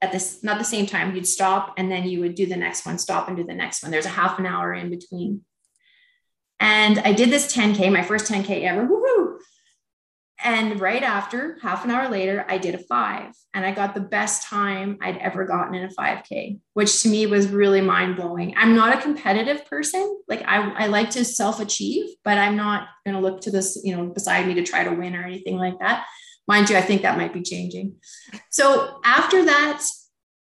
at 0.01 0.11
this, 0.11 0.43
not 0.43 0.57
the 0.57 0.65
same 0.65 0.85
time. 0.85 1.15
You'd 1.15 1.27
stop 1.27 1.75
and 1.77 1.89
then 1.89 2.07
you 2.07 2.19
would 2.19 2.35
do 2.35 2.45
the 2.45 2.57
next 2.57 2.85
one, 2.85 2.97
stop 2.97 3.27
and 3.27 3.37
do 3.37 3.43
the 3.43 3.53
next 3.53 3.83
one. 3.83 3.91
There's 3.91 4.05
a 4.05 4.09
half 4.09 4.37
an 4.39 4.45
hour 4.45 4.73
in 4.73 4.89
between. 4.89 5.45
And 6.59 6.99
I 6.99 7.13
did 7.13 7.29
this 7.29 7.55
10K, 7.55 7.91
my 7.91 8.03
first 8.03 8.29
10K 8.29 8.63
ever. 8.63 8.85
Woo-hoo! 8.85 9.39
And 10.43 10.79
right 10.79 11.03
after, 11.03 11.57
half 11.61 11.85
an 11.85 11.91
hour 11.91 12.09
later, 12.09 12.45
I 12.47 12.57
did 12.57 12.73
a 12.73 12.79
five 12.79 13.33
and 13.53 13.65
I 13.65 13.71
got 13.71 13.93
the 13.93 14.01
best 14.01 14.47
time 14.47 14.97
I'd 15.01 15.17
ever 15.17 15.45
gotten 15.45 15.75
in 15.75 15.83
a 15.83 15.89
5K, 15.89 16.59
which 16.73 17.03
to 17.03 17.09
me 17.09 17.27
was 17.27 17.47
really 17.47 17.81
mind 17.81 18.15
blowing. 18.15 18.55
I'm 18.57 18.75
not 18.75 18.97
a 18.97 19.01
competitive 19.01 19.65
person. 19.67 20.19
Like 20.27 20.43
I, 20.47 20.71
I 20.71 20.87
like 20.87 21.11
to 21.11 21.25
self 21.25 21.59
achieve, 21.59 22.05
but 22.23 22.37
I'm 22.37 22.55
not 22.55 22.87
going 23.05 23.15
to 23.15 23.21
look 23.21 23.41
to 23.41 23.51
this, 23.51 23.79
you 23.83 23.95
know, 23.95 24.07
beside 24.07 24.47
me 24.47 24.55
to 24.55 24.63
try 24.63 24.83
to 24.83 24.93
win 24.93 25.15
or 25.15 25.23
anything 25.23 25.57
like 25.57 25.79
that. 25.79 26.05
Mind 26.47 26.69
you, 26.69 26.77
I 26.77 26.81
think 26.81 27.03
that 27.03 27.17
might 27.17 27.33
be 27.33 27.43
changing. 27.43 27.95
So 28.49 28.99
after 29.05 29.45
that, 29.45 29.83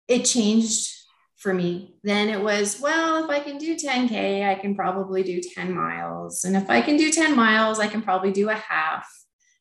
it 0.08 0.24
changed 0.24 0.96
for 1.38 1.54
me. 1.54 1.96
Then 2.04 2.30
it 2.30 2.42
was, 2.42 2.80
well, 2.82 3.24
if 3.24 3.30
I 3.30 3.40
can 3.40 3.58
do 3.58 3.76
10K, 3.76 4.48
I 4.48 4.56
can 4.56 4.76
probably 4.76 5.24
do 5.24 5.42
10 5.42 5.74
miles. 5.74 6.44
And 6.44 6.56
if 6.56 6.70
I 6.70 6.82
can 6.82 6.98
do 6.98 7.12
10 7.12 7.36
miles, 7.36 7.80
I 7.80 7.88
can 7.88 8.02
probably 8.02 8.32
do 8.32 8.50
a 8.50 8.56
half 8.56 9.08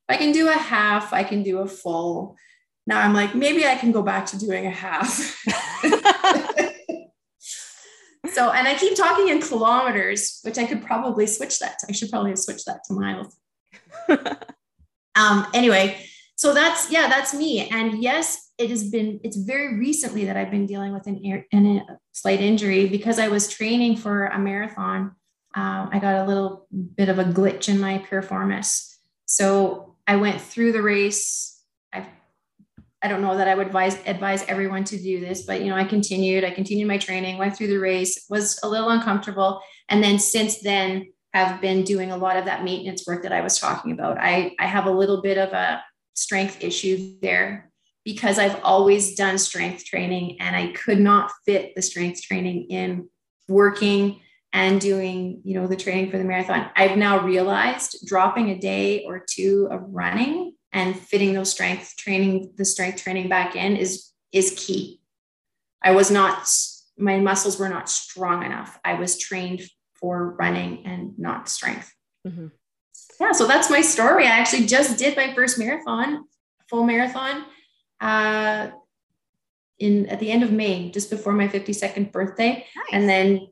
I 0.08 0.16
can 0.16 0.32
do 0.32 0.48
a 0.48 0.52
half, 0.52 1.12
I 1.12 1.22
can 1.22 1.42
do 1.42 1.58
a 1.58 1.66
full. 1.66 2.36
Now 2.86 3.00
I'm 3.00 3.12
like, 3.12 3.34
maybe 3.34 3.66
I 3.66 3.74
can 3.74 3.92
go 3.92 4.02
back 4.02 4.26
to 4.26 4.38
doing 4.38 4.66
a 4.66 4.70
half. 4.70 5.10
so, 8.32 8.50
and 8.50 8.66
I 8.66 8.74
keep 8.78 8.96
talking 8.96 9.28
in 9.28 9.42
kilometers, 9.42 10.40
which 10.42 10.56
I 10.56 10.64
could 10.64 10.82
probably 10.82 11.26
switch 11.26 11.58
that. 11.58 11.78
To, 11.80 11.86
I 11.90 11.92
should 11.92 12.10
probably 12.10 12.34
switch 12.36 12.64
that 12.64 12.80
to 12.84 12.94
miles. 12.94 13.36
um, 15.16 15.46
anyway, 15.52 15.98
so 16.36 16.54
that's, 16.54 16.90
yeah, 16.90 17.08
that's 17.08 17.34
me. 17.34 17.68
And 17.68 18.02
yes, 18.02 18.52
it 18.58 18.70
has 18.70 18.90
been, 18.90 19.20
it's 19.22 19.36
very 19.36 19.76
recently 19.76 20.24
that 20.24 20.36
I've 20.36 20.50
been 20.50 20.66
dealing 20.66 20.92
with 20.92 21.06
an, 21.06 21.44
an 21.52 21.66
a 21.66 21.98
slight 22.12 22.40
injury 22.40 22.88
because 22.88 23.18
I 23.18 23.28
was 23.28 23.48
training 23.48 23.96
for 23.96 24.26
a 24.26 24.38
marathon. 24.38 25.14
Um, 25.54 25.90
I 25.92 25.98
got 25.98 26.24
a 26.24 26.28
little 26.28 26.66
bit 26.96 27.08
of 27.08 27.18
a 27.18 27.24
glitch 27.24 27.68
in 27.68 27.80
my 27.80 27.98
piriformis. 27.98 28.94
So 29.26 29.87
I 30.08 30.16
went 30.16 30.40
through 30.40 30.72
the 30.72 30.82
race. 30.82 31.62
I 31.92 32.06
I 33.02 33.06
don't 33.06 33.22
know 33.22 33.36
that 33.36 33.46
I 33.46 33.54
would 33.54 33.66
advise 33.68 33.98
advise 34.06 34.44
everyone 34.48 34.82
to 34.84 34.98
do 34.98 35.20
this, 35.20 35.42
but 35.42 35.60
you 35.60 35.68
know, 35.68 35.76
I 35.76 35.84
continued. 35.84 36.44
I 36.44 36.50
continued 36.50 36.88
my 36.88 36.98
training, 36.98 37.36
went 37.36 37.56
through 37.56 37.68
the 37.68 37.78
race, 37.78 38.24
was 38.28 38.58
a 38.64 38.68
little 38.68 38.88
uncomfortable, 38.88 39.60
and 39.88 40.02
then 40.02 40.18
since 40.18 40.60
then 40.60 41.12
have 41.34 41.60
been 41.60 41.84
doing 41.84 42.10
a 42.10 42.16
lot 42.16 42.38
of 42.38 42.46
that 42.46 42.64
maintenance 42.64 43.06
work 43.06 43.22
that 43.22 43.32
I 43.32 43.42
was 43.42 43.58
talking 43.58 43.92
about. 43.92 44.16
I 44.18 44.56
I 44.58 44.66
have 44.66 44.86
a 44.86 44.90
little 44.90 45.20
bit 45.20 45.36
of 45.36 45.52
a 45.52 45.84
strength 46.14 46.64
issue 46.64 47.16
there 47.20 47.70
because 48.04 48.38
I've 48.38 48.58
always 48.64 49.14
done 49.14 49.36
strength 49.36 49.84
training 49.84 50.38
and 50.40 50.56
I 50.56 50.72
could 50.72 50.98
not 50.98 51.30
fit 51.44 51.74
the 51.76 51.82
strength 51.82 52.22
training 52.22 52.68
in 52.70 53.10
working 53.46 54.20
and 54.52 54.80
doing 54.80 55.40
you 55.44 55.54
know 55.54 55.66
the 55.66 55.76
training 55.76 56.10
for 56.10 56.16
the 56.16 56.24
marathon 56.24 56.70
i've 56.74 56.96
now 56.96 57.20
realized 57.22 57.98
dropping 58.06 58.50
a 58.50 58.58
day 58.58 59.04
or 59.04 59.22
two 59.28 59.68
of 59.70 59.82
running 59.88 60.54
and 60.72 60.98
fitting 60.98 61.32
those 61.32 61.50
strength 61.50 61.94
training 61.96 62.52
the 62.56 62.64
strength 62.64 63.02
training 63.02 63.28
back 63.28 63.56
in 63.56 63.76
is 63.76 64.12
is 64.32 64.54
key. 64.56 65.00
I 65.82 65.92
was 65.92 66.10
not 66.10 66.48
my 66.96 67.18
muscles 67.20 67.58
were 67.58 67.68
not 67.68 67.88
strong 67.88 68.44
enough. 68.44 68.78
I 68.84 68.94
was 68.94 69.18
trained 69.18 69.62
for 69.94 70.34
running 70.34 70.84
and 70.84 71.18
not 71.18 71.48
strength. 71.48 71.92
Mm-hmm. 72.26 72.48
yeah 73.20 73.32
so 73.32 73.46
that's 73.46 73.70
my 73.70 73.80
story. 73.80 74.24
I 74.24 74.38
actually 74.38 74.66
just 74.66 74.98
did 74.98 75.16
my 75.16 75.34
first 75.34 75.58
marathon 75.58 76.24
full 76.68 76.84
marathon 76.84 77.44
uh 78.00 78.68
in 79.78 80.06
at 80.06 80.20
the 80.20 80.30
end 80.30 80.42
of 80.42 80.52
may 80.52 80.90
just 80.90 81.08
before 81.08 81.32
my 81.32 81.48
52nd 81.48 82.12
birthday. 82.12 82.66
Nice. 82.76 82.86
and 82.92 83.08
then 83.08 83.48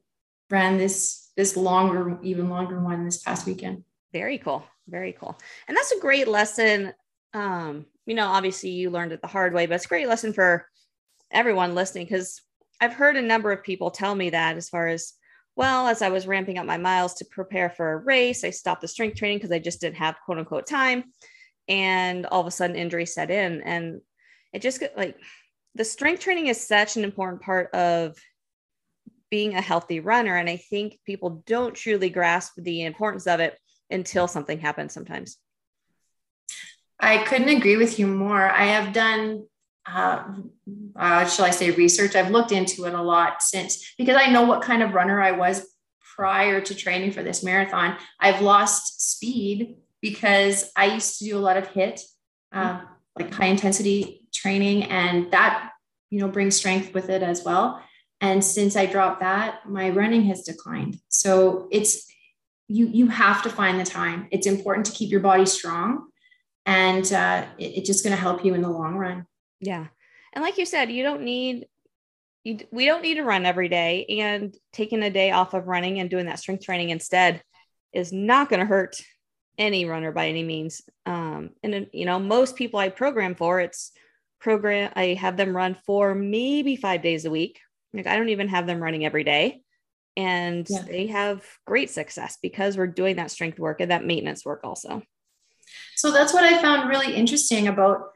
ran 0.51 0.79
this 0.79 1.31
this 1.37 1.57
longer, 1.57 2.19
even 2.23 2.49
longer 2.49 2.81
one 2.81 3.05
this 3.05 3.23
past 3.23 3.47
weekend. 3.47 3.85
Very 4.13 4.39
cool. 4.39 4.65
Very 4.89 5.13
cool. 5.13 5.39
And 5.69 5.77
that's 5.77 5.93
a 5.93 6.01
great 6.01 6.29
lesson. 6.29 6.95
Um, 7.35 7.87
you 8.07 8.15
know, 8.15 8.27
obviously 8.27 8.71
you 8.71 8.91
learned 8.91 9.13
it 9.13 9.21
the 9.21 9.27
hard 9.27 9.53
way, 9.53 9.67
but 9.67 9.75
it's 9.75 9.85
a 9.85 9.89
great 9.89 10.09
lesson 10.09 10.33
for 10.33 10.67
everyone 11.31 11.75
listening 11.75 12.07
because 12.07 12.41
I've 12.81 12.95
heard 12.95 13.17
a 13.17 13.23
number 13.23 13.53
of 13.53 13.63
people 13.63 13.91
tell 13.91 14.15
me 14.15 14.31
that 14.31 14.57
as 14.57 14.69
far 14.69 14.89
as 14.89 15.13
well, 15.57 15.87
as 15.89 16.03
I 16.03 16.11
was 16.11 16.27
ramping 16.27 16.59
up 16.59 16.67
my 16.67 16.77
miles 16.77 17.15
to 17.15 17.25
prepare 17.25 17.71
for 17.71 17.93
a 17.93 17.97
race, 17.97 18.45
I 18.45 18.51
stopped 18.51 18.83
the 18.83 18.89
strength 18.89 19.17
training 19.17 19.39
because 19.39 19.53
I 19.53 19.59
just 19.59 19.81
didn't 19.81 19.97
have 19.97 20.17
quote 20.25 20.39
unquote 20.39 20.67
time. 20.67 21.05
And 21.69 22.27
all 22.27 22.41
of 22.41 22.47
a 22.47 22.51
sudden 22.51 22.77
injury 22.77 23.07
set 23.07 23.31
in. 23.31 23.63
And 23.63 24.01
it 24.53 24.63
just 24.63 24.83
like 24.97 25.17
the 25.75 25.85
strength 25.85 26.21
training 26.21 26.47
is 26.47 26.61
such 26.61 26.97
an 26.97 27.05
important 27.05 27.43
part 27.43 27.75
of 27.75 28.17
being 29.31 29.55
a 29.55 29.61
healthy 29.61 30.01
runner. 30.01 30.37
And 30.37 30.49
I 30.49 30.57
think 30.57 30.99
people 31.05 31.43
don't 31.47 31.75
truly 31.75 32.11
grasp 32.11 32.55
the 32.57 32.83
importance 32.83 33.27
of 33.27 33.41
it 33.41 33.59
until 33.91 34.29
something 34.29 34.59
happens 34.59 34.93
sometimes. 34.93 35.39
I 36.99 37.19
couldn't 37.19 37.49
agree 37.49 37.77
with 37.77 37.99
you 37.99 38.07
more. 38.07 38.51
I 38.51 38.65
have 38.67 38.93
done, 38.93 39.47
uh, 39.87 40.25
uh, 40.97 41.27
shall 41.27 41.45
I 41.45 41.51
say, 41.51 41.71
research. 41.71 42.17
I've 42.17 42.31
looked 42.31 42.53
into 42.53 42.85
it 42.85 42.95
a 42.95 43.03
lot 43.03 43.43
since 43.43 43.95
because 43.99 44.17
I 44.17 44.31
know 44.31 44.43
what 44.43 44.63
kind 44.63 44.83
of 44.83 44.95
runner 44.95 45.21
I 45.21 45.33
was 45.33 45.67
prior 46.17 46.61
to 46.63 46.75
training 46.75 47.13
for 47.13 47.23
this 47.23 47.45
marathon. 47.45 47.97
I've 48.19 48.41
lost 48.41 49.13
speed 49.13 49.77
because 50.01 50.71
I 50.77 50.87
used 50.87 51.19
to 51.19 51.25
do 51.27 51.37
a 51.37 51.41
lot 51.41 51.59
of 51.59 51.69
HIT, 51.69 52.01
uh, 52.53 52.81
like 53.19 53.33
high 53.33 53.47
intensity 53.47 54.27
training, 54.33 54.85
and 54.85 55.31
that 55.33 55.73
you 56.11 56.21
know 56.21 56.29
brings 56.29 56.57
strength 56.57 56.95
with 56.95 57.11
it 57.11 57.23
as 57.23 57.45
well. 57.45 57.83
And 58.21 58.43
since 58.43 58.77
I 58.77 58.87
dropped 58.87 59.21
that, 59.21 59.69
my 59.69 59.91
running 59.91 60.23
has 60.25 60.43
declined. 60.43 60.99
So 61.09 61.69
it's 61.71 62.07
you 62.69 62.89
you 62.89 63.09
have 63.09 63.43
to 63.43 63.51
find 63.51 63.79
the 63.79 63.85
time. 63.85 64.29
It's 64.31 64.47
important 64.47 64.87
to 64.87 64.93
keep 64.93 65.11
your 65.11 65.21
body 65.21 65.47
strong, 65.47 66.09
and 66.65 67.11
uh, 67.13 67.47
it, 67.59 67.79
it's 67.79 67.87
just 67.87 68.05
going 68.05 68.17
to 68.17 68.21
help 68.21 68.45
you 68.45 68.55
in 68.55 68.63
the 68.63 68.71
long 68.71 68.97
run. 68.97 69.27
Yeah, 69.61 69.87
and 70.33 70.43
like 70.43 70.59
you 70.59 70.67
said, 70.67 70.91
you 70.91 71.03
don't 71.03 71.23
need 71.23 71.67
you, 72.43 72.59
we 72.71 72.87
don't 72.87 73.03
need 73.03 73.15
to 73.17 73.23
run 73.23 73.47
every 73.47 73.69
day, 73.69 74.07
and 74.07 74.57
taking 74.73 75.03
a 75.03 75.11
day 75.11 75.31
off 75.31 75.55
of 75.55 75.69
running 75.69 76.01
and 76.01 76.11
doing 76.11 76.27
that 76.27 76.39
strength 76.39 76.65
training 76.65 76.91
instead 76.91 77.43
is 77.93 78.13
not 78.13 78.49
going 78.49 78.61
to 78.61 78.67
hurt 78.67 79.01
any 79.59 79.85
runner 79.85 80.13
by 80.13 80.29
any 80.29 80.43
means. 80.43 80.83
Um, 81.07 81.51
and 81.63 81.89
you 81.93 82.05
know, 82.05 82.19
most 82.19 82.57
people 82.57 82.81
I 82.81 82.89
program 82.89 83.35
for, 83.35 83.61
it's 83.61 83.93
program 84.41 84.93
I 84.95 85.15
have 85.15 85.37
them 85.37 85.57
run 85.57 85.77
for 85.87 86.15
maybe 86.15 86.77
five 86.77 87.03
days 87.03 87.25
a 87.25 87.31
week. 87.31 87.61
Like 87.97 88.07
I 88.07 88.17
don't 88.17 88.29
even 88.29 88.49
have 88.49 88.67
them 88.67 88.83
running 88.83 89.05
every 89.05 89.25
day. 89.25 89.63
And 90.17 90.67
yeah. 90.69 90.83
they 90.83 91.09
have 91.09 91.45
great 91.67 91.91
success 91.91 92.39
because 92.43 92.77
we're 92.77 92.87
doing 92.87 93.17
that 93.17 93.31
strength 93.31 93.59
work 93.59 93.81
and 93.81 93.91
that 93.91 94.05
maintenance 94.05 94.45
work 94.45 94.61
also. 94.65 95.03
So 95.97 96.11
that's 96.11 96.33
what 96.33 96.45
i 96.45 96.61
found 96.63 96.89
really 96.89 97.15
interesting 97.15 97.69
about 97.69 98.13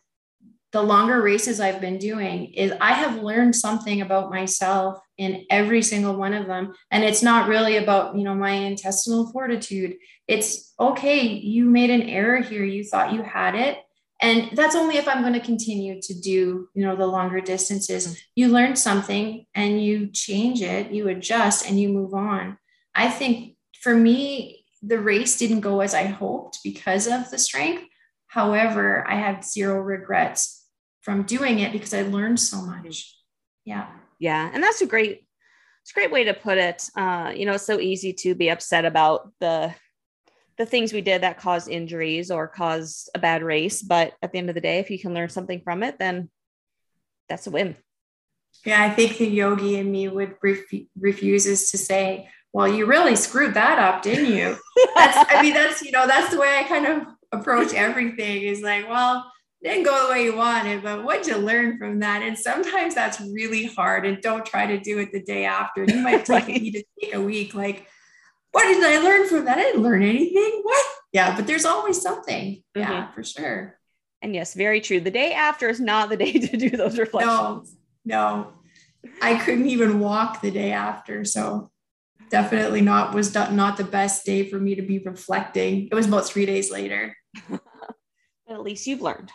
the 0.73 0.83
longer 0.83 1.21
races 1.21 1.59
i've 1.59 1.81
been 1.81 1.99
doing 1.99 2.53
is 2.55 2.73
i 2.81 2.93
have 2.93 3.23
learned 3.23 3.57
something 3.57 4.03
about 4.03 4.31
myself 4.31 5.01
in 5.21 5.45
every 5.51 5.83
single 5.83 6.17
one 6.17 6.33
of 6.33 6.47
them. 6.47 6.73
And 6.91 7.05
it's 7.05 7.23
not 7.23 7.47
really 7.47 7.77
about 7.77 8.17
you 8.17 8.25
know 8.25 8.35
my 8.35 8.53
intestinal 8.53 9.31
fortitude. 9.31 9.97
It's 10.27 10.73
okay 10.81 11.27
you 11.27 11.67
made 11.67 11.91
an 11.91 12.03
error 12.03 12.41
here. 12.41 12.65
You 12.65 12.83
thought 12.85 13.13
you 13.13 13.23
had 13.23 13.55
it 13.55 13.77
and 14.21 14.51
that's 14.55 14.77
only 14.77 14.97
if 14.97 15.09
i'm 15.09 15.23
going 15.23 15.33
to 15.33 15.41
continue 15.41 16.01
to 16.01 16.15
do 16.15 16.69
you 16.75 16.87
know 16.87 16.97
the 16.97 17.07
longer 17.07 17.41
distances. 17.41 18.07
Mm-hmm. 18.07 18.21
you 18.37 18.49
learn 18.49 18.77
something 18.77 19.47
and 19.55 19.83
you 19.83 20.09
change 20.09 20.63
it 20.63 20.93
you 20.93 21.09
adjust 21.09 21.67
and 21.69 21.81
you 21.81 21.89
move 21.89 22.15
on. 22.15 22.59
I 22.95 23.09
think 23.09 23.57
for 23.81 23.95
me 23.95 24.65
the 24.83 24.99
race 24.99 25.39
didn't 25.39 25.61
go 25.61 25.81
as 25.81 25.95
i 25.95 26.05
hoped 26.05 26.59
because 26.65 27.07
of 27.07 27.31
the 27.31 27.39
strength. 27.39 27.85
However 28.29 29.07
i 29.09 29.17
had 29.17 29.45
zero 29.45 29.81
regrets 29.81 30.67
from 31.03 31.23
doing 31.23 31.61
it 31.61 31.73
because 31.73 31.95
i 31.95 32.03
learned 32.03 32.41
so 32.41 32.63
much. 32.63 33.17
Yeah. 33.65 33.87
Yeah 34.19 34.51
and 34.53 34.63
that's 34.63 34.81
a 34.81 34.87
great 34.87 35.27
it's 35.83 35.93
a 35.93 35.95
great 35.95 36.13
way 36.13 36.25
to 36.25 36.35
put 36.35 36.59
it. 36.59 36.89
Uh, 36.95 37.33
you 37.35 37.47
know 37.47 37.55
it's 37.55 37.67
so 37.67 37.81
easy 37.81 38.13
to 38.13 38.35
be 38.35 38.51
upset 38.51 38.85
about 38.85 39.33
the 39.41 39.75
the 40.61 40.67
things 40.67 40.93
we 40.93 41.01
did 41.01 41.23
that 41.23 41.39
caused 41.39 41.71
injuries 41.71 42.31
or 42.31 42.47
caused 42.47 43.09
a 43.15 43.19
bad 43.19 43.43
race. 43.43 43.81
But 43.81 44.13
at 44.23 44.31
the 44.31 44.37
end 44.37 44.51
of 44.51 44.55
the 44.55 44.61
day, 44.61 44.79
if 44.79 44.91
you 44.91 44.99
can 44.99 45.15
learn 45.15 45.31
something 45.31 45.63
from 45.63 45.83
it, 45.83 45.99
then 45.99 46.29
that's 47.31 47.47
a 47.47 47.51
win. 47.51 47.77
Yeah, 48.67 48.83
I 48.83 48.91
think 48.91 49.17
the 49.17 49.27
yogi 49.27 49.79
in 49.79 49.91
me 49.91 50.09
would 50.09 50.35
ref- 50.43 50.85
refuses 50.99 51.71
to 51.71 51.79
say, 51.79 52.29
"Well, 52.53 52.69
you 52.69 52.85
really 52.85 53.17
screwed 53.17 53.55
that 53.55 53.79
up, 53.79 54.03
didn't 54.03 54.37
you?" 54.37 54.59
that's, 54.95 55.33
I 55.33 55.41
mean, 55.41 55.55
that's 55.55 55.81
you 55.81 55.93
know, 55.93 56.07
that's 56.07 56.31
the 56.31 56.39
way 56.39 56.59
I 56.59 56.65
kind 56.65 56.87
of 56.87 57.07
approach 57.33 57.73
everything. 57.73 58.43
Is 58.43 58.61
like, 58.61 58.87
well, 58.87 59.33
didn't 59.63 59.85
go 59.85 60.07
the 60.07 60.13
way 60.13 60.25
you 60.25 60.37
wanted, 60.37 60.83
but 60.83 61.05
what'd 61.05 61.27
you 61.27 61.39
learn 61.39 61.79
from 61.79 62.01
that? 62.01 62.23
And 62.23 62.37
sometimes 62.37 62.95
that's 62.95 63.19
really 63.33 63.65
hard. 63.65 64.05
And 64.05 64.21
don't 64.21 64.45
try 64.45 64.67
to 64.67 64.79
do 64.79 64.99
it 64.99 65.11
the 65.11 65.23
day 65.23 65.47
after. 65.47 65.85
You 65.85 66.03
might 66.03 66.25
take 66.27 66.49
right. 66.49 66.85
take 67.01 67.15
a 67.15 67.21
week, 67.23 67.55
like 67.55 67.87
what 68.53 68.65
did 68.65 68.83
I 68.83 68.99
learn 68.99 69.29
from 69.29 69.45
that? 69.45 69.59
I 69.59 69.63
didn't 69.63 69.83
learn 69.83 70.03
anything. 70.03 70.61
What? 70.63 70.87
Yeah, 71.13 71.37
but 71.37 71.47
there's 71.47 71.65
always 71.65 72.01
something. 72.01 72.63
Mm-hmm. 72.77 72.81
Yeah, 72.81 73.11
for 73.13 73.23
sure. 73.23 73.79
And 74.23 74.35
yes, 74.35 74.55
very 74.55 74.81
true. 74.81 75.01
The 75.01 75.11
day 75.11 75.33
after 75.33 75.69
is 75.69 75.81
not 75.81 76.09
the 76.09 76.17
day 76.25 76.33
to 76.33 76.57
do 76.57 76.71
those 76.71 76.99
reflections. 76.99 77.77
No, 78.05 78.53
no. 79.05 79.11
I 79.23 79.37
couldn't 79.37 79.69
even 79.69 79.99
walk 79.99 80.43
the 80.43 80.51
day 80.51 80.73
after. 80.73 81.25
So 81.25 81.71
definitely 82.29 82.81
not 82.81 83.15
was 83.15 83.35
not 83.35 83.77
the 83.77 83.85
best 83.85 84.25
day 84.25 84.49
for 84.49 84.59
me 84.59 84.75
to 84.75 84.83
be 84.83 84.99
reflecting. 84.99 85.89
It 85.91 85.95
was 85.95 86.07
about 86.07 86.27
three 86.27 86.47
days 86.47 86.71
later. 86.71 87.17
But 88.47 88.57
at 88.57 88.65
least 88.65 88.89
you've 88.89 89.01
learned. 89.01 89.31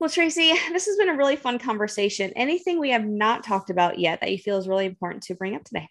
Well, 0.00 0.10
Tracey, 0.10 0.52
this 0.72 0.86
has 0.86 0.96
been 0.96 1.08
a 1.08 1.16
really 1.16 1.36
fun 1.36 1.60
conversation. 1.60 2.32
Anything 2.34 2.80
we 2.80 2.90
have 2.90 3.04
not 3.04 3.44
talked 3.44 3.70
about 3.70 4.00
yet 4.00 4.20
that 4.20 4.32
you 4.32 4.38
feel 4.38 4.58
is 4.58 4.66
really 4.66 4.86
important 4.86 5.22
to 5.24 5.36
bring 5.36 5.54
up 5.54 5.62
today? 5.62 5.88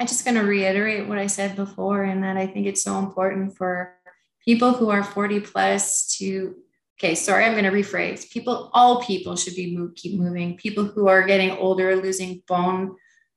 I'm 0.00 0.06
just 0.06 0.24
going 0.24 0.36
to 0.36 0.44
reiterate 0.44 1.06
what 1.06 1.18
I 1.18 1.26
said 1.26 1.56
before, 1.56 2.04
and 2.04 2.24
that 2.24 2.38
I 2.38 2.46
think 2.46 2.66
it's 2.66 2.82
so 2.82 2.98
important 2.98 3.54
for 3.58 3.94
people 4.42 4.72
who 4.72 4.88
are 4.88 5.04
40 5.04 5.40
plus 5.40 6.16
to 6.16 6.56
okay 6.98 7.14
sorry 7.14 7.44
i'm 7.44 7.52
going 7.52 7.64
to 7.64 7.70
rephrase. 7.70 8.30
People 8.30 8.70
all 8.72 9.02
people 9.02 9.36
should 9.36 9.54
be 9.54 9.76
move, 9.76 9.94
keep 9.96 10.18
moving. 10.18 10.56
People 10.56 10.84
who 10.84 11.06
are 11.08 11.26
getting 11.26 11.50
older 11.50 11.96
losing 11.96 12.42
bone 12.48 12.96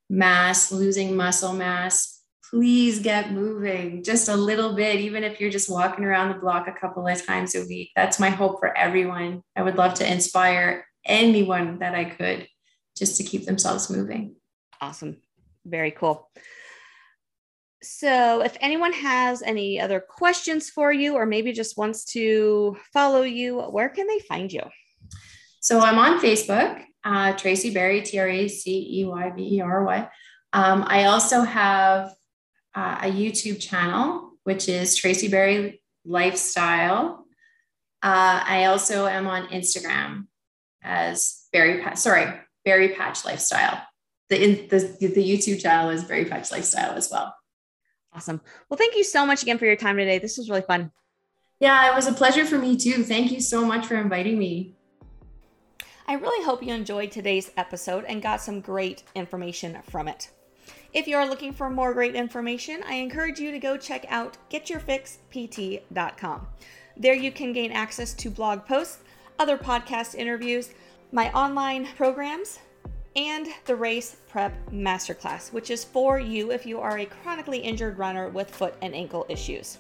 mass 0.10 0.72
losing 0.72 1.18
muscle 1.18 1.52
mass 1.52 2.22
please 2.50 3.00
get 3.00 3.32
moving 3.32 4.04
just 4.04 4.30
a 4.30 4.36
little 4.36 4.74
bit 4.74 5.02
even 5.02 5.24
if 5.24 5.42
you're 5.42 5.50
just 5.50 5.70
walking 5.70 6.06
around 6.06 6.30
the 6.30 6.40
block 6.40 6.68
a 6.68 6.80
couple 6.80 7.06
of 7.06 7.26
times 7.26 7.56
a 7.56 7.66
week. 7.66 7.92
That's 7.94 8.22
my 8.22 8.30
hope 8.30 8.60
for 8.60 8.78
everyone. 8.78 9.42
I 9.56 9.64
would 9.64 9.76
love 9.76 9.96
to 9.96 10.10
inspire 10.10 10.86
anyone 11.04 11.80
that 11.80 11.94
i 11.94 12.06
could 12.06 12.48
just 12.96 13.18
to 13.18 13.24
keep 13.24 13.46
themselves 13.46 13.90
moving. 13.90 14.38
Awesome 14.80 15.18
very 15.66 15.92
cool 15.92 16.30
so, 17.84 18.42
if 18.42 18.56
anyone 18.62 18.94
has 18.94 19.42
any 19.42 19.80
other 19.80 20.00
questions 20.00 20.70
for 20.70 20.92
you, 20.92 21.16
or 21.16 21.26
maybe 21.26 21.52
just 21.52 21.78
wants 21.78 22.06
to 22.14 22.78
follow 22.94 23.24
you, 23.24 23.60
where 23.60 23.90
can 23.90 24.08
they 24.08 24.20
find 24.20 24.52
you? 24.52 24.62
So, 25.60 25.82
I'm 25.82 26.00
on 26.00 26.22
Facebook, 26.22 26.82
uh, 27.04 27.34
Tracey 27.34 27.72
Berry, 27.72 28.02
T 28.02 28.18
R 28.20 28.28
A 28.28 28.48
C 28.48 29.02
E 29.02 29.06
Y 29.06 29.30
B 29.36 29.58
E 29.58 29.62
R 29.62 29.84
Y. 29.84 30.10
Um, 30.54 30.86
I 30.88 31.06
also 31.06 31.42
have 31.42 32.14
uh, 32.74 33.00
a 33.02 33.12
YouTube 33.12 33.60
channel, 33.60 34.32
which 34.44 34.70
is 34.70 34.96
Tracey 34.96 35.28
Berry 35.28 35.82
Lifestyle. 36.06 37.26
Uh, 38.02 38.44
I 38.46 38.66
also 38.66 39.08
am 39.08 39.28
on 39.28 39.48
Instagram 39.48 40.28
as 40.82 41.48
Berry 41.52 41.82
Patch, 41.82 41.98
sorry, 41.98 42.32
Berry 42.64 42.90
Patch 42.90 43.26
Lifestyle. 43.26 43.82
The, 44.30 44.68
the, 44.68 44.80
the 45.08 45.24
YouTube 45.24 45.62
channel 45.62 45.90
is 45.90 46.04
Berry 46.04 46.26
Patch 46.26 46.52
Lifestyle 46.52 46.94
as 46.96 47.10
well. 47.12 47.36
Awesome. 48.14 48.42
Well, 48.70 48.78
thank 48.78 48.96
you 48.96 49.04
so 49.04 49.26
much 49.26 49.42
again 49.44 49.58
for 49.58 49.66
your 49.66 49.76
time 49.76 49.98
today. 49.98 50.20
This 50.20 50.38
was 50.38 50.50
really 50.50 50.62
fun. 50.62 50.92
Yeah, 51.60 51.92
it 51.92 51.96
was 51.96 52.08
a 52.08 52.14
pleasure 52.14 52.46
for 52.46 52.58
me 52.58 52.78
too. 52.78 53.04
Thank 53.04 53.32
you 53.32 53.40
so 53.40 53.66
much 53.66 53.86
for 53.86 53.96
inviting 53.96 54.38
me. 54.38 54.76
I 56.08 56.16
really 56.16 56.44
hope 56.44 56.62
you 56.62 56.74
enjoyed 56.74 57.12
today's 57.12 57.52
episode 57.56 58.04
and 58.06 58.22
got 58.22 58.42
some 58.42 58.60
great 58.60 59.04
information 59.16 59.78
from 59.90 60.08
it. 60.08 60.30
If 60.94 61.08
you 61.08 61.16
are 61.18 61.28
looking 61.28 61.54
for 61.54 61.70
more 61.70 61.94
great 61.94 62.16
information, 62.16 62.84
I 62.86 62.96
encourage 62.96 63.40
you 63.40 63.52
to 63.52 63.60
go 63.60 63.78
check 63.78 64.06
out 64.10 64.38
getyourfixpt.com. 64.52 66.48
There 66.98 67.16
you 67.16 67.32
can 67.32 67.54
gain 67.54 67.72
access 67.72 68.14
to 68.14 68.30
blog 68.30 68.66
posts, 68.66 69.00
other 69.40 69.58
podcast 69.58 70.14
interviews, 70.16 70.72
my 71.12 71.32
online 71.32 71.88
programs, 71.96 72.60
and 73.16 73.48
the 73.66 73.76
Race 73.76 74.18
Prep 74.30 74.54
Masterclass, 74.72 75.54
which 75.54 75.70
is 75.70 75.84
for 75.84 76.20
you 76.20 76.52
if 76.52 76.66
you 76.66 76.80
are 76.80 77.00
a 77.00 77.06
chronically 77.06 77.60
injured 77.60 77.98
runner 77.98 78.30
with 78.30 78.50
foot 78.50 78.76
and 78.82 78.96
ankle 78.96 79.26
issues. 79.30 79.78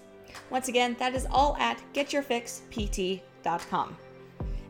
Once 0.49 0.67
again, 0.67 0.95
that 0.99 1.15
is 1.15 1.25
all 1.31 1.55
at 1.57 1.81
getyourfixpt.com. 1.93 3.97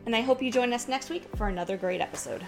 And 0.06 0.14
I 0.14 0.20
hope 0.20 0.42
you 0.42 0.52
join 0.52 0.72
us 0.72 0.88
next 0.88 1.10
week 1.10 1.24
for 1.36 1.48
another 1.48 1.76
great 1.76 2.00
episode. 2.00 2.44